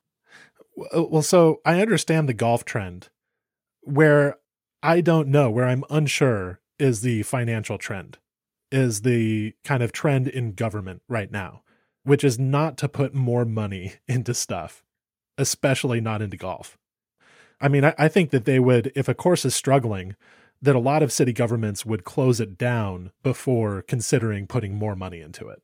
Well, 0.74 1.22
so 1.22 1.61
I 1.64 1.80
understand 1.80 2.28
the 2.28 2.35
golf 2.35 2.64
trend. 2.64 3.08
Where 3.82 4.37
I 4.82 5.00
don't 5.00 5.28
know, 5.28 5.50
where 5.50 5.66
I'm 5.66 5.85
unsure, 5.90 6.61
is 6.78 7.02
the 7.02 7.22
financial 7.22 7.78
trend, 7.78 8.18
is 8.70 9.02
the 9.02 9.54
kind 9.64 9.82
of 9.82 9.92
trend 9.92 10.28
in 10.28 10.52
government 10.52 11.02
right 11.08 11.30
now, 11.30 11.62
which 12.04 12.24
is 12.24 12.38
not 12.38 12.76
to 12.78 12.88
put 12.88 13.14
more 13.14 13.44
money 13.44 13.94
into 14.08 14.35
stuff, 14.35 14.85
especially 15.38 16.00
not 16.00 16.22
into 16.22 16.37
golf. 16.37 16.78
I 17.61 17.68
mean, 17.68 17.85
I, 17.85 17.94
I 17.96 18.08
think 18.08 18.30
that 18.30 18.44
they 18.44 18.58
would, 18.58 18.90
if 18.96 19.08
a 19.08 19.14
course 19.14 19.44
is 19.44 19.54
struggling, 19.54 20.16
that 20.61 20.76
a 20.76 20.80
lot 20.80 21.02
of 21.02 21.12
city 21.12 21.32
governments 21.32 21.87
would 21.87 22.04
close 22.04 22.40
it 22.40 22.56
down 22.58 23.12
before 23.22 23.82
considering 23.82 24.46
putting 24.46 24.74
more 24.74 24.96
money 24.96 25.20
into 25.20 25.48
it. 25.48 25.62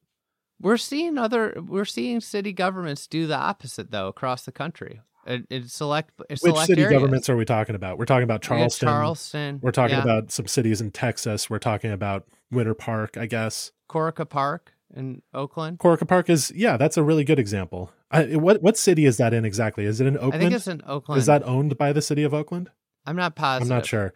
We're 0.60 0.76
seeing 0.76 1.18
other 1.18 1.54
we're 1.66 1.84
seeing 1.84 2.20
city 2.20 2.52
governments 2.52 3.06
do 3.06 3.26
the 3.26 3.36
opposite 3.36 3.90
though 3.90 4.08
across 4.08 4.44
the 4.44 4.52
country. 4.52 5.00
It, 5.26 5.46
it 5.50 5.70
select 5.70 6.12
Which 6.28 6.40
select 6.40 6.66
city 6.66 6.82
areas. 6.82 6.98
governments 6.98 7.28
are 7.28 7.36
we 7.36 7.44
talking 7.44 7.74
about? 7.74 7.98
We're 7.98 8.06
talking 8.06 8.24
about 8.24 8.40
Charleston. 8.40 8.88
Charleston. 8.88 9.60
We're 9.62 9.72
talking 9.72 9.96
yeah. 9.96 10.02
about 10.02 10.30
some 10.32 10.46
cities 10.46 10.80
in 10.80 10.90
Texas. 10.90 11.50
We're 11.50 11.58
talking 11.58 11.92
about 11.92 12.26
Winter 12.50 12.74
Park, 12.74 13.18
I 13.18 13.26
guess. 13.26 13.72
Corica 13.90 14.26
Park 14.28 14.72
in 14.94 15.20
Oakland. 15.34 15.80
Corica 15.80 16.08
Park 16.08 16.30
is 16.30 16.50
yeah, 16.54 16.78
that's 16.78 16.96
a 16.96 17.02
really 17.02 17.24
good 17.24 17.38
example. 17.38 17.92
I, 18.10 18.36
what 18.36 18.62
what 18.62 18.78
city 18.78 19.04
is 19.04 19.18
that 19.18 19.34
in 19.34 19.44
exactly? 19.44 19.84
Is 19.84 20.00
it 20.00 20.06
in 20.06 20.16
Oakland? 20.16 20.34
I 20.34 20.38
think 20.38 20.52
it's 20.54 20.66
in 20.66 20.82
Oakland. 20.86 21.18
Is 21.18 21.26
that 21.26 21.42
owned 21.42 21.76
by 21.76 21.92
the 21.92 22.02
city 22.02 22.22
of 22.22 22.32
Oakland? 22.32 22.70
I'm 23.04 23.16
not 23.16 23.36
positive. 23.36 23.70
I'm 23.70 23.76
not 23.76 23.86
sure. 23.86 24.14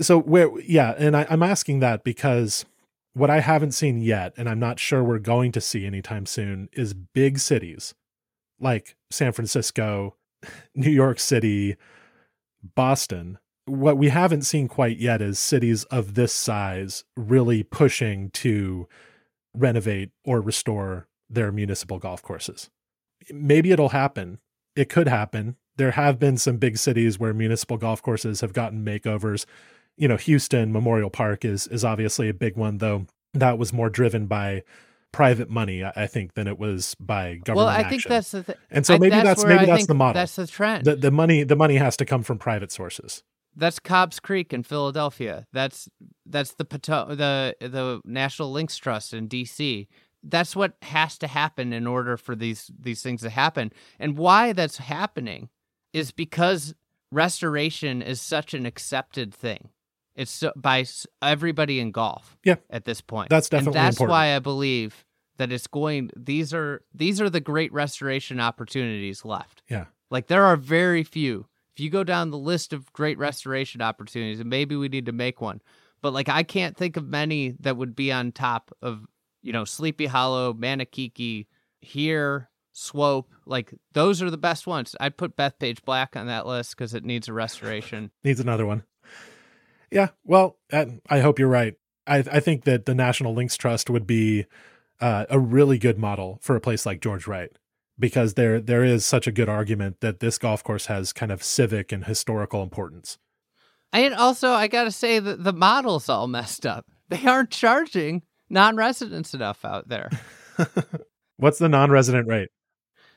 So 0.00 0.18
where 0.18 0.48
yeah, 0.60 0.94
and 0.96 1.14
I, 1.14 1.26
I'm 1.28 1.42
asking 1.42 1.80
that 1.80 2.04
because 2.04 2.64
what 3.18 3.30
I 3.30 3.40
haven't 3.40 3.72
seen 3.72 4.00
yet, 4.00 4.32
and 4.36 4.48
I'm 4.48 4.60
not 4.60 4.78
sure 4.78 5.02
we're 5.02 5.18
going 5.18 5.50
to 5.52 5.60
see 5.60 5.84
anytime 5.84 6.24
soon, 6.24 6.68
is 6.72 6.94
big 6.94 7.38
cities 7.40 7.94
like 8.60 8.96
San 9.10 9.32
Francisco, 9.32 10.14
New 10.74 10.90
York 10.90 11.18
City, 11.18 11.76
Boston. 12.76 13.38
What 13.66 13.98
we 13.98 14.08
haven't 14.08 14.42
seen 14.42 14.68
quite 14.68 14.98
yet 14.98 15.20
is 15.20 15.38
cities 15.38 15.84
of 15.84 16.14
this 16.14 16.32
size 16.32 17.04
really 17.16 17.62
pushing 17.64 18.30
to 18.30 18.88
renovate 19.52 20.10
or 20.24 20.40
restore 20.40 21.08
their 21.28 21.50
municipal 21.50 21.98
golf 21.98 22.22
courses. 22.22 22.70
Maybe 23.30 23.72
it'll 23.72 23.90
happen. 23.90 24.38
It 24.76 24.88
could 24.88 25.08
happen. 25.08 25.56
There 25.76 25.90
have 25.92 26.18
been 26.18 26.38
some 26.38 26.56
big 26.56 26.78
cities 26.78 27.18
where 27.18 27.34
municipal 27.34 27.76
golf 27.76 28.00
courses 28.00 28.40
have 28.40 28.52
gotten 28.52 28.84
makeovers 28.84 29.44
you 29.98 30.08
know, 30.08 30.16
Houston 30.16 30.72
Memorial 30.72 31.10
Park 31.10 31.44
is 31.44 31.66
is 31.66 31.84
obviously 31.84 32.28
a 32.28 32.34
big 32.34 32.56
one, 32.56 32.78
though 32.78 33.06
that 33.34 33.58
was 33.58 33.72
more 33.72 33.90
driven 33.90 34.26
by 34.26 34.62
private 35.12 35.50
money, 35.50 35.84
I 35.84 36.06
think, 36.06 36.34
than 36.34 36.46
it 36.46 36.58
was 36.58 36.94
by 37.00 37.36
government. 37.36 37.56
Well, 37.56 37.66
I 37.68 37.80
action. 37.80 37.90
think 37.90 38.02
that's 38.04 38.30
the 38.30 38.42
thing. 38.42 38.56
And 38.70 38.86
so 38.86 38.98
maybe 38.98 39.14
I, 39.14 39.24
that's, 39.24 39.42
that's 39.42 39.48
maybe 39.48 39.66
that's 39.66 39.86
the 39.86 39.94
model. 39.94 40.14
That's 40.14 40.36
the 40.36 40.46
trend. 40.46 40.84
The, 40.84 40.96
the 40.96 41.10
money 41.10 41.42
the 41.42 41.56
money 41.56 41.76
has 41.76 41.96
to 41.98 42.04
come 42.04 42.22
from 42.22 42.38
private 42.38 42.72
sources. 42.72 43.22
That's 43.56 43.80
Cobbs 43.80 44.20
Creek 44.20 44.52
in 44.52 44.62
Philadelphia. 44.62 45.46
That's 45.52 45.88
that's 46.26 46.54
the 46.54 46.64
Pato- 46.64 47.16
the 47.16 47.56
the 47.60 48.00
National 48.04 48.52
Links 48.52 48.76
Trust 48.76 49.12
in 49.12 49.26
D.C. 49.26 49.88
That's 50.22 50.54
what 50.54 50.74
has 50.82 51.18
to 51.18 51.26
happen 51.26 51.72
in 51.72 51.86
order 51.86 52.16
for 52.16 52.36
these 52.36 52.70
these 52.78 53.02
things 53.02 53.22
to 53.22 53.30
happen. 53.30 53.72
And 53.98 54.16
why 54.16 54.52
that's 54.52 54.78
happening 54.78 55.48
is 55.92 56.12
because 56.12 56.74
restoration 57.10 58.02
is 58.02 58.20
such 58.20 58.54
an 58.54 58.66
accepted 58.66 59.34
thing. 59.34 59.70
It's 60.18 60.32
so, 60.32 60.52
by 60.56 60.84
everybody 61.22 61.78
in 61.78 61.92
golf. 61.92 62.36
Yeah. 62.44 62.56
At 62.68 62.84
this 62.84 63.00
point, 63.00 63.30
that's 63.30 63.48
definitely 63.48 63.78
and 63.78 63.86
that's 63.86 63.96
important. 63.96 64.10
why 64.10 64.34
I 64.34 64.40
believe 64.40 65.06
that 65.36 65.52
it's 65.52 65.68
going. 65.68 66.10
These 66.16 66.52
are 66.52 66.82
these 66.92 67.20
are 67.20 67.30
the 67.30 67.40
great 67.40 67.72
restoration 67.72 68.40
opportunities 68.40 69.24
left. 69.24 69.62
Yeah. 69.70 69.84
Like 70.10 70.26
there 70.26 70.44
are 70.44 70.56
very 70.56 71.04
few. 71.04 71.46
If 71.72 71.80
you 71.80 71.88
go 71.88 72.02
down 72.02 72.30
the 72.30 72.38
list 72.38 72.72
of 72.72 72.92
great 72.92 73.16
restoration 73.16 73.80
opportunities, 73.80 74.40
and 74.40 74.50
maybe 74.50 74.74
we 74.74 74.88
need 74.88 75.06
to 75.06 75.12
make 75.12 75.40
one, 75.40 75.62
but 76.02 76.12
like 76.12 76.28
I 76.28 76.42
can't 76.42 76.76
think 76.76 76.96
of 76.96 77.06
many 77.06 77.54
that 77.60 77.76
would 77.76 77.94
be 77.94 78.10
on 78.10 78.32
top 78.32 78.72
of 78.82 79.06
you 79.42 79.52
know 79.52 79.64
Sleepy 79.64 80.06
Hollow, 80.06 80.52
Manakiki, 80.52 81.46
here, 81.80 82.50
Swope. 82.72 83.30
Like 83.46 83.72
those 83.92 84.20
are 84.20 84.30
the 84.30 84.36
best 84.36 84.66
ones. 84.66 84.96
I'd 84.98 85.16
put 85.16 85.36
Bethpage 85.36 85.84
Black 85.84 86.16
on 86.16 86.26
that 86.26 86.44
list 86.44 86.76
because 86.76 86.92
it 86.92 87.04
needs 87.04 87.28
a 87.28 87.32
restoration. 87.32 88.10
needs 88.24 88.40
another 88.40 88.66
one. 88.66 88.82
Yeah, 89.90 90.08
well, 90.24 90.58
I, 90.72 91.00
I 91.08 91.20
hope 91.20 91.38
you're 91.38 91.48
right. 91.48 91.74
I, 92.06 92.18
I 92.18 92.40
think 92.40 92.64
that 92.64 92.86
the 92.86 92.94
National 92.94 93.34
Links 93.34 93.56
Trust 93.56 93.90
would 93.90 94.06
be 94.06 94.46
uh, 95.00 95.26
a 95.30 95.38
really 95.38 95.78
good 95.78 95.98
model 95.98 96.38
for 96.42 96.56
a 96.56 96.60
place 96.60 96.84
like 96.86 97.00
George 97.00 97.26
Wright 97.26 97.50
because 97.98 98.34
there 98.34 98.60
there 98.60 98.84
is 98.84 99.04
such 99.04 99.26
a 99.26 99.32
good 99.32 99.48
argument 99.48 100.00
that 100.00 100.20
this 100.20 100.38
golf 100.38 100.62
course 100.62 100.86
has 100.86 101.12
kind 101.12 101.32
of 101.32 101.42
civic 101.42 101.92
and 101.92 102.04
historical 102.04 102.62
importance. 102.62 103.18
And 103.92 104.14
also, 104.14 104.50
I 104.50 104.68
got 104.68 104.84
to 104.84 104.92
say 104.92 105.18
that 105.18 105.44
the 105.44 105.52
model's 105.52 106.08
all 106.08 106.26
messed 106.26 106.66
up. 106.66 106.86
They 107.08 107.24
aren't 107.26 107.50
charging 107.50 108.22
non-residents 108.50 109.32
enough 109.32 109.64
out 109.64 109.88
there. 109.88 110.10
What's 111.38 111.58
the 111.58 111.68
non-resident 111.68 112.28
rate? 112.28 112.50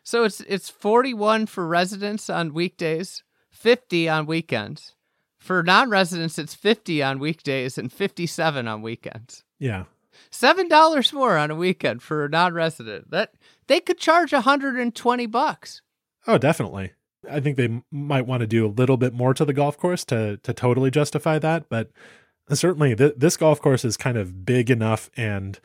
So 0.03 0.23
it's 0.23 0.39
it's 0.41 0.69
41 0.69 1.47
for 1.47 1.67
residents 1.67 2.29
on 2.29 2.53
weekdays, 2.53 3.23
50 3.51 4.09
on 4.09 4.25
weekends. 4.25 4.95
For 5.41 5.63
non-residents 5.63 6.37
it's 6.37 6.53
50 6.53 7.01
on 7.01 7.17
weekdays 7.17 7.79
and 7.79 7.91
57 7.91 8.67
on 8.67 8.83
weekends. 8.83 9.43
Yeah. 9.57 9.85
$7 10.31 11.13
more 11.13 11.35
on 11.35 11.49
a 11.49 11.55
weekend 11.55 12.03
for 12.03 12.23
a 12.23 12.29
non-resident. 12.29 13.09
That 13.09 13.33
they 13.65 13.79
could 13.79 13.97
charge 13.97 14.33
120 14.33 15.25
bucks. 15.25 15.81
Oh, 16.27 16.37
definitely. 16.37 16.91
I 17.29 17.39
think 17.39 17.57
they 17.57 17.65
m- 17.65 17.83
might 17.91 18.27
want 18.27 18.41
to 18.41 18.47
do 18.47 18.65
a 18.65 18.69
little 18.69 18.97
bit 18.97 19.13
more 19.13 19.33
to 19.33 19.43
the 19.43 19.53
golf 19.53 19.77
course 19.79 20.05
to 20.05 20.37
to 20.37 20.53
totally 20.53 20.91
justify 20.91 21.39
that, 21.39 21.69
but 21.69 21.89
certainly 22.53 22.95
th- 22.95 23.15
this 23.17 23.35
golf 23.37 23.59
course 23.61 23.83
is 23.83 23.97
kind 23.97 24.17
of 24.17 24.45
big 24.45 24.69
enough 24.69 25.09
and 25.17 25.59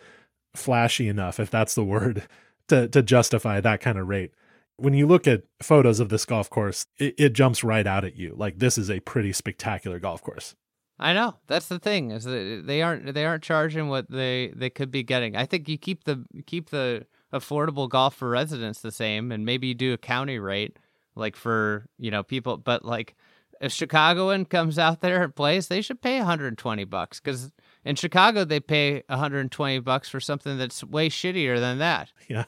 flashy 0.55 1.07
enough, 1.09 1.39
if 1.39 1.51
that's 1.51 1.74
the 1.74 1.85
word, 1.95 2.27
to 2.68 2.89
to 2.89 3.03
justify 3.03 3.61
that 3.61 3.81
kind 3.81 3.99
of 3.99 4.09
rate. 4.09 4.33
When 4.79 4.95
you 4.95 5.07
look 5.07 5.27
at 5.27 5.45
photos 5.62 6.01
of 6.01 6.11
this 6.11 6.24
golf 6.24 6.51
course, 6.51 6.87
it, 6.99 7.14
it 7.18 7.33
jumps 7.33 7.64
right 7.64 7.87
out 7.87 8.05
at 8.05 8.16
you. 8.16 8.35
Like 8.37 8.59
this 8.59 8.77
is 8.77 8.91
a 8.91 9.01
pretty 9.01 9.33
spectacular 9.33 9.99
golf 9.99 10.22
course. 10.22 10.55
I 10.99 11.12
know. 11.12 11.37
That's 11.47 11.68
the 11.68 11.79
thing 11.79 12.11
is 12.11 12.24
that 12.24 12.62
they 12.66 12.83
aren't 12.83 13.12
they 13.12 13.27
aren't 13.27 13.43
charging 13.43 13.89
what 13.89 14.11
they 14.11 14.53
they 14.57 14.70
could 14.70 14.91
be 14.91 15.03
getting. 15.03 15.37
I 15.37 15.45
think 15.45 15.68
you 15.68 15.77
keep 15.77 16.05
the 16.05 16.24
keep 16.47 16.70
the 16.70 17.07
affordable 17.33 17.89
golf 17.89 18.14
for 18.14 18.31
residents 18.31 18.81
the 18.81 18.93
same 18.93 19.31
and 19.31 19.45
maybe 19.45 19.66
you 19.66 19.74
do 19.74 19.93
a 19.93 19.99
county 19.99 20.39
rate 20.39 20.79
like 21.14 21.37
for, 21.37 21.87
you 21.99 22.11
know, 22.11 22.22
people 22.22 22.57
but 22.57 22.85
like 22.85 23.14
if 23.61 23.72
Chicagoan 23.72 24.45
comes 24.47 24.79
out 24.79 25.01
there 25.01 25.22
and 25.22 25.35
plays, 25.35 25.68
they 25.68 25.81
should 25.83 26.01
pay 26.01 26.18
120 26.18 26.85
bucks 26.85 27.20
cuz 27.20 27.51
in 27.85 27.97
Chicago 27.97 28.45
they 28.45 28.61
pay 28.61 29.03
120 29.09 29.81
bucks 29.81 30.09
for 30.09 30.20
something 30.20 30.57
that's 30.57 30.83
way 30.83 31.11
shittier 31.11 31.61
than 31.61 31.79
that. 31.79 32.11
Yeah. 32.29 32.45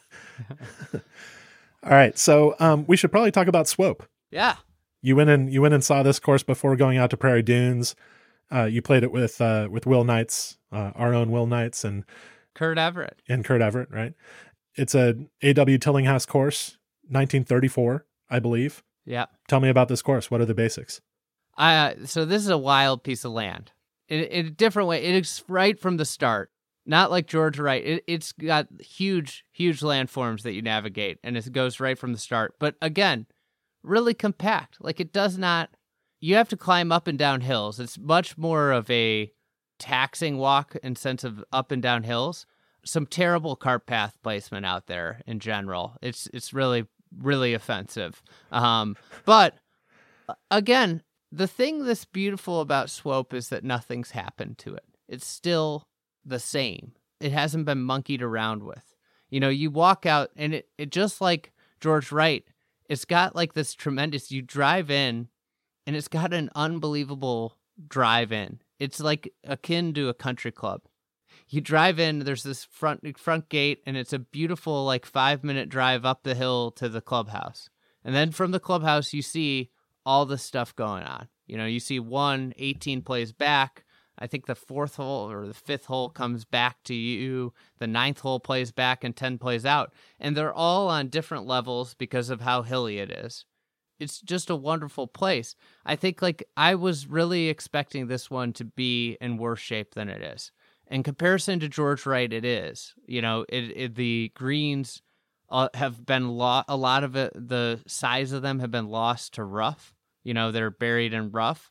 All 1.84 1.90
right. 1.92 2.16
So 2.18 2.56
um, 2.58 2.84
we 2.86 2.96
should 2.96 3.10
probably 3.12 3.30
talk 3.30 3.46
about 3.46 3.68
Swope. 3.68 4.06
Yeah. 4.30 4.56
You 5.00 5.16
went 5.16 5.30
and 5.30 5.52
you 5.52 5.62
went 5.62 5.74
and 5.74 5.84
saw 5.84 6.02
this 6.02 6.18
course 6.18 6.42
before 6.42 6.74
going 6.76 6.98
out 6.98 7.10
to 7.10 7.16
Prairie 7.16 7.42
Dunes. 7.42 7.94
Uh, 8.52 8.64
you 8.64 8.82
played 8.82 9.02
it 9.02 9.12
with 9.12 9.40
uh, 9.40 9.68
with 9.70 9.86
Will 9.86 10.04
Knights, 10.04 10.58
uh, 10.72 10.90
our 10.94 11.14
own 11.14 11.30
Will 11.30 11.46
Knights, 11.46 11.84
and 11.84 12.04
Kurt 12.54 12.78
Everett. 12.78 13.22
and 13.28 13.44
Kurt 13.44 13.60
Everett, 13.60 13.90
right? 13.90 14.14
It's 14.74 14.94
a 14.94 15.14
AW 15.42 15.76
Tillinghast 15.80 16.28
course, 16.28 16.78
1934, 17.08 18.06
I 18.30 18.38
believe. 18.38 18.82
Yeah. 19.04 19.26
Tell 19.48 19.60
me 19.60 19.68
about 19.68 19.88
this 19.88 20.02
course. 20.02 20.30
What 20.30 20.40
are 20.40 20.46
the 20.46 20.54
basics? 20.54 21.00
Uh, 21.56 21.94
so 22.04 22.24
this 22.24 22.42
is 22.42 22.48
a 22.48 22.58
wild 22.58 23.02
piece 23.02 23.24
of 23.24 23.32
land. 23.32 23.72
In, 24.08 24.20
in 24.24 24.46
a 24.46 24.50
different 24.50 24.88
way, 24.88 25.02
it's 25.04 25.44
right 25.48 25.78
from 25.78 25.96
the 25.96 26.04
start. 26.04 26.50
Not 26.88 27.10
like 27.10 27.26
George 27.26 27.58
Wright. 27.58 27.84
It, 27.84 28.04
it's 28.06 28.32
got 28.32 28.66
huge, 28.80 29.44
huge 29.52 29.80
landforms 29.80 30.40
that 30.42 30.54
you 30.54 30.62
navigate, 30.62 31.18
and 31.22 31.36
it 31.36 31.52
goes 31.52 31.80
right 31.80 31.98
from 31.98 32.12
the 32.12 32.18
start. 32.18 32.54
But 32.58 32.76
again, 32.80 33.26
really 33.82 34.14
compact. 34.14 34.78
Like 34.80 34.98
it 34.98 35.12
does 35.12 35.36
not. 35.36 35.68
You 36.18 36.34
have 36.36 36.48
to 36.48 36.56
climb 36.56 36.90
up 36.90 37.06
and 37.06 37.18
down 37.18 37.42
hills. 37.42 37.78
It's 37.78 37.98
much 37.98 38.38
more 38.38 38.72
of 38.72 38.90
a 38.90 39.30
taxing 39.78 40.38
walk 40.38 40.76
in 40.82 40.96
sense 40.96 41.24
of 41.24 41.44
up 41.52 41.70
and 41.70 41.82
down 41.82 42.04
hills. 42.04 42.46
Some 42.86 43.06
terrible 43.06 43.54
cart 43.54 43.86
path 43.86 44.16
placement 44.22 44.64
out 44.64 44.86
there 44.86 45.20
in 45.26 45.40
general. 45.40 45.96
It's 46.00 46.26
it's 46.32 46.54
really 46.54 46.86
really 47.16 47.52
offensive. 47.52 48.22
Um, 48.50 48.96
but 49.26 49.58
again, 50.50 51.02
the 51.30 51.46
thing 51.46 51.84
that's 51.84 52.06
beautiful 52.06 52.62
about 52.62 52.88
Swope 52.88 53.34
is 53.34 53.50
that 53.50 53.62
nothing's 53.62 54.12
happened 54.12 54.56
to 54.58 54.74
it. 54.74 54.84
It's 55.06 55.26
still 55.26 55.86
the 56.24 56.38
same. 56.38 56.92
It 57.20 57.32
hasn't 57.32 57.66
been 57.66 57.82
monkeyed 57.82 58.22
around 58.22 58.62
with. 58.62 58.94
You 59.30 59.40
know, 59.40 59.48
you 59.48 59.70
walk 59.70 60.06
out 60.06 60.30
and 60.36 60.54
it, 60.54 60.68
it 60.78 60.90
just 60.90 61.20
like 61.20 61.52
George 61.80 62.12
Wright, 62.12 62.44
it's 62.88 63.04
got 63.04 63.36
like 63.36 63.52
this 63.52 63.74
tremendous 63.74 64.30
you 64.30 64.42
drive 64.42 64.90
in 64.90 65.28
and 65.86 65.96
it's 65.96 66.08
got 66.08 66.32
an 66.32 66.50
unbelievable 66.54 67.56
drive 67.86 68.32
in. 68.32 68.60
It's 68.78 69.00
like 69.00 69.32
akin 69.44 69.92
to 69.94 70.08
a 70.08 70.14
country 70.14 70.52
club. 70.52 70.82
You 71.48 71.60
drive 71.60 71.98
in, 71.98 72.20
there's 72.20 72.42
this 72.42 72.64
front 72.64 73.18
front 73.18 73.48
gate 73.48 73.82
and 73.86 73.96
it's 73.96 74.12
a 74.12 74.18
beautiful 74.18 74.84
like 74.84 75.06
5 75.06 75.44
minute 75.44 75.68
drive 75.68 76.04
up 76.04 76.22
the 76.22 76.34
hill 76.34 76.70
to 76.72 76.88
the 76.88 77.00
clubhouse. 77.00 77.68
And 78.04 78.14
then 78.14 78.30
from 78.30 78.50
the 78.50 78.60
clubhouse 78.60 79.12
you 79.12 79.22
see 79.22 79.70
all 80.06 80.24
the 80.24 80.38
stuff 80.38 80.74
going 80.74 81.04
on. 81.04 81.28
You 81.46 81.56
know, 81.56 81.66
you 81.66 81.80
see 81.80 82.00
one 82.00 82.54
18 82.58 83.02
plays 83.02 83.32
back. 83.32 83.84
I 84.18 84.26
think 84.26 84.46
the 84.46 84.54
fourth 84.54 84.96
hole 84.96 85.30
or 85.30 85.46
the 85.46 85.54
fifth 85.54 85.86
hole 85.86 86.08
comes 86.08 86.44
back 86.44 86.82
to 86.84 86.94
you. 86.94 87.52
The 87.78 87.86
ninth 87.86 88.20
hole 88.20 88.40
plays 88.40 88.72
back 88.72 89.04
and 89.04 89.14
10 89.14 89.38
plays 89.38 89.64
out. 89.64 89.92
And 90.18 90.36
they're 90.36 90.52
all 90.52 90.88
on 90.88 91.08
different 91.08 91.46
levels 91.46 91.94
because 91.94 92.30
of 92.30 92.40
how 92.40 92.62
hilly 92.62 92.98
it 92.98 93.10
is. 93.10 93.44
It's 94.00 94.20
just 94.20 94.50
a 94.50 94.56
wonderful 94.56 95.06
place. 95.06 95.56
I 95.84 95.96
think, 95.96 96.22
like, 96.22 96.44
I 96.56 96.76
was 96.76 97.08
really 97.08 97.48
expecting 97.48 98.06
this 98.06 98.30
one 98.30 98.52
to 98.54 98.64
be 98.64 99.16
in 99.20 99.38
worse 99.38 99.60
shape 99.60 99.94
than 99.94 100.08
it 100.08 100.22
is. 100.22 100.52
In 100.86 101.02
comparison 101.02 101.60
to 101.60 101.68
George 101.68 102.06
Wright, 102.06 102.32
it 102.32 102.44
is. 102.44 102.94
You 103.06 103.22
know, 103.22 103.44
it, 103.48 103.76
it 103.76 103.94
the 103.96 104.32
greens 104.34 105.02
uh, 105.50 105.68
have 105.74 106.04
been 106.06 106.28
lo- 106.28 106.62
a 106.68 106.76
lot 106.76 107.04
of 107.04 107.16
it, 107.16 107.32
the 107.34 107.80
size 107.86 108.32
of 108.32 108.42
them 108.42 108.60
have 108.60 108.70
been 108.70 108.88
lost 108.88 109.34
to 109.34 109.44
rough. 109.44 109.94
You 110.22 110.34
know, 110.34 110.50
they're 110.50 110.70
buried 110.70 111.12
in 111.12 111.30
rough. 111.30 111.70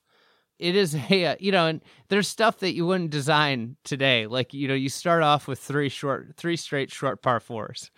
It 0.59 0.75
is 0.75 0.95
a, 1.09 1.25
uh, 1.25 1.35
you 1.39 1.51
know, 1.51 1.67
and 1.67 1.81
there's 2.09 2.27
stuff 2.27 2.59
that 2.59 2.73
you 2.73 2.85
wouldn't 2.85 3.11
design 3.11 3.77
today. 3.83 4.27
Like, 4.27 4.53
you 4.53 4.67
know, 4.67 4.73
you 4.73 4.89
start 4.89 5.23
off 5.23 5.47
with 5.47 5.59
three 5.59 5.89
short, 5.89 6.35
three 6.37 6.57
straight 6.57 6.91
short 6.91 7.21
par 7.21 7.39
fours. 7.39 7.91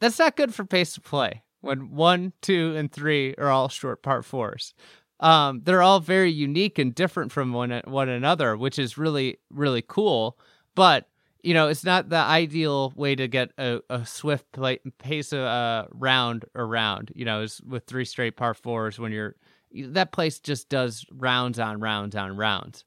That's 0.00 0.18
not 0.18 0.36
good 0.36 0.54
for 0.54 0.64
pace 0.64 0.96
of 0.96 1.04
play 1.04 1.42
when 1.60 1.90
one, 1.90 2.32
two, 2.42 2.74
and 2.76 2.90
three 2.90 3.34
are 3.36 3.50
all 3.50 3.68
short 3.68 4.02
par 4.02 4.22
fours. 4.22 4.74
Um, 5.20 5.62
they're 5.64 5.82
all 5.82 6.00
very 6.00 6.30
unique 6.30 6.78
and 6.78 6.94
different 6.94 7.32
from 7.32 7.52
one 7.52 7.80
one 7.86 8.08
another, 8.08 8.56
which 8.56 8.78
is 8.78 8.98
really 8.98 9.38
really 9.50 9.82
cool. 9.82 10.38
But 10.74 11.08
you 11.42 11.54
know, 11.54 11.68
it's 11.68 11.84
not 11.84 12.08
the 12.08 12.16
ideal 12.16 12.92
way 12.96 13.14
to 13.14 13.28
get 13.28 13.50
a, 13.56 13.80
a 13.88 14.04
swift 14.04 14.50
play, 14.52 14.80
pace 14.98 15.32
of 15.32 15.40
uh, 15.40 15.86
round 15.92 16.44
around. 16.54 17.12
You 17.14 17.24
know, 17.24 17.42
is 17.42 17.60
with 17.62 17.86
three 17.86 18.04
straight 18.04 18.36
par 18.36 18.52
fours 18.52 18.98
when 18.98 19.12
you're 19.12 19.36
that 19.84 20.12
place 20.12 20.38
just 20.38 20.68
does 20.68 21.04
rounds 21.10 21.58
on 21.58 21.80
rounds 21.80 22.16
on 22.16 22.36
rounds. 22.36 22.84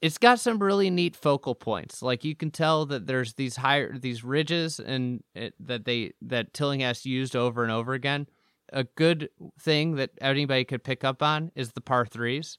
It's 0.00 0.18
got 0.18 0.40
some 0.40 0.58
really 0.58 0.90
neat 0.90 1.14
focal 1.14 1.54
points. 1.54 2.02
Like 2.02 2.24
you 2.24 2.34
can 2.34 2.50
tell 2.50 2.86
that 2.86 3.06
there's 3.06 3.34
these 3.34 3.56
higher 3.56 3.96
these 3.96 4.24
ridges 4.24 4.80
and 4.80 5.22
it, 5.34 5.54
that 5.60 5.84
they 5.84 6.12
that 6.22 6.52
Tillinghast 6.52 7.06
used 7.06 7.36
over 7.36 7.62
and 7.62 7.72
over 7.72 7.94
again. 7.94 8.26
A 8.72 8.84
good 8.84 9.28
thing 9.60 9.96
that 9.96 10.10
anybody 10.20 10.64
could 10.64 10.82
pick 10.82 11.04
up 11.04 11.22
on 11.22 11.52
is 11.54 11.72
the 11.72 11.80
par 11.80 12.06
threes. 12.06 12.58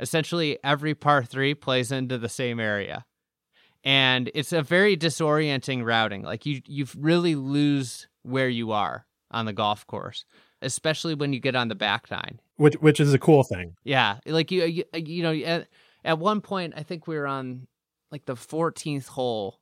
Essentially, 0.00 0.58
every 0.64 0.94
par 0.94 1.22
three 1.22 1.54
plays 1.54 1.92
into 1.92 2.18
the 2.18 2.28
same 2.28 2.58
area 2.58 3.04
and 3.84 4.30
it's 4.34 4.52
a 4.52 4.62
very 4.62 4.96
disorienting 4.96 5.84
routing. 5.84 6.22
Like 6.22 6.46
you 6.46 6.62
you 6.66 6.86
really 6.98 7.34
lose 7.34 8.08
where 8.22 8.48
you 8.48 8.72
are 8.72 9.06
on 9.30 9.44
the 9.44 9.52
golf 9.52 9.86
course, 9.86 10.24
especially 10.64 11.14
when 11.14 11.32
you 11.32 11.40
get 11.40 11.54
on 11.54 11.68
the 11.68 11.74
back 11.74 12.10
nine. 12.10 12.40
Which 12.56 12.74
which 12.76 13.00
is 13.00 13.12
a 13.14 13.18
cool 13.18 13.42
thing. 13.42 13.76
Yeah, 13.84 14.18
like 14.26 14.50
you 14.50 14.64
you, 14.64 14.84
you 14.94 15.22
know 15.22 15.32
at, 15.32 15.68
at 16.04 16.18
one 16.18 16.40
point 16.40 16.74
I 16.76 16.82
think 16.82 17.06
we 17.06 17.16
were 17.16 17.26
on 17.26 17.66
like 18.10 18.26
the 18.26 18.34
14th 18.34 19.08
hole 19.08 19.58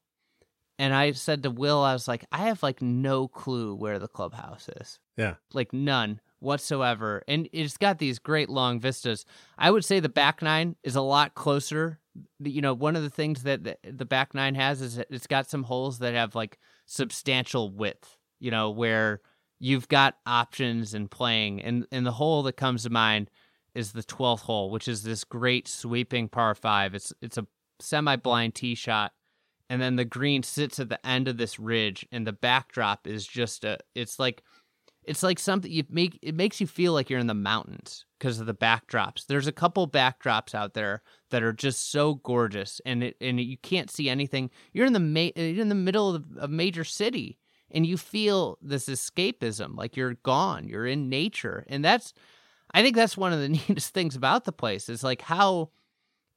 and 0.78 0.94
I 0.94 1.12
said 1.12 1.42
to 1.42 1.50
Will 1.50 1.80
I 1.80 1.92
was 1.92 2.08
like 2.08 2.24
I 2.32 2.48
have 2.48 2.62
like 2.62 2.82
no 2.82 3.28
clue 3.28 3.74
where 3.74 3.98
the 3.98 4.08
clubhouse 4.08 4.68
is. 4.80 4.98
Yeah. 5.16 5.34
Like 5.52 5.72
none 5.72 6.20
whatsoever. 6.40 7.22
And 7.28 7.48
it's 7.52 7.76
got 7.76 7.98
these 7.98 8.18
great 8.18 8.48
long 8.48 8.80
vistas. 8.80 9.24
I 9.56 9.70
would 9.70 9.84
say 9.84 10.00
the 10.00 10.08
back 10.08 10.42
nine 10.42 10.76
is 10.82 10.96
a 10.96 11.00
lot 11.00 11.34
closer 11.34 12.00
you 12.40 12.60
know 12.60 12.74
one 12.74 12.96
of 12.96 13.02
the 13.02 13.10
things 13.10 13.42
that 13.44 13.78
the 13.82 14.04
back 14.04 14.34
nine 14.34 14.54
has 14.54 14.80
is 14.80 14.98
it's 15.10 15.26
got 15.26 15.48
some 15.48 15.62
holes 15.62 15.98
that 16.00 16.14
have 16.14 16.34
like 16.34 16.58
substantial 16.86 17.70
width 17.70 18.18
you 18.38 18.50
know 18.50 18.70
where 18.70 19.20
you've 19.62 19.88
got 19.88 20.16
options 20.26 20.92
and 20.92 21.10
playing 21.10 21.62
and 21.62 21.86
and 21.92 22.04
the 22.04 22.12
hole 22.12 22.42
that 22.42 22.56
comes 22.56 22.82
to 22.82 22.90
mind 22.90 23.30
is 23.74 23.92
the 23.92 24.02
12th 24.02 24.40
hole 24.40 24.70
which 24.70 24.88
is 24.88 25.02
this 25.02 25.24
great 25.24 25.68
sweeping 25.68 26.28
par 26.28 26.54
5 26.54 26.94
it's 26.94 27.12
it's 27.22 27.38
a 27.38 27.46
semi 27.80 28.16
blind 28.16 28.54
tee 28.54 28.74
shot 28.74 29.12
and 29.70 29.80
then 29.80 29.96
the 29.96 30.04
green 30.04 30.42
sits 30.42 30.78
at 30.78 30.88
the 30.88 31.06
end 31.06 31.28
of 31.28 31.36
this 31.36 31.58
ridge 31.58 32.06
and 32.10 32.26
the 32.26 32.32
backdrop 32.32 33.06
is 33.06 33.26
just 33.26 33.64
a 33.64 33.78
it's 33.94 34.18
like 34.18 34.42
it's 35.04 35.22
like 35.22 35.38
something 35.38 35.70
you 35.70 35.84
make 35.90 36.18
it 36.22 36.34
makes 36.34 36.60
you 36.60 36.66
feel 36.66 36.92
like 36.92 37.10
you're 37.10 37.18
in 37.18 37.26
the 37.26 37.34
mountains 37.34 38.04
because 38.18 38.38
of 38.38 38.46
the 38.46 38.54
backdrops. 38.54 39.26
There's 39.26 39.48
a 39.48 39.52
couple 39.52 39.88
backdrops 39.88 40.54
out 40.54 40.74
there 40.74 41.02
that 41.30 41.42
are 41.42 41.52
just 41.52 41.90
so 41.90 42.14
gorgeous, 42.14 42.80
and 42.86 43.02
it 43.02 43.16
and 43.20 43.40
you 43.40 43.58
can't 43.58 43.90
see 43.90 44.08
anything. 44.08 44.50
You're 44.72 44.86
in 44.86 44.92
the 44.92 45.00
ma- 45.00 45.32
in 45.34 45.68
the 45.68 45.74
middle 45.74 46.14
of 46.14 46.24
a 46.40 46.48
major 46.48 46.84
city, 46.84 47.38
and 47.72 47.86
you 47.86 47.96
feel 47.96 48.58
this 48.62 48.86
escapism, 48.88 49.76
like 49.76 49.96
you're 49.96 50.14
gone. 50.14 50.68
You're 50.68 50.86
in 50.86 51.08
nature, 51.08 51.64
and 51.68 51.84
that's 51.84 52.12
I 52.74 52.82
think 52.82 52.96
that's 52.96 53.16
one 53.16 53.32
of 53.32 53.40
the 53.40 53.48
neatest 53.68 53.92
things 53.94 54.16
about 54.16 54.44
the 54.44 54.52
place 54.52 54.88
is 54.88 55.02
like 55.02 55.22
how 55.22 55.70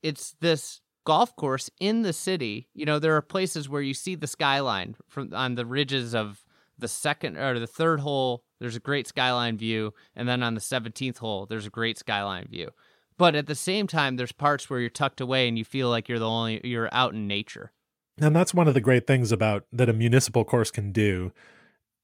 it's 0.04 0.36
this 0.42 0.82
golf 1.06 1.36
course 1.36 1.70
in 1.80 2.02
the 2.02 2.14
city. 2.14 2.68
You 2.74 2.86
know, 2.86 3.00
there 3.00 3.16
are 3.16 3.22
places 3.22 3.70
where 3.70 3.82
you 3.82 3.94
see 3.94 4.16
the 4.16 4.28
skyline 4.28 4.96
from 5.08 5.34
on 5.34 5.56
the 5.56 5.66
ridges 5.66 6.16
of 6.16 6.46
the 6.78 6.88
second 6.88 7.38
or 7.38 7.60
the 7.60 7.68
third 7.68 8.00
hole 8.02 8.44
there's 8.60 8.76
a 8.76 8.82
great 8.82 9.08
skyline 9.08 9.58
view 9.58 9.94
and 10.16 10.28
then 10.28 10.44
on 10.44 10.54
the 10.56 10.62
17th 10.62 11.18
hole 11.18 11.46
there's 11.46 11.66
a 11.66 11.72
great 11.72 11.98
skyline 11.98 12.48
view 12.48 12.70
but 13.18 13.36
at 13.36 13.48
the 13.48 13.56
same 13.56 13.88
time 13.88 14.16
there's 14.16 14.32
parts 14.32 14.70
where 14.70 14.80
you're 14.80 14.90
tucked 14.90 15.22
away 15.22 15.48
and 15.48 15.58
you 15.58 15.66
feel 15.66 15.90
like 15.90 16.10
you're 16.10 16.20
the 16.20 16.28
only 16.28 16.62
you're 16.64 16.90
out 16.92 17.14
in 17.14 17.28
nature 17.28 17.72
and 18.20 18.36
that's 18.36 18.53
one 18.53 18.68
of 18.68 18.74
the 18.74 18.82
great 18.82 19.07
things 19.07 19.32
about 19.32 19.66
that 19.72 19.89
a 19.89 19.93
municipal 19.93 20.43
course 20.43 20.72
can 20.72 20.91
do 20.91 21.32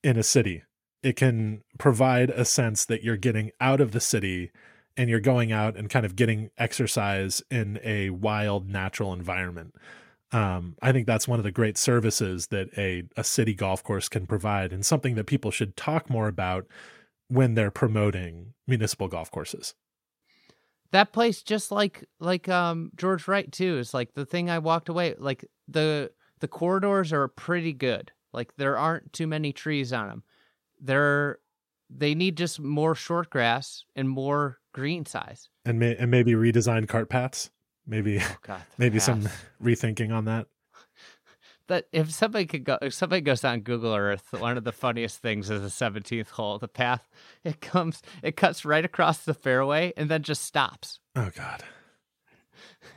in 0.03 0.17
a 0.17 0.23
city 0.23 0.63
it 1.03 1.15
can 1.15 1.63
provide 1.77 2.29
a 2.29 2.45
sense 2.45 2.85
that 2.85 3.03
you're 3.03 3.17
getting 3.17 3.51
out 3.59 3.81
of 3.81 3.91
the 3.91 3.99
city 3.99 4.51
and 4.97 5.09
you're 5.09 5.19
going 5.19 5.51
out 5.51 5.75
and 5.75 5.89
kind 5.89 6.05
of 6.05 6.15
getting 6.15 6.49
exercise 6.57 7.41
in 7.49 7.79
a 7.83 8.09
wild 8.09 8.69
natural 8.69 9.13
environment 9.13 9.73
um, 10.31 10.75
I 10.81 10.91
think 10.91 11.07
that's 11.07 11.27
one 11.27 11.39
of 11.39 11.43
the 11.43 11.51
great 11.51 11.77
services 11.77 12.47
that 12.47 12.69
a, 12.77 13.03
a 13.17 13.23
city 13.23 13.53
golf 13.53 13.83
course 13.83 14.07
can 14.07 14.25
provide 14.25 14.71
and 14.71 14.85
something 14.85 15.15
that 15.15 15.25
people 15.25 15.51
should 15.51 15.75
talk 15.75 16.09
more 16.09 16.27
about 16.27 16.67
when 17.27 17.53
they're 17.53 17.71
promoting 17.71 18.53
municipal 18.67 19.07
golf 19.07 19.29
courses. 19.29 19.73
That 20.91 21.13
place 21.13 21.41
just 21.41 21.71
like 21.71 22.05
like 22.19 22.49
um 22.49 22.91
George 22.95 23.27
Wright 23.27 23.51
too 23.51 23.77
is 23.77 23.93
like 23.93 24.13
the 24.13 24.25
thing 24.25 24.49
I 24.49 24.59
walked 24.59 24.89
away 24.89 25.15
like 25.17 25.45
the 25.67 26.11
the 26.39 26.47
corridors 26.47 27.13
are 27.13 27.27
pretty 27.27 27.73
good. 27.73 28.11
Like 28.33 28.55
there 28.57 28.77
aren't 28.77 29.13
too 29.13 29.27
many 29.27 29.53
trees 29.53 29.93
on 29.93 30.07
them. 30.07 30.23
They're 30.81 31.39
they 31.89 32.15
need 32.15 32.37
just 32.37 32.59
more 32.59 32.95
short 32.95 33.29
grass 33.29 33.85
and 33.95 34.09
more 34.09 34.59
green 34.73 35.05
size. 35.05 35.49
And 35.65 35.79
may, 35.79 35.95
and 35.95 36.09
maybe 36.09 36.33
redesigned 36.33 36.87
cart 36.87 37.09
paths. 37.09 37.51
Maybe 37.85 38.19
oh 38.19 38.37
God, 38.41 38.63
maybe 38.77 38.99
some 38.99 39.27
rethinking 39.63 40.11
on 40.11 40.25
that. 40.25 40.47
That 41.71 41.85
if 41.93 42.11
somebody 42.11 42.45
could 42.47 42.65
go, 42.65 42.77
if 42.81 42.93
somebody 42.93 43.21
goes 43.21 43.45
on 43.45 43.61
Google 43.61 43.95
Earth, 43.95 44.33
one 44.37 44.57
of 44.57 44.65
the 44.65 44.73
funniest 44.73 45.21
things 45.21 45.49
is 45.49 45.61
the 45.61 45.69
seventeenth 45.69 46.31
hole. 46.31 46.59
The 46.59 46.67
path 46.67 47.07
it 47.45 47.61
comes, 47.61 48.01
it 48.21 48.35
cuts 48.35 48.65
right 48.65 48.83
across 48.83 49.19
the 49.19 49.33
fairway 49.33 49.93
and 49.95 50.11
then 50.11 50.21
just 50.21 50.43
stops. 50.43 50.99
Oh 51.15 51.29
God. 51.33 51.63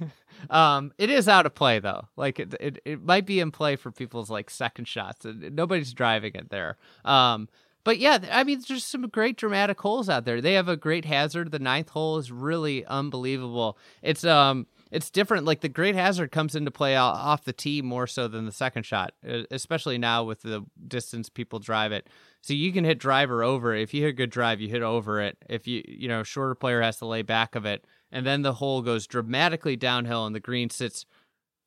um, 0.50 0.92
it 0.98 1.08
is 1.08 1.28
out 1.28 1.46
of 1.46 1.54
play 1.54 1.78
though. 1.78 2.08
Like 2.16 2.40
it, 2.40 2.56
it, 2.58 2.80
it 2.84 3.00
might 3.00 3.26
be 3.26 3.38
in 3.38 3.52
play 3.52 3.76
for 3.76 3.92
people's 3.92 4.28
like 4.28 4.50
second 4.50 4.88
shots. 4.88 5.24
Nobody's 5.24 5.92
driving 5.92 6.34
it 6.34 6.50
there. 6.50 6.76
Um, 7.04 7.48
but 7.84 7.98
yeah, 7.98 8.18
I 8.32 8.42
mean, 8.42 8.60
there's 8.66 8.82
some 8.82 9.02
great 9.02 9.36
dramatic 9.36 9.80
holes 9.80 10.08
out 10.08 10.24
there. 10.24 10.40
They 10.40 10.54
have 10.54 10.68
a 10.68 10.76
great 10.76 11.04
hazard. 11.04 11.52
The 11.52 11.60
ninth 11.60 11.90
hole 11.90 12.18
is 12.18 12.32
really 12.32 12.84
unbelievable. 12.86 13.78
It's 14.02 14.24
um, 14.24 14.66
it's 14.94 15.10
different. 15.10 15.44
Like 15.44 15.60
the 15.60 15.68
great 15.68 15.96
hazard 15.96 16.30
comes 16.30 16.54
into 16.54 16.70
play 16.70 16.94
off 16.94 17.42
the 17.42 17.52
tee 17.52 17.82
more 17.82 18.06
so 18.06 18.28
than 18.28 18.46
the 18.46 18.52
second 18.52 18.84
shot, 18.84 19.12
especially 19.50 19.98
now 19.98 20.22
with 20.22 20.42
the 20.42 20.64
distance 20.86 21.28
people 21.28 21.58
drive 21.58 21.90
it. 21.90 22.08
So 22.42 22.54
you 22.54 22.72
can 22.72 22.84
hit 22.84 23.00
driver 23.00 23.42
over. 23.42 23.74
If 23.74 23.92
you 23.92 24.02
hit 24.02 24.10
a 24.10 24.12
good 24.12 24.30
drive, 24.30 24.60
you 24.60 24.68
hit 24.68 24.82
over 24.82 25.20
it. 25.20 25.36
If 25.48 25.66
you 25.66 25.82
you 25.86 26.06
know 26.06 26.22
shorter 26.22 26.54
player 26.54 26.80
has 26.80 26.98
to 26.98 27.06
lay 27.06 27.22
back 27.22 27.56
of 27.56 27.66
it, 27.66 27.84
and 28.12 28.24
then 28.24 28.42
the 28.42 28.54
hole 28.54 28.82
goes 28.82 29.08
dramatically 29.08 29.74
downhill, 29.74 30.26
and 30.26 30.34
the 30.34 30.40
green 30.40 30.70
sits 30.70 31.04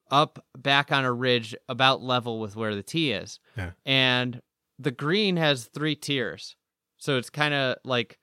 up 0.10 0.46
back 0.58 0.90
on 0.90 1.04
a 1.04 1.12
ridge 1.12 1.54
about 1.68 2.02
level 2.02 2.40
with 2.40 2.56
where 2.56 2.76
the 2.76 2.84
tee 2.84 3.12
is. 3.12 3.42
Yeah. 3.58 3.72
And 3.86 4.42
the 4.80 4.92
green 4.92 5.36
has 5.36 5.66
three 5.66 5.96
tiers. 5.96 6.56
So 6.96 7.18
it's 7.18 7.30
kind 7.30 7.54
of 7.54 7.76
like 7.84 8.20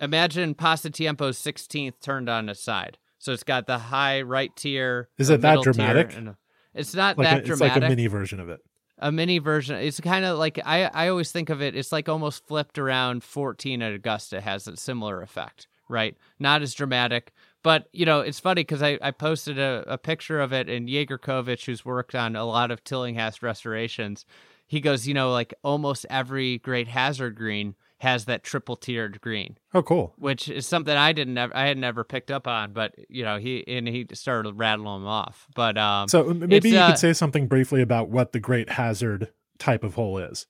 imagine 0.00 0.56
Pasatiempo's 0.56 1.38
16th 1.38 2.00
turned 2.00 2.28
on 2.28 2.48
its 2.48 2.60
side. 2.60 2.98
So 3.18 3.32
it's 3.32 3.42
got 3.42 3.66
the 3.66 3.78
high 3.78 4.22
right 4.22 4.54
tier. 4.54 5.08
Is 5.18 5.30
it 5.30 5.40
that 5.42 5.62
dramatic? 5.62 6.12
A, 6.14 6.36
it's 6.74 6.94
not 6.94 7.18
like 7.18 7.26
that 7.26 7.38
a, 7.38 7.42
dramatic. 7.42 7.76
It's 7.76 7.82
like 7.82 7.84
a 7.84 7.88
mini 7.88 8.06
version 8.06 8.40
of 8.40 8.48
it. 8.48 8.60
A 8.98 9.12
mini 9.12 9.38
version. 9.38 9.76
It's 9.76 10.00
kind 10.00 10.24
of 10.24 10.38
like 10.38 10.60
I 10.64 10.84
I 10.84 11.08
always 11.08 11.30
think 11.32 11.50
of 11.50 11.60
it. 11.60 11.76
It's 11.76 11.92
like 11.92 12.08
almost 12.08 12.46
flipped 12.46 12.78
around. 12.78 13.22
14 13.24 13.82
at 13.82 13.92
Augusta 13.92 14.40
has 14.40 14.66
a 14.66 14.76
similar 14.76 15.22
effect, 15.22 15.66
right? 15.88 16.16
Not 16.38 16.62
as 16.62 16.74
dramatic, 16.74 17.32
but 17.62 17.88
you 17.92 18.06
know 18.06 18.20
it's 18.20 18.40
funny 18.40 18.62
because 18.62 18.82
I 18.82 18.98
I 19.02 19.10
posted 19.10 19.58
a, 19.58 19.84
a 19.86 19.98
picture 19.98 20.40
of 20.40 20.52
it, 20.52 20.68
and 20.68 20.88
Jaeger 20.88 21.18
Kovich, 21.18 21.66
who's 21.66 21.84
worked 21.84 22.14
on 22.14 22.36
a 22.36 22.44
lot 22.44 22.70
of 22.70 22.82
Tillinghast 22.84 23.42
restorations, 23.42 24.24
he 24.66 24.80
goes, 24.80 25.08
you 25.08 25.14
know, 25.14 25.32
like 25.32 25.54
almost 25.64 26.06
every 26.10 26.58
great 26.58 26.88
hazard 26.88 27.34
green 27.36 27.74
has 27.98 28.24
that 28.26 28.42
triple 28.44 28.76
tiered 28.76 29.20
green. 29.20 29.58
Oh, 29.74 29.82
cool! 29.82 30.14
Which 30.18 30.48
is 30.48 30.66
something 30.66 30.96
I 30.96 31.12
didn't, 31.12 31.36
ever, 31.36 31.56
I 31.56 31.66
had 31.66 31.78
never 31.78 32.04
picked 32.04 32.30
up 32.30 32.46
on, 32.46 32.72
but 32.72 32.94
you 33.08 33.24
know, 33.24 33.38
he 33.38 33.66
and 33.66 33.86
he 33.86 34.06
started 34.12 34.54
rattling 34.54 35.02
them 35.02 35.06
off. 35.06 35.46
But 35.54 35.76
um, 35.76 36.08
so 36.08 36.32
maybe 36.32 36.70
you 36.70 36.78
uh, 36.78 36.90
could 36.90 36.98
say 36.98 37.12
something 37.12 37.46
briefly 37.46 37.82
about 37.82 38.08
what 38.08 38.32
the 38.32 38.40
great 38.40 38.70
hazard 38.70 39.32
type 39.58 39.84
of 39.84 39.94
hole 39.94 40.18
is. 40.18 40.46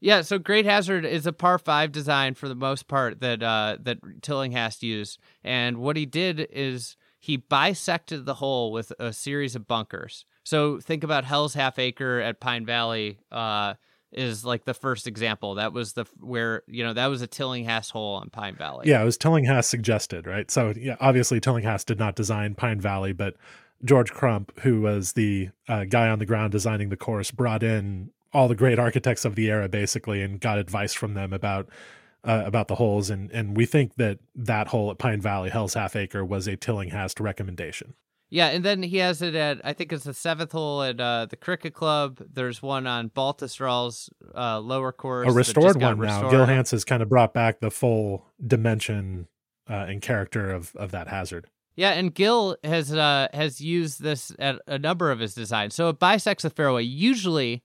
Yeah, 0.00 0.22
so 0.22 0.38
Great 0.38 0.64
Hazard 0.64 1.04
is 1.04 1.26
a 1.26 1.32
par 1.32 1.58
five 1.58 1.92
design 1.92 2.34
for 2.34 2.48
the 2.48 2.54
most 2.54 2.88
part 2.88 3.20
that 3.20 3.42
uh, 3.42 3.76
that 3.82 3.98
Tillinghast 4.22 4.82
used, 4.82 5.18
and 5.44 5.76
what 5.76 5.96
he 5.96 6.06
did 6.06 6.48
is 6.50 6.96
he 7.18 7.36
bisected 7.36 8.24
the 8.24 8.34
hole 8.34 8.72
with 8.72 8.92
a 8.98 9.12
series 9.12 9.54
of 9.54 9.68
bunkers. 9.68 10.24
So 10.42 10.80
think 10.80 11.04
about 11.04 11.26
Hell's 11.26 11.52
Half 11.52 11.78
Acre 11.78 12.18
at 12.20 12.40
Pine 12.40 12.64
Valley 12.64 13.18
uh, 13.30 13.74
is 14.12 14.44
like 14.44 14.64
the 14.64 14.74
first 14.74 15.06
example. 15.06 15.54
That 15.54 15.72
was 15.72 15.92
the 15.92 16.06
where 16.20 16.62
you 16.66 16.84
know 16.84 16.92
that 16.92 17.06
was 17.06 17.22
a 17.22 17.26
Tillinghast 17.26 17.92
hole 17.92 18.16
on 18.16 18.30
Pine 18.30 18.56
Valley. 18.56 18.88
Yeah, 18.88 19.02
it 19.02 19.04
was 19.04 19.16
Tillinghast 19.16 19.70
suggested, 19.70 20.26
right? 20.26 20.50
So 20.50 20.72
yeah, 20.76 20.96
obviously 21.00 21.40
Tillinghast 21.40 21.86
did 21.86 21.98
not 21.98 22.16
design 22.16 22.54
Pine 22.54 22.80
Valley, 22.80 23.12
but 23.12 23.36
George 23.84 24.10
Crump, 24.10 24.58
who 24.60 24.82
was 24.82 25.12
the 25.12 25.50
uh, 25.68 25.84
guy 25.84 26.08
on 26.08 26.18
the 26.18 26.26
ground 26.26 26.52
designing 26.52 26.88
the 26.88 26.96
course, 26.96 27.30
brought 27.30 27.62
in 27.62 28.10
all 28.32 28.48
the 28.48 28.54
great 28.54 28.78
architects 28.78 29.24
of 29.24 29.34
the 29.34 29.48
era 29.48 29.68
basically 29.68 30.22
and 30.22 30.40
got 30.40 30.58
advice 30.58 30.94
from 30.94 31.14
them 31.14 31.32
about 31.32 31.68
uh, 32.22 32.42
about 32.44 32.68
the 32.68 32.74
holes 32.74 33.08
and 33.08 33.30
and 33.30 33.56
we 33.56 33.64
think 33.64 33.94
that 33.94 34.18
that 34.34 34.68
hole 34.68 34.90
at 34.90 34.98
Pine 34.98 35.20
Valley 35.20 35.50
Hell's 35.50 35.74
Half 35.74 35.96
Acre 35.96 36.24
was 36.24 36.46
a 36.46 36.56
Tillinghast 36.56 37.18
recommendation. 37.20 37.94
Yeah, 38.30 38.46
and 38.46 38.64
then 38.64 38.82
he 38.82 38.98
has 38.98 39.22
it 39.22 39.34
at 39.34 39.60
I 39.64 39.72
think 39.72 39.92
it's 39.92 40.04
the 40.04 40.14
seventh 40.14 40.52
hole 40.52 40.82
at 40.82 41.00
uh, 41.00 41.26
the 41.28 41.36
cricket 41.36 41.74
club. 41.74 42.22
There's 42.32 42.62
one 42.62 42.86
on 42.86 43.10
Baltusrol's 43.10 44.08
uh, 44.34 44.60
lower 44.60 44.92
course. 44.92 45.28
A 45.28 45.32
restored 45.32 45.80
one 45.80 45.98
restored. 45.98 46.24
now. 46.24 46.30
Gil 46.30 46.46
Hanse 46.46 46.70
has 46.70 46.84
kind 46.84 47.02
of 47.02 47.08
brought 47.08 47.34
back 47.34 47.60
the 47.60 47.70
full 47.70 48.26
dimension 48.44 49.26
uh, 49.68 49.86
and 49.88 50.00
character 50.00 50.50
of 50.50 50.74
of 50.76 50.92
that 50.92 51.08
hazard. 51.08 51.48
Yeah, 51.74 51.90
and 51.90 52.14
Gil 52.14 52.56
has 52.62 52.94
uh, 52.94 53.28
has 53.32 53.60
used 53.60 54.00
this 54.00 54.32
at 54.38 54.60
a 54.66 54.78
number 54.78 55.10
of 55.10 55.18
his 55.18 55.34
designs. 55.34 55.74
So 55.74 55.88
it 55.88 55.98
bisects 55.98 56.44
the 56.44 56.50
fairway. 56.50 56.84
Usually, 56.84 57.64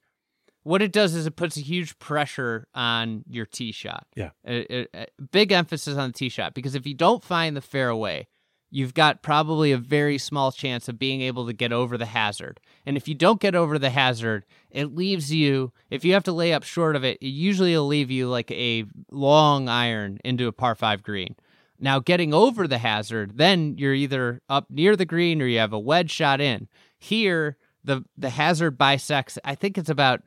what 0.64 0.82
it 0.82 0.92
does 0.92 1.14
is 1.14 1.28
it 1.28 1.36
puts 1.36 1.58
a 1.58 1.62
huge 1.62 2.00
pressure 2.00 2.68
on 2.74 3.24
your 3.30 3.46
tee 3.46 3.72
shot. 3.72 4.08
Yeah, 4.16 4.32
a, 4.48 4.88
a 4.96 5.08
big 5.32 5.52
emphasis 5.52 5.96
on 5.98 6.10
the 6.10 6.14
tee 6.14 6.30
shot 6.30 6.56
because 6.56 6.74
if 6.74 6.88
you 6.88 6.96
don't 6.96 7.24
find 7.24 7.56
the 7.56 7.62
fairway 7.62 8.28
you've 8.76 8.94
got 8.94 9.22
probably 9.22 9.72
a 9.72 9.78
very 9.78 10.18
small 10.18 10.52
chance 10.52 10.90
of 10.90 11.00
being 11.00 11.22
able 11.22 11.46
to 11.46 11.54
get 11.54 11.72
over 11.72 11.98
the 11.98 12.08
hazard. 12.08 12.60
And 12.86 12.98
if 12.98 13.08
you 13.08 13.16
don't 13.16 13.40
get 13.40 13.56
over 13.56 13.80
the 13.80 13.90
hazard, 13.90 14.46
it 14.70 14.94
leaves 14.94 15.34
you, 15.34 15.72
if 15.90 16.04
you 16.04 16.12
have 16.12 16.26
to 16.26 16.34
lay 16.34 16.52
up 16.52 16.64
short 16.64 16.98
of 16.98 17.06
it, 17.06 17.18
it 17.22 17.28
usually 17.28 17.74
will 17.74 17.88
leave 17.88 18.12
you 18.12 18.28
like 18.28 18.52
a 18.52 18.84
long 19.10 19.70
iron 19.70 20.20
into 20.26 20.48
a 20.48 20.52
par 20.52 20.76
five 20.76 21.04
green. 21.04 21.38
Now, 21.80 22.00
getting 22.00 22.34
over 22.34 22.68
the 22.68 22.80
hazard, 22.80 23.38
then 23.38 23.78
you're 23.78 23.94
either 23.94 24.42
up 24.50 24.70
near 24.70 24.98
the 24.98 25.06
green 25.06 25.42
or 25.42 25.46
you 25.46 25.60
have 25.60 25.72
a 25.72 25.80
wedge 25.80 26.12
shot 26.12 26.42
in. 26.42 26.68
Here, 27.00 27.56
the, 27.82 28.04
the 28.18 28.32
hazard 28.32 28.78
bisects, 28.78 29.40
I 29.46 29.56
think 29.56 29.78
it's 29.78 29.90
about 29.90 30.24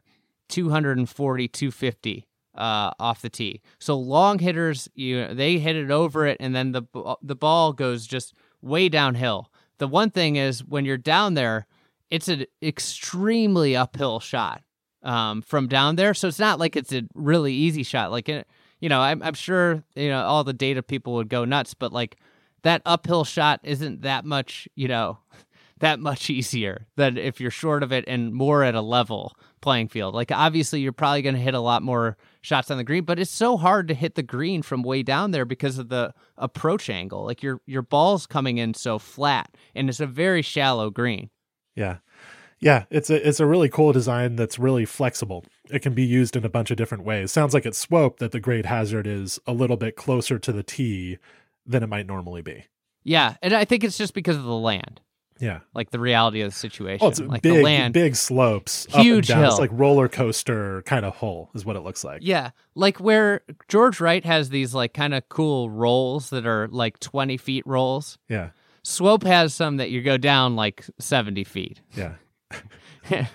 240, 0.49 1.49
250 1.49 2.28
uh, 2.59 2.91
off 2.99 3.23
the 3.23 3.31
tee. 3.31 3.63
So 3.79 3.97
long 3.97 4.41
hitters, 4.41 4.89
you 4.95 5.21
know, 5.21 5.35
they 5.35 5.59
hit 5.59 5.77
it 5.77 5.91
over 5.91 6.27
it, 6.27 6.37
and 6.41 6.55
then 6.55 6.73
the 6.73 6.83
the 7.23 7.37
ball 7.37 7.73
goes 7.73 8.07
just 8.07 8.35
way 8.61 8.89
downhill. 8.89 9.51
The 9.79 9.87
one 9.87 10.11
thing 10.11 10.37
is 10.37 10.65
when 10.65 10.85
you're 10.85 10.97
down 10.97 11.35
there, 11.35 11.67
it's 12.11 12.29
an 12.29 12.47
extremely 12.61 13.77
uphill 13.77 14.19
shot 14.19 14.63
um, 15.05 15.41
from 15.41 15.69
down 15.69 15.97
there. 15.97 16.15
So 16.15 16.27
it's 16.27 16.41
not 16.41 16.59
like 16.59 16.75
it's 16.75 16.93
a 16.93 17.03
really 17.15 17.55
easy 17.55 17.85
shot. 17.85 18.11
Like 18.11 18.29
it, 18.29 18.49
you 18.81 18.89
know, 18.89 19.01
I'm, 19.01 19.23
I'm 19.23 19.35
sure 19.35 19.85
you 19.95 20.09
know 20.09 20.23
all 20.23 20.43
the 20.43 20.53
data 20.53 20.83
people 20.83 21.15
would 21.15 21.29
go 21.29 21.45
nuts, 21.45 21.75
but 21.75 21.93
like 21.93 22.17
that 22.63 22.83
uphill 22.85 23.25
shot 23.25 23.61
isn't 23.63 24.03
that 24.03 24.25
much. 24.25 24.69
You 24.75 24.89
know, 24.89 25.19
that 25.79 26.01
much 26.01 26.29
easier 26.29 26.89
than 26.97 27.17
if 27.17 27.41
you're 27.41 27.53
short 27.53 27.85
of 27.85 27.93
it 27.93 28.05
and 28.09 28.35
more 28.35 28.65
at 28.65 28.75
a 28.75 28.81
level 28.81 29.37
playing 29.61 29.89
field. 29.89 30.15
Like 30.15 30.33
obviously 30.33 30.81
you're 30.81 30.93
probably 30.93 31.23
going 31.23 31.35
to 31.35 31.41
hit 31.41 31.55
a 31.55 31.61
lot 31.61 31.83
more 31.83 32.17
shots 32.41 32.71
on 32.71 32.79
the 32.79 32.85
green, 32.85 33.05
but 33.05 33.19
it's 33.19 33.31
so 33.31 33.57
hard 33.57 33.89
to 33.89 33.95
hit 33.95 34.15
the 34.15 34.23
green 34.23 34.63
from 34.63 34.83
way 34.83 35.03
down 35.03 35.31
there 35.31 35.45
because 35.45 35.79
of 35.79 35.89
the 35.89 36.15
approach 36.37 36.89
angle. 36.89 37.25
Like 37.25 37.43
your 37.43 37.61
your 37.67 37.83
ball's 37.83 38.27
coming 38.27 38.59
in 38.59 38.75
so 38.75 38.99
flat 38.99 39.55
and 39.75 39.89
it's 39.89 40.01
a 40.01 40.07
very 40.07 40.43
shallow 40.43 40.91
green. 40.91 41.31
Yeah. 41.75 41.99
Yeah, 42.61 42.85
it's 42.91 43.09
a 43.09 43.29
it's 43.29 43.39
a 43.39 43.47
really 43.47 43.69
cool 43.69 43.93
design 43.93 44.35
that's 44.35 44.59
really 44.59 44.85
flexible. 44.85 45.45
It 45.71 45.81
can 45.81 45.95
be 45.95 46.03
used 46.05 46.35
in 46.35 46.45
a 46.45 46.49
bunch 46.49 46.73
of 46.73 46.77
different 46.77 47.05
ways. 47.05 47.31
Sounds 47.31 47.55
like 47.55 47.65
it's 47.65 47.79
Swope 47.79 48.19
that 48.19 48.33
the 48.33 48.41
great 48.41 48.67
hazard 48.67 49.07
is 49.07 49.39
a 49.47 49.53
little 49.53 49.77
bit 49.77 49.95
closer 49.95 50.41
to 50.41 50.51
the 50.51 50.65
tee 50.65 51.19
than 51.65 51.85
it 51.85 51.89
might 51.89 52.07
normally 52.07 52.43
be. 52.43 52.65
Yeah, 53.05 53.37
and 53.43 53.55
I 53.55 53.65
think 53.65 53.85
it's 53.85 53.97
just 53.97 54.13
because 54.13 54.37
of 54.37 54.43
the 54.43 54.57
land. 54.57 55.01
Yeah. 55.41 55.61
Like 55.75 55.91
the 55.91 55.99
reality 55.99 56.41
of 56.41 56.51
the 56.51 56.57
situation. 56.57 56.99
Well, 57.01 57.11
it's 57.11 57.21
like 57.21 57.43
big, 57.43 57.55
the 57.55 57.63
land. 57.63 57.95
big 57.95 58.17
slopes, 58.17 58.87
Huge 58.91 59.31
up. 59.31 59.39
It's 59.39 59.55
hill. 59.55 59.59
like 59.59 59.71
roller 59.73 60.09
coaster 60.09 60.83
kind 60.83 61.05
of 61.05 61.17
hole 61.17 61.51
is 61.55 61.65
what 61.65 61.77
it 61.77 61.81
looks 61.81 62.05
like. 62.05 62.21
Yeah, 62.23 62.51
like 62.75 62.99
where 62.99 63.43
George 63.69 64.01
Wright 64.01 64.25
has 64.25 64.49
these 64.51 64.75
like 64.75 64.95
kind 64.95 65.15
of 65.15 65.29
cool 65.29 65.71
rolls 65.71 66.31
that 66.31 66.47
are 66.47 66.69
like 66.69 66.99
20 67.01 67.37
feet 67.37 67.67
rolls. 67.67 68.19
Yeah, 68.29 68.51
Swope 68.83 69.25
has 69.25 69.55
some 69.55 69.77
that 69.77 69.91
you 69.91 70.03
go 70.03 70.17
down 70.17 70.57
like 70.57 70.85
70 70.99 71.45
feet. 71.45 71.81
yeah. 71.95 72.15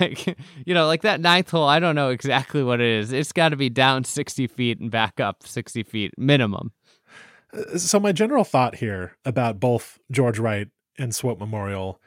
like, 0.00 0.26
you 0.66 0.74
know, 0.74 0.86
like 0.86 1.02
that 1.02 1.20
ninth 1.20 1.50
hole, 1.50 1.66
I 1.66 1.80
don't 1.80 1.94
know 1.94 2.10
exactly 2.10 2.62
what 2.62 2.80
it 2.80 2.86
is. 2.86 3.12
It's 3.12 3.32
got 3.32 3.50
to 3.50 3.56
be 3.56 3.70
down 3.70 4.04
60 4.04 4.46
feet 4.46 4.80
and 4.80 4.90
back 4.90 5.20
up 5.20 5.42
60 5.46 5.82
feet 5.84 6.12
minimum. 6.18 6.72
Uh, 7.52 7.78
so 7.78 7.98
my 7.98 8.12
general 8.12 8.44
thought 8.44 8.76
here 8.76 9.16
about 9.24 9.60
both 9.60 9.98
George 10.10 10.38
Wright 10.38 10.68
and 11.00 11.14
Swope 11.14 11.38
Memorial 11.38 12.00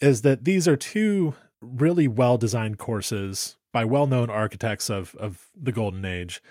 is 0.00 0.22
that 0.22 0.44
these 0.44 0.66
are 0.66 0.76
two 0.76 1.34
really 1.60 2.08
well 2.08 2.36
designed 2.36 2.78
courses 2.78 3.56
by 3.72 3.84
well 3.84 4.06
known 4.06 4.28
architects 4.28 4.90
of 4.90 5.14
of 5.16 5.48
the 5.54 5.72
golden 5.72 6.04
age. 6.04 6.42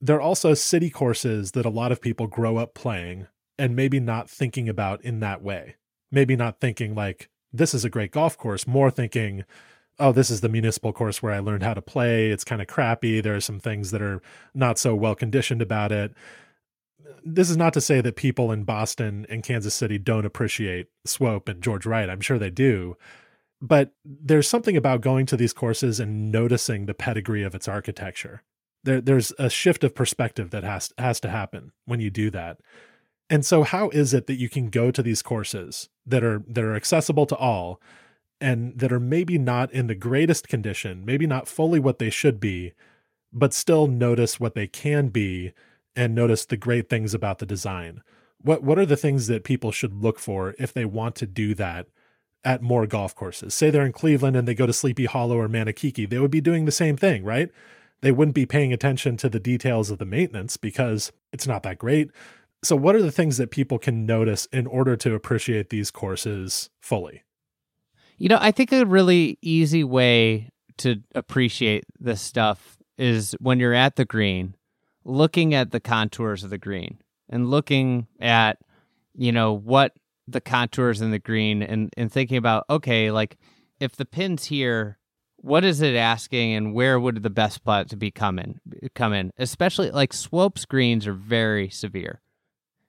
They're 0.00 0.20
also 0.20 0.54
city 0.54 0.90
courses 0.90 1.52
that 1.52 1.66
a 1.66 1.70
lot 1.70 1.92
of 1.92 2.02
people 2.02 2.26
grow 2.26 2.58
up 2.58 2.74
playing 2.74 3.26
and 3.58 3.74
maybe 3.74 3.98
not 3.98 4.28
thinking 4.28 4.68
about 4.68 5.02
in 5.02 5.20
that 5.20 5.42
way. 5.42 5.76
Maybe 6.12 6.36
not 6.36 6.60
thinking 6.60 6.94
like 6.94 7.30
this 7.52 7.72
is 7.72 7.84
a 7.84 7.90
great 7.90 8.10
golf 8.12 8.36
course, 8.36 8.66
more 8.66 8.90
thinking 8.90 9.44
oh, 9.98 10.12
this 10.12 10.28
is 10.28 10.42
the 10.42 10.48
municipal 10.50 10.92
course 10.92 11.22
where 11.22 11.32
I 11.32 11.38
learned 11.38 11.62
how 11.62 11.72
to 11.72 11.80
play. 11.80 12.30
It's 12.30 12.44
kind 12.44 12.60
of 12.60 12.68
crappy. 12.68 13.22
There 13.22 13.34
are 13.34 13.40
some 13.40 13.58
things 13.58 13.92
that 13.92 14.02
are 14.02 14.20
not 14.52 14.78
so 14.78 14.94
well 14.94 15.14
conditioned 15.14 15.62
about 15.62 15.90
it 15.90 16.12
this 17.26 17.50
is 17.50 17.56
not 17.56 17.72
to 17.74 17.80
say 17.80 18.00
that 18.00 18.14
people 18.14 18.52
in 18.52 18.62
Boston 18.62 19.26
and 19.28 19.42
Kansas 19.42 19.74
City 19.74 19.98
don't 19.98 20.24
appreciate 20.24 20.86
Swope 21.04 21.48
and 21.48 21.62
George 21.62 21.84
Wright. 21.84 22.08
I'm 22.08 22.20
sure 22.20 22.38
they 22.38 22.50
do. 22.50 22.96
But 23.60 23.92
there's 24.04 24.48
something 24.48 24.76
about 24.76 25.00
going 25.00 25.26
to 25.26 25.36
these 25.36 25.52
courses 25.52 25.98
and 25.98 26.30
noticing 26.30 26.86
the 26.86 26.94
pedigree 26.94 27.42
of 27.42 27.54
its 27.54 27.66
architecture. 27.66 28.42
There, 28.84 29.00
there's 29.00 29.32
a 29.38 29.50
shift 29.50 29.82
of 29.82 29.94
perspective 29.94 30.50
that 30.50 30.62
has 30.62 30.92
has 30.98 31.18
to 31.20 31.28
happen 31.28 31.72
when 31.84 31.98
you 31.98 32.10
do 32.10 32.30
that. 32.30 32.58
And 33.28 33.44
so 33.44 33.64
how 33.64 33.88
is 33.88 34.14
it 34.14 34.28
that 34.28 34.38
you 34.38 34.48
can 34.48 34.70
go 34.70 34.92
to 34.92 35.02
these 35.02 35.22
courses 35.22 35.88
that 36.06 36.22
are 36.22 36.44
that 36.46 36.62
are 36.62 36.76
accessible 36.76 37.26
to 37.26 37.36
all 37.36 37.80
and 38.40 38.78
that 38.78 38.92
are 38.92 39.00
maybe 39.00 39.38
not 39.38 39.72
in 39.72 39.88
the 39.88 39.94
greatest 39.94 40.46
condition, 40.46 41.04
maybe 41.04 41.26
not 41.26 41.48
fully 41.48 41.80
what 41.80 41.98
they 41.98 42.10
should 42.10 42.38
be, 42.38 42.74
but 43.32 43.54
still 43.54 43.88
notice 43.88 44.38
what 44.38 44.54
they 44.54 44.68
can 44.68 45.08
be 45.08 45.52
and 45.96 46.14
notice 46.14 46.44
the 46.44 46.56
great 46.56 46.88
things 46.88 47.14
about 47.14 47.38
the 47.38 47.46
design. 47.46 48.02
What 48.38 48.62
what 48.62 48.78
are 48.78 48.86
the 48.86 48.96
things 48.96 49.26
that 49.26 49.44
people 49.44 49.72
should 49.72 49.94
look 49.94 50.18
for 50.18 50.54
if 50.58 50.72
they 50.72 50.84
want 50.84 51.16
to 51.16 51.26
do 51.26 51.54
that 51.54 51.86
at 52.44 52.62
more 52.62 52.86
golf 52.86 53.14
courses? 53.14 53.54
Say 53.54 53.70
they're 53.70 53.86
in 53.86 53.92
Cleveland 53.92 54.36
and 54.36 54.46
they 54.46 54.54
go 54.54 54.66
to 54.66 54.72
Sleepy 54.72 55.06
Hollow 55.06 55.38
or 55.38 55.48
Manakiki, 55.48 56.08
they 56.08 56.18
would 56.18 56.30
be 56.30 56.40
doing 56.40 56.66
the 56.66 56.72
same 56.72 56.96
thing, 56.96 57.24
right? 57.24 57.50
They 58.02 58.12
wouldn't 58.12 58.34
be 58.34 58.46
paying 58.46 58.72
attention 58.72 59.16
to 59.18 59.28
the 59.28 59.40
details 59.40 59.90
of 59.90 59.98
the 59.98 60.04
maintenance 60.04 60.56
because 60.56 61.12
it's 61.32 61.46
not 61.46 61.62
that 61.62 61.78
great. 61.78 62.10
So 62.62 62.76
what 62.76 62.94
are 62.94 63.02
the 63.02 63.12
things 63.12 63.36
that 63.38 63.50
people 63.50 63.78
can 63.78 64.06
notice 64.06 64.46
in 64.52 64.66
order 64.66 64.96
to 64.96 65.14
appreciate 65.14 65.70
these 65.70 65.90
courses 65.90 66.68
fully? 66.80 67.22
You 68.18 68.28
know, 68.28 68.38
I 68.40 68.50
think 68.50 68.72
a 68.72 68.84
really 68.84 69.38
easy 69.40 69.84
way 69.84 70.50
to 70.78 71.02
appreciate 71.14 71.84
this 72.00 72.20
stuff 72.20 72.76
is 72.98 73.36
when 73.40 73.60
you're 73.60 73.74
at 73.74 73.96
the 73.96 74.04
green, 74.04 74.54
looking 75.06 75.54
at 75.54 75.70
the 75.70 75.80
contours 75.80 76.42
of 76.42 76.50
the 76.50 76.58
green 76.58 76.98
and 77.30 77.48
looking 77.48 78.08
at, 78.20 78.58
you 79.14 79.30
know, 79.30 79.52
what 79.52 79.92
the 80.26 80.40
contours 80.40 81.00
in 81.00 81.12
the 81.12 81.18
green 81.18 81.62
and, 81.62 81.90
and 81.96 82.10
thinking 82.10 82.36
about, 82.36 82.64
okay, 82.68 83.12
like 83.12 83.38
if 83.78 83.94
the 83.94 84.04
pin's 84.04 84.46
here, 84.46 84.98
what 85.36 85.64
is 85.64 85.80
it 85.80 85.94
asking 85.94 86.54
and 86.54 86.74
where 86.74 86.98
would 86.98 87.22
the 87.22 87.30
best 87.30 87.54
spot 87.54 87.88
to 87.88 87.96
be 87.96 88.10
come 88.10 88.38
in 88.38 88.60
come 88.94 89.12
in? 89.12 89.30
Especially 89.38 89.90
like 89.92 90.12
slopes 90.12 90.64
greens 90.64 91.06
are 91.06 91.12
very 91.12 91.70
severe. 91.70 92.20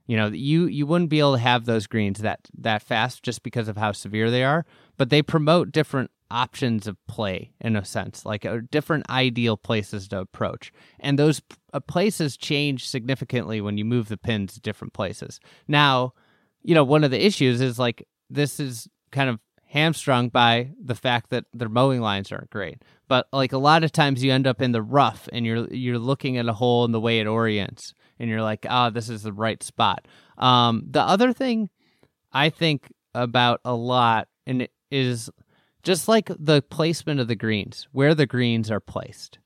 You 0.08 0.18
know, 0.18 0.28
you 0.28 0.66
you 0.66 0.88
wouldn't 0.88 1.12
be 1.12 1.20
able 1.20 1.34
to 1.34 1.40
have 1.40 1.66
those 1.66 1.86
greens 1.86 2.20
that 2.20 2.40
that 2.58 2.82
fast 2.82 3.22
just 3.22 3.44
because 3.44 3.68
of 3.68 3.78
how 3.78 3.92
severe 3.92 4.32
they 4.32 4.44
are, 4.44 4.66
but 4.98 5.12
they 5.12 5.22
promote 5.22 5.72
different 5.72 6.10
options 6.32 6.88
of 6.88 6.98
play 7.08 7.52
in 7.62 7.76
a 7.76 7.86
sense, 7.86 8.26
like 8.26 8.46
uh, 8.46 8.60
different 8.72 9.10
ideal 9.10 9.58
places 9.58 10.08
to 10.10 10.20
approach. 10.20 10.72
And 11.00 11.18
those 11.18 11.42
uh, 11.74 11.80
places 11.80 12.38
change 12.38 12.88
significantly 12.88 13.62
when 13.62 13.78
you 13.78 13.86
move 13.86 14.10
the 14.10 14.18
pins 14.18 14.54
to 14.54 14.62
different 14.62 14.94
places. 14.94 15.40
Now, 15.68 16.14
you 16.64 16.76
know, 16.76 16.84
one 16.84 17.04
of 17.04 17.12
the 17.12 17.26
issues 17.26 17.62
is 17.62 17.80
like 17.80 18.08
this 18.30 18.60
is 18.60 18.88
kind 19.12 19.30
of 19.30 19.40
hamstrung 19.66 20.30
by 20.30 20.72
the 20.82 20.96
fact 20.96 21.30
that 21.30 21.46
their 21.54 21.70
mowing 21.70 22.02
lines 22.02 22.32
aren't 22.32 22.50
great. 22.50 22.82
But 23.08 23.28
like 23.32 23.54
a 23.54 23.58
lot 23.58 23.84
of 23.84 23.92
times 23.92 24.24
you 24.24 24.32
end 24.32 24.48
up 24.48 24.62
in 24.62 24.72
the 24.72 24.82
rough 24.82 25.28
and 25.32 25.46
you're 25.46 25.68
you're 25.68 26.00
looking 26.00 26.38
at 26.38 26.48
a 26.48 26.54
hole 26.54 26.86
in 26.86 26.92
the 26.92 27.00
way 27.00 27.20
it 27.20 27.28
orients 27.28 27.94
and 28.20 28.30
you're 28.30 28.42
like, 28.42 28.66
"Ah, 28.70 28.88
oh, 28.88 28.90
this 28.90 29.10
is 29.10 29.24
the 29.24 29.34
right 29.34 29.62
spot." 29.62 30.08
Um 30.38 30.84
the 30.90 31.02
other 31.02 31.34
thing 31.34 31.70
I 32.32 32.50
think 32.50 32.92
about 33.14 33.62
a 33.66 33.74
lot 33.74 34.28
and 34.46 34.64
it 34.64 34.72
is 34.92 35.30
just 35.88 36.10
like 36.10 36.30
the 36.38 36.62
placement 36.62 37.22
of 37.22 37.30
the 37.30 37.36
greens, 37.36 37.88
where 37.94 38.14
the 38.14 38.26
greens 38.26 38.70
are 38.70 38.82
placed. 38.82 39.40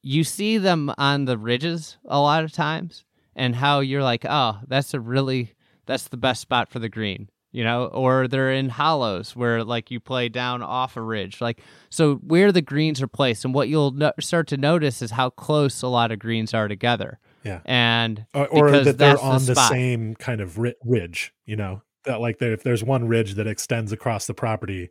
You 0.00 0.22
see 0.22 0.56
them 0.56 0.94
on 0.96 1.24
the 1.24 1.36
ridges 1.36 1.98
a 2.06 2.20
lot 2.20 2.44
of 2.44 2.52
times 2.52 3.04
and 3.34 3.56
how 3.56 3.80
you're 3.80 4.04
like, 4.04 4.24
"Oh, 4.24 4.60
that's 4.68 4.94
a 4.94 5.00
really 5.00 5.54
that's 5.86 6.06
the 6.06 6.16
best 6.16 6.40
spot 6.40 6.70
for 6.70 6.78
the 6.78 6.88
green." 6.88 7.28
you 7.50 7.64
know, 7.64 7.86
or 7.86 8.28
they're 8.28 8.52
in 8.52 8.68
hollows 8.68 9.34
where 9.34 9.64
like 9.64 9.90
you 9.90 9.98
play 9.98 10.28
down 10.28 10.62
off 10.62 10.96
a 10.96 11.02
ridge. 11.02 11.40
Like 11.40 11.62
so 11.88 12.16
where 12.16 12.52
the 12.52 12.60
greens 12.60 13.00
are 13.00 13.08
placed 13.08 13.44
and 13.44 13.54
what 13.54 13.68
you'll 13.68 13.90
no- 13.90 14.12
start 14.20 14.48
to 14.48 14.56
notice 14.56 15.00
is 15.00 15.12
how 15.12 15.30
close 15.30 15.80
a 15.82 15.88
lot 15.88 16.12
of 16.12 16.18
greens 16.18 16.52
are 16.52 16.68
together. 16.68 17.18
Yeah. 17.44 17.60
And 17.64 18.26
or, 18.34 18.48
or 18.48 18.80
that 18.82 18.98
they're 18.98 19.18
on 19.18 19.46
the, 19.46 19.54
spot. 19.54 19.70
same 19.70 20.14
kind 20.14 20.42
of 20.42 20.58
ri- 20.58 20.74
ridge, 20.84 21.32
you 21.46 21.56
know, 21.56 21.82
that 22.04 22.20
like 22.20 22.38
there, 22.38 22.52
if 22.52 22.62
there's 22.62 22.84
one 22.84 23.08
ridge 23.08 23.34
that 23.34 23.46
extends 23.46 23.92
across 23.92 24.26
the 24.26 24.34
property, 24.34 24.90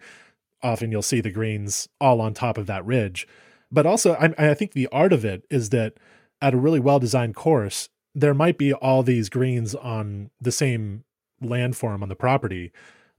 often 0.63 0.91
you'll 0.91 1.01
see 1.01 1.21
the 1.21 1.31
greens 1.31 1.87
all 1.99 2.21
on 2.21 2.33
top 2.33 2.57
of 2.57 2.67
that 2.67 2.85
ridge. 2.85 3.27
But 3.71 3.85
also, 3.85 4.13
I, 4.13 4.33
I 4.37 4.53
think 4.53 4.73
the 4.73 4.87
art 4.91 5.13
of 5.13 5.25
it 5.25 5.43
is 5.49 5.69
that 5.69 5.93
at 6.41 6.53
a 6.53 6.57
really 6.57 6.79
well 6.79 6.99
designed 6.99 7.35
course, 7.35 7.89
there 8.15 8.33
might 8.33 8.57
be 8.57 8.73
all 8.73 9.03
these 9.03 9.29
greens 9.29 9.75
on 9.75 10.31
the 10.41 10.51
same 10.51 11.03
landform 11.43 12.01
on 12.01 12.09
the 12.09 12.15
property, 12.15 12.71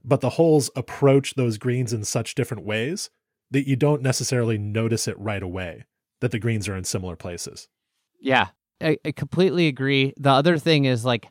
but 0.03 0.21
the 0.21 0.31
holes 0.31 0.69
approach 0.75 1.35
those 1.35 1.57
greens 1.57 1.93
in 1.93 2.03
such 2.03 2.35
different 2.35 2.63
ways 2.63 3.09
that 3.51 3.67
you 3.67 3.75
don't 3.75 4.01
necessarily 4.01 4.57
notice 4.57 5.07
it 5.07 5.17
right 5.19 5.41
away 5.41 5.85
that 6.21 6.31
the 6.31 6.39
greens 6.39 6.67
are 6.67 6.75
in 6.75 6.83
similar 6.83 7.15
places. 7.15 7.67
Yeah, 8.19 8.47
I, 8.81 8.97
I 9.05 9.11
completely 9.11 9.67
agree. 9.67 10.13
The 10.17 10.31
other 10.31 10.57
thing 10.57 10.85
is 10.85 11.05
like, 11.05 11.27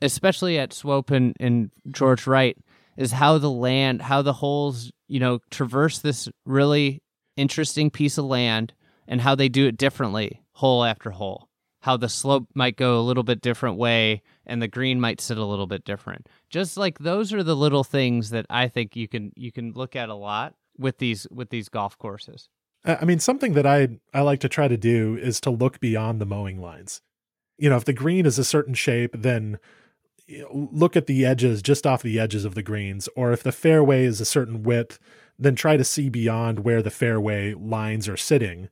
especially 0.00 0.58
at 0.58 0.72
Swope 0.72 1.10
and, 1.10 1.34
and 1.38 1.70
George 1.90 2.26
Wright, 2.26 2.56
is 2.96 3.12
how 3.12 3.38
the 3.38 3.50
land, 3.50 4.02
how 4.02 4.22
the 4.22 4.32
holes, 4.32 4.90
you 5.08 5.20
know, 5.20 5.40
traverse 5.50 5.98
this 5.98 6.28
really 6.44 7.02
interesting 7.36 7.90
piece 7.90 8.18
of 8.18 8.24
land 8.24 8.72
and 9.06 9.20
how 9.20 9.34
they 9.34 9.48
do 9.48 9.66
it 9.66 9.76
differently, 9.76 10.42
hole 10.52 10.84
after 10.84 11.10
hole. 11.10 11.48
How 11.80 11.96
the 11.96 12.08
slope 12.08 12.46
might 12.54 12.76
go 12.76 13.00
a 13.00 13.02
little 13.02 13.24
bit 13.24 13.40
different 13.40 13.76
way 13.76 14.22
and 14.46 14.62
the 14.62 14.68
green 14.68 15.00
might 15.00 15.20
sit 15.20 15.36
a 15.36 15.44
little 15.44 15.66
bit 15.66 15.84
different. 15.84 16.28
Just 16.48 16.76
like 16.76 16.98
those 17.00 17.32
are 17.32 17.42
the 17.42 17.56
little 17.56 17.82
things 17.82 18.30
that 18.30 18.46
I 18.48 18.68
think 18.68 18.94
you 18.94 19.08
can 19.08 19.32
you 19.34 19.50
can 19.50 19.72
look 19.72 19.96
at 19.96 20.08
a 20.08 20.14
lot 20.14 20.54
with 20.78 20.98
these 20.98 21.26
with 21.30 21.50
these 21.50 21.68
golf 21.68 21.98
courses. 21.98 22.48
I 22.84 23.04
mean, 23.04 23.18
something 23.18 23.54
that 23.54 23.66
I 23.66 23.88
I 24.14 24.20
like 24.20 24.40
to 24.40 24.48
try 24.48 24.68
to 24.68 24.76
do 24.76 25.16
is 25.20 25.40
to 25.40 25.50
look 25.50 25.80
beyond 25.80 26.20
the 26.20 26.26
mowing 26.26 26.60
lines. 26.60 27.00
You 27.58 27.68
know, 27.68 27.76
if 27.76 27.84
the 27.84 27.92
green 27.92 28.26
is 28.26 28.38
a 28.38 28.44
certain 28.44 28.74
shape, 28.74 29.14
then 29.18 29.58
look 30.52 30.96
at 30.96 31.06
the 31.06 31.24
edges, 31.24 31.62
just 31.62 31.86
off 31.86 32.02
the 32.02 32.18
edges 32.18 32.44
of 32.44 32.54
the 32.54 32.62
greens. 32.62 33.08
Or 33.16 33.32
if 33.32 33.42
the 33.42 33.52
fairway 33.52 34.04
is 34.04 34.20
a 34.20 34.24
certain 34.24 34.62
width, 34.62 34.98
then 35.38 35.54
try 35.54 35.76
to 35.76 35.84
see 35.84 36.08
beyond 36.08 36.60
where 36.60 36.82
the 36.82 36.90
fairway 36.90 37.54
lines 37.54 38.08
are 38.08 38.16
sitting, 38.16 38.68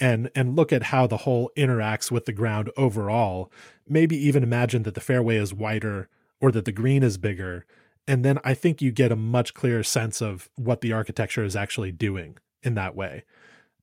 and 0.00 0.30
and 0.34 0.56
look 0.56 0.72
at 0.72 0.84
how 0.84 1.06
the 1.06 1.18
hole 1.18 1.50
interacts 1.56 2.10
with 2.10 2.24
the 2.24 2.32
ground 2.32 2.70
overall. 2.76 3.52
Maybe 3.88 4.16
even 4.16 4.42
imagine 4.42 4.82
that 4.84 4.94
the 4.94 5.00
fairway 5.00 5.36
is 5.36 5.52
wider 5.52 6.08
or 6.40 6.50
that 6.52 6.64
the 6.64 6.72
green 6.72 7.02
is 7.02 7.18
bigger, 7.18 7.66
and 8.08 8.24
then 8.24 8.38
I 8.44 8.54
think 8.54 8.80
you 8.82 8.90
get 8.92 9.12
a 9.12 9.16
much 9.16 9.54
clearer 9.54 9.82
sense 9.82 10.20
of 10.20 10.48
what 10.56 10.80
the 10.80 10.92
architecture 10.92 11.44
is 11.44 11.56
actually 11.56 11.92
doing 11.92 12.38
in 12.62 12.74
that 12.74 12.96
way 12.96 13.24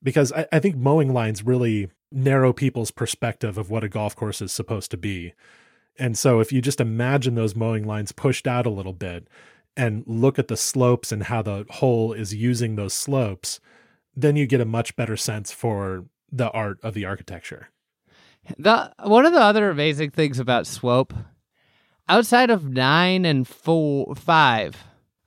because 0.03 0.31
I, 0.31 0.47
I 0.51 0.59
think 0.59 0.75
mowing 0.75 1.13
lines 1.13 1.43
really 1.43 1.89
narrow 2.11 2.53
people's 2.53 2.91
perspective 2.91 3.57
of 3.57 3.69
what 3.69 3.83
a 3.83 3.89
golf 3.89 4.15
course 4.15 4.41
is 4.41 4.51
supposed 4.51 4.91
to 4.91 4.97
be. 4.97 5.33
And 5.97 6.17
so 6.17 6.39
if 6.39 6.51
you 6.51 6.61
just 6.61 6.81
imagine 6.81 7.35
those 7.35 7.55
mowing 7.55 7.85
lines 7.85 8.11
pushed 8.11 8.47
out 8.47 8.65
a 8.65 8.71
little 8.71 8.93
bit 8.93 9.27
and 9.75 10.03
look 10.07 10.39
at 10.39 10.47
the 10.47 10.57
slopes 10.57 11.11
and 11.11 11.23
how 11.23 11.41
the 11.41 11.65
hole 11.69 12.13
is 12.13 12.33
using 12.33 12.75
those 12.75 12.93
slopes, 12.93 13.59
then 14.15 14.35
you 14.35 14.47
get 14.47 14.61
a 14.61 14.65
much 14.65 14.95
better 14.95 15.15
sense 15.17 15.51
for 15.51 16.05
the 16.31 16.49
art 16.51 16.79
of 16.83 16.93
the 16.93 17.05
architecture. 17.05 17.69
The 18.57 18.91
one 19.03 19.25
of 19.25 19.33
the 19.33 19.41
other 19.41 19.69
amazing 19.69 20.11
things 20.11 20.39
about 20.39 20.65
Swope, 20.65 21.13
outside 22.09 22.49
of 22.49 22.67
nine 22.67 23.25
and 23.25 23.47
four, 23.47 24.15
five, 24.15 24.75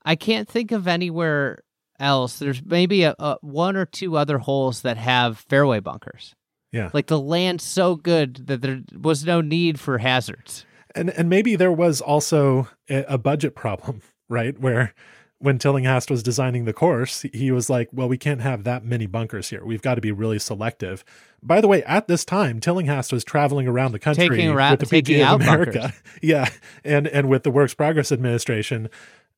I 0.05 0.17
can't 0.17 0.49
think 0.49 0.73
of 0.73 0.89
anywhere 0.89 1.63
else. 2.01 2.39
There's 2.39 2.63
maybe 2.65 3.05
a, 3.05 3.15
a 3.19 3.37
one 3.41 3.77
or 3.77 3.87
two 3.87 4.17
other 4.17 4.39
holes 4.39 4.83
that 4.83 4.97
have 4.97 5.39
fairway 5.39 5.81
bunkers. 5.81 6.35
Yeah. 6.75 6.91
Like 6.93 7.07
the 7.07 7.21
land 7.21 7.61
so 7.61 7.95
good 7.95 8.49
that 8.49 8.61
there 8.61 8.83
was 9.01 9.25
no 9.25 9.41
need 9.41 9.79
for 9.79 9.99
hazards. 9.99 10.67
And 10.93 11.09
and 11.11 11.31
maybe 11.31 11.55
there 11.55 11.73
was 11.73 12.01
also 12.01 12.69
a, 12.89 13.17
budget 13.17 13.55
problem, 13.55 14.03
right? 14.29 14.59
Where 14.59 14.93
when 15.39 15.59
Tillinghast 15.59 16.11
was 16.11 16.23
designing 16.23 16.65
the 16.65 16.73
course, 16.73 17.23
he 17.33 17.53
was 17.53 17.71
like, 17.71 17.89
"Well, 17.93 18.09
we 18.09 18.19
can't 18.19 18.41
have 18.41 18.65
that 18.65 18.85
many 18.85 19.07
bunkers 19.07 19.51
here. 19.51 19.65
We've 19.65 19.83
got 19.83 19.95
to 19.95 20.01
be 20.01 20.11
really 20.11 20.41
selective." 20.41 21.05
By 21.43 21.61
the 21.61 21.69
way, 21.69 21.85
at 21.85 22.09
this 22.09 22.25
time, 22.25 22.59
Tillinghast 22.59 23.13
was 23.13 23.23
traveling 23.23 23.69
around 23.69 23.93
the 23.93 23.99
country 24.01 24.29
Taking 24.29 24.51
around- 24.51 24.73
with 24.73 24.81
the 24.81 24.87
taking 24.87 25.19
PGA 25.19 25.23
out 25.25 25.41
of 25.41 25.47
America, 25.47 25.79
bunkers. 25.81 26.03
yeah, 26.23 26.49
and 26.85 27.07
and 27.07 27.29
with 27.29 27.45
the 27.45 27.51
Works 27.53 27.75
Progress 27.75 28.11
Administration, 28.11 28.89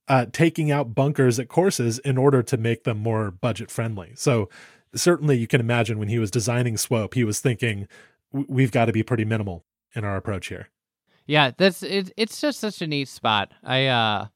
uh, 0.09 0.24
taking 0.32 0.70
out 0.70 0.95
bunkers 0.95 1.39
at 1.39 1.49
courses 1.49 1.99
in 1.99 2.16
order 2.16 2.43
to 2.43 2.57
make 2.57 2.84
them 2.84 2.99
more 2.99 3.30
budget 3.30 3.70
friendly. 3.70 4.12
So 4.14 4.49
certainly, 4.97 5.36
you 5.38 5.47
can 5.47 5.61
imagine 5.61 5.99
when 5.99 6.09
he 6.09 6.18
was 6.18 6.30
designing 6.30 6.76
Swope, 6.76 7.14
he 7.14 7.24
was 7.24 7.40
thinking, 7.40 7.86
"We've 8.32 8.72
got 8.72 8.86
to 8.86 8.92
be 8.92 9.03
pretty 9.03 9.24
minimal 9.24 9.64
in 9.94 10.05
our 10.05 10.16
approach 10.16 10.49
here." 10.49 10.68
Yeah, 11.26 11.51
that's 11.57 11.82
it. 11.82 12.12
It's 12.16 12.40
just 12.40 12.61
such 12.61 12.80
a 12.82 12.86
neat 12.86 13.09
spot. 13.09 13.53
I, 13.64 13.86
uh, 13.86 14.26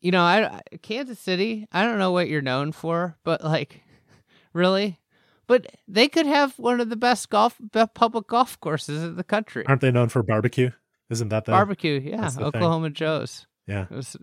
you 0.00 0.10
know, 0.10 0.22
I 0.22 0.60
Kansas 0.82 1.18
City. 1.18 1.66
I 1.72 1.84
don't 1.84 1.98
know 1.98 2.12
what 2.12 2.28
you're 2.28 2.42
known 2.42 2.72
for, 2.72 3.16
but 3.24 3.42
like, 3.42 3.82
really, 4.52 4.98
but 5.46 5.66
they 5.88 6.08
could 6.08 6.26
have 6.26 6.58
one 6.58 6.80
of 6.80 6.90
the 6.90 6.96
best 6.96 7.30
golf, 7.30 7.58
public 7.94 8.26
golf 8.26 8.58
courses 8.60 9.02
in 9.02 9.16
the 9.16 9.24
country. 9.24 9.64
Aren't 9.66 9.80
they 9.80 9.90
known 9.90 10.08
for 10.08 10.22
barbecue? 10.22 10.70
Isn't 11.08 11.28
that 11.28 11.44
the 11.44 11.52
Barbecue, 11.52 12.00
yeah, 12.00 12.22
the 12.22 12.30
thing. 12.30 12.42
Oklahoma 12.44 12.90
Joe's. 12.90 13.46
Yeah. 13.66 13.86
It 13.90 13.94
was- 13.94 14.16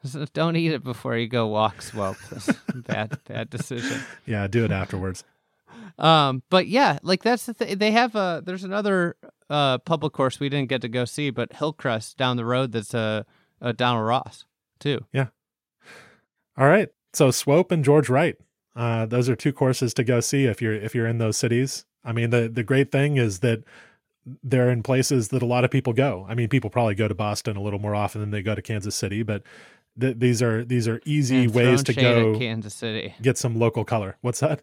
was- 0.14 0.30
don't 0.30 0.56
eat 0.56 0.72
it 0.72 0.84
before 0.84 1.16
you 1.16 1.28
go 1.28 1.46
walk 1.46 1.82
a 1.96 2.12
bad, 2.74 3.18
bad 3.26 3.50
decision. 3.50 4.00
Yeah, 4.26 4.46
do 4.46 4.64
it 4.64 4.72
afterwards. 4.72 5.24
Um, 5.98 6.42
but 6.50 6.66
yeah, 6.66 6.98
like 7.02 7.22
that's 7.22 7.46
the 7.46 7.52
thing. 7.54 7.76
They 7.78 7.90
have 7.90 8.14
a 8.14 8.42
there's 8.44 8.64
another 8.64 9.16
uh 9.50 9.78
public 9.78 10.12
course 10.12 10.40
we 10.40 10.48
didn't 10.48 10.68
get 10.68 10.80
to 10.82 10.88
go 10.88 11.04
see, 11.04 11.30
but 11.30 11.52
Hillcrest 11.52 12.16
down 12.16 12.36
the 12.36 12.44
road 12.44 12.72
that's 12.72 12.94
a, 12.94 13.26
a 13.60 13.72
Donald 13.72 14.06
Ross 14.06 14.46
too. 14.78 15.04
Yeah. 15.12 15.26
All 16.56 16.66
right. 16.66 16.88
So 17.12 17.30
Swope 17.30 17.70
and 17.70 17.84
George 17.84 18.08
Wright. 18.08 18.36
Uh, 18.74 19.04
those 19.06 19.28
are 19.28 19.36
two 19.36 19.52
courses 19.52 19.92
to 19.94 20.04
go 20.04 20.20
see 20.20 20.44
if 20.46 20.62
you're 20.62 20.74
if 20.74 20.94
you're 20.94 21.06
in 21.06 21.18
those 21.18 21.36
cities. 21.36 21.84
I 22.04 22.12
mean, 22.12 22.30
the 22.30 22.48
the 22.48 22.62
great 22.64 22.90
thing 22.90 23.16
is 23.16 23.40
that 23.40 23.62
they're 24.42 24.70
in 24.70 24.82
places 24.82 25.28
that 25.28 25.42
a 25.42 25.46
lot 25.46 25.64
of 25.64 25.70
people 25.70 25.92
go. 25.92 26.26
I 26.28 26.34
mean, 26.34 26.48
people 26.48 26.70
probably 26.70 26.94
go 26.94 27.08
to 27.08 27.14
Boston 27.14 27.56
a 27.56 27.62
little 27.62 27.78
more 27.80 27.94
often 27.94 28.20
than 28.20 28.30
they 28.30 28.42
go 28.42 28.54
to 28.54 28.62
Kansas 28.62 28.94
City, 28.94 29.22
but 29.22 29.42
th- 29.98 30.18
these 30.18 30.42
are 30.42 30.64
these 30.64 30.86
are 30.88 31.00
easy 31.04 31.44
And 31.44 31.54
ways 31.54 31.82
to 31.84 31.92
go 31.94 32.38
Kansas 32.38 32.74
City. 32.74 33.14
get 33.22 33.38
some 33.38 33.58
local 33.58 33.84
color. 33.84 34.16
What's 34.20 34.40
that? 34.40 34.62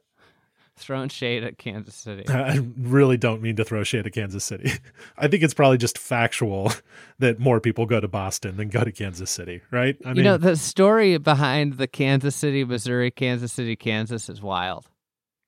Throwing 0.79 1.09
shade 1.09 1.43
at 1.43 1.57
Kansas 1.57 1.95
City. 1.95 2.23
I 2.29 2.59
really 2.77 3.17
don't 3.17 3.41
mean 3.41 3.55
to 3.55 3.63
throw 3.65 3.83
shade 3.83 4.05
at 4.05 4.13
Kansas 4.13 4.43
City. 4.43 4.71
I 5.17 5.27
think 5.27 5.41
it's 5.41 5.55
probably 5.55 5.79
just 5.79 5.97
factual 5.97 6.71
that 7.19 7.39
more 7.39 7.59
people 7.59 7.87
go 7.87 7.99
to 7.99 8.07
Boston 8.07 8.57
than 8.57 8.69
go 8.69 8.83
to 8.83 8.91
Kansas 8.91 9.31
City, 9.31 9.61
right? 9.71 9.97
I 10.05 10.11
you 10.11 10.21
know, 10.21 10.37
the 10.37 10.55
story 10.55 11.17
behind 11.17 11.73
the 11.77 11.87
Kansas 11.87 12.35
City, 12.35 12.63
Missouri, 12.63 13.09
Kansas 13.09 13.51
City, 13.51 13.75
Kansas 13.75 14.29
is 14.29 14.39
wild. 14.41 14.87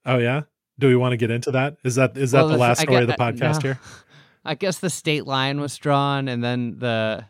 oh 0.05 0.17
yeah. 0.17 0.41
Do 0.80 0.88
we 0.88 0.95
want 0.95 1.11
to 1.11 1.17
get 1.17 1.30
into 1.30 1.51
that? 1.51 1.75
Is 1.84 1.95
that 1.95 2.17
is 2.17 2.32
that 2.32 2.39
Well, 2.45 2.47
the 2.49 2.57
last 2.57 2.80
story 2.82 2.95
get- 2.95 3.03
of 3.03 3.09
the 3.09 3.15
podcast 3.15 3.55
uh, 3.57 3.59
no. 3.59 3.59
here? 3.59 3.80
I 4.45 4.55
guess 4.55 4.80
the 4.80 4.89
state 4.89 5.27
line 5.27 5.59
was 5.59 5.77
drawn, 5.77 6.27
and 6.30 6.41
then 6.41 6.80
the 6.80 7.25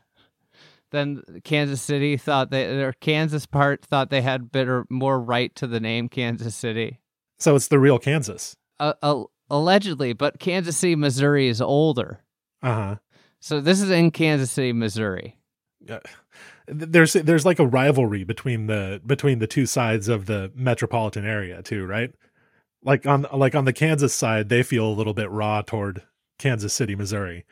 then 0.92 1.22
Kansas 1.44 1.82
City 1.82 2.18
thought 2.18 2.52
they 2.52 2.66
their 2.66 2.94
Kansas 2.94 3.46
part 3.46 3.86
thought 3.86 4.10
they 4.10 4.22
had 4.22 4.52
better 4.52 4.86
more 4.90 5.20
right 5.20 5.54
to 5.56 5.68
the 5.68 5.80
name 5.80 6.10
Kansas 6.10 6.56
City. 6.56 7.00
So 7.38 7.56
it's 7.56 7.68
the 7.68 7.80
real 7.80 8.00
Kansas. 8.00 8.56
Uh, 8.80 8.94
uh, 9.02 9.24
allegedly, 9.50 10.14
but 10.14 10.40
Kansas 10.40 10.78
City, 10.78 10.96
Missouri 10.96 11.48
is 11.48 11.62
older. 11.62 12.24
Uh 12.62 12.74
huh. 12.74 12.96
So 13.40 13.62
this 13.62 13.82
is 13.82 13.90
in 13.90 14.12
Kansas 14.12 14.52
City, 14.52 14.74
Missouri. 14.74 15.38
There's 16.68 17.14
there's 17.14 17.46
like 17.46 17.60
a 17.60 17.66
rivalry 17.66 18.24
between 18.24 18.68
the 18.68 19.02
between 19.06 19.40
the 19.40 19.48
two 19.48 19.66
sides 19.66 20.08
of 20.08 20.26
the 20.26 20.52
metropolitan 20.56 21.26
area 21.26 21.62
too, 21.64 21.86
right? 21.86 22.14
Like 22.84 23.06
on 23.06 23.26
like 23.34 23.56
on 23.56 23.66
the 23.66 23.74
Kansas 23.74 24.14
side, 24.14 24.50
they 24.50 24.64
feel 24.64 24.86
a 24.86 24.94
little 24.94 25.14
bit 25.14 25.32
raw 25.32 25.62
toward 25.62 26.04
Kansas 26.38 26.74
City, 26.74 26.96
Missouri. 26.96 27.46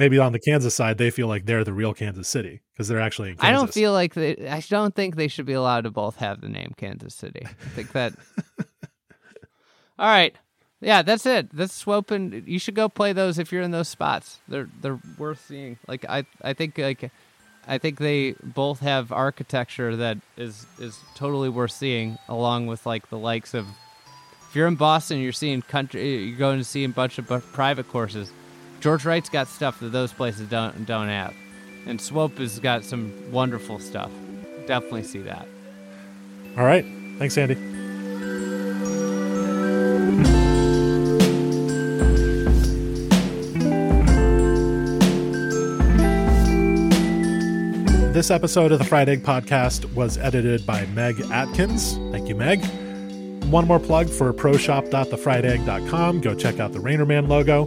Maybe 0.00 0.18
on 0.18 0.32
the 0.32 0.38
Kansas 0.38 0.74
side, 0.74 0.96
they 0.96 1.10
feel 1.10 1.28
like 1.28 1.44
they're 1.44 1.62
the 1.62 1.74
real 1.74 1.92
Kansas 1.92 2.26
City 2.26 2.62
because 2.72 2.88
they're 2.88 3.02
actually 3.02 3.28
in 3.28 3.36
Kansas. 3.36 3.48
I 3.48 3.52
don't 3.52 3.70
feel 3.70 3.92
like 3.92 4.14
they, 4.14 4.48
I 4.48 4.60
don't 4.66 4.94
think 4.94 5.16
they 5.16 5.28
should 5.28 5.44
be 5.44 5.52
allowed 5.52 5.82
to 5.82 5.90
both 5.90 6.16
have 6.16 6.40
the 6.40 6.48
name 6.48 6.72
Kansas 6.74 7.14
City. 7.14 7.42
I 7.44 7.68
think 7.74 7.92
that. 7.92 8.14
All 9.98 10.06
right, 10.06 10.34
yeah, 10.80 11.02
that's 11.02 11.26
it. 11.26 11.50
That's 11.52 11.74
Swope, 11.74 12.12
and 12.12 12.48
you 12.48 12.58
should 12.58 12.74
go 12.74 12.88
play 12.88 13.12
those 13.12 13.38
if 13.38 13.52
you're 13.52 13.60
in 13.60 13.72
those 13.72 13.88
spots. 13.88 14.40
They're 14.48 14.70
they're 14.80 14.98
worth 15.18 15.44
seeing. 15.46 15.78
Like 15.86 16.06
I 16.08 16.24
I 16.40 16.54
think 16.54 16.78
like 16.78 17.10
I 17.68 17.76
think 17.76 17.98
they 17.98 18.36
both 18.42 18.80
have 18.80 19.12
architecture 19.12 19.96
that 19.96 20.16
is 20.38 20.64
is 20.78 20.98
totally 21.14 21.50
worth 21.50 21.72
seeing, 21.72 22.16
along 22.26 22.68
with 22.68 22.86
like 22.86 23.10
the 23.10 23.18
likes 23.18 23.52
of. 23.52 23.66
If 24.48 24.56
you're 24.56 24.66
in 24.66 24.76
Boston, 24.76 25.20
you're 25.20 25.30
seeing 25.32 25.60
country. 25.60 26.24
You're 26.24 26.38
going 26.38 26.58
to 26.58 26.64
see 26.64 26.84
a 26.84 26.88
bunch 26.88 27.18
of 27.18 27.26
private 27.52 27.86
courses. 27.86 28.32
George 28.80 29.04
Wright's 29.04 29.28
got 29.28 29.46
stuff 29.46 29.78
that 29.80 29.92
those 29.92 30.12
places 30.12 30.48
don't 30.48 30.86
don't 30.86 31.08
have, 31.08 31.34
and 31.86 32.00
Swope 32.00 32.38
has 32.38 32.58
got 32.58 32.82
some 32.82 33.12
wonderful 33.30 33.78
stuff. 33.78 34.10
Definitely 34.66 35.04
see 35.04 35.20
that. 35.20 35.46
All 36.56 36.64
right. 36.64 36.84
Thanks, 37.18 37.36
Andy. 37.36 37.54
This 48.12 48.30
episode 48.30 48.72
of 48.72 48.78
the 48.78 48.84
Fried 48.84 49.08
Egg 49.08 49.22
Podcast 49.22 49.94
was 49.94 50.18
edited 50.18 50.66
by 50.66 50.84
Meg 50.86 51.20
Atkins. 51.30 51.96
Thank 52.10 52.28
you, 52.28 52.34
Meg. 52.34 52.62
One 53.44 53.66
more 53.66 53.78
plug 53.78 54.08
for 54.08 54.32
proshop.thefriedegg.com. 54.32 56.20
Go 56.20 56.34
check 56.34 56.60
out 56.60 56.72
the 56.72 56.80
Raynorman 56.80 57.28
logo. 57.28 57.66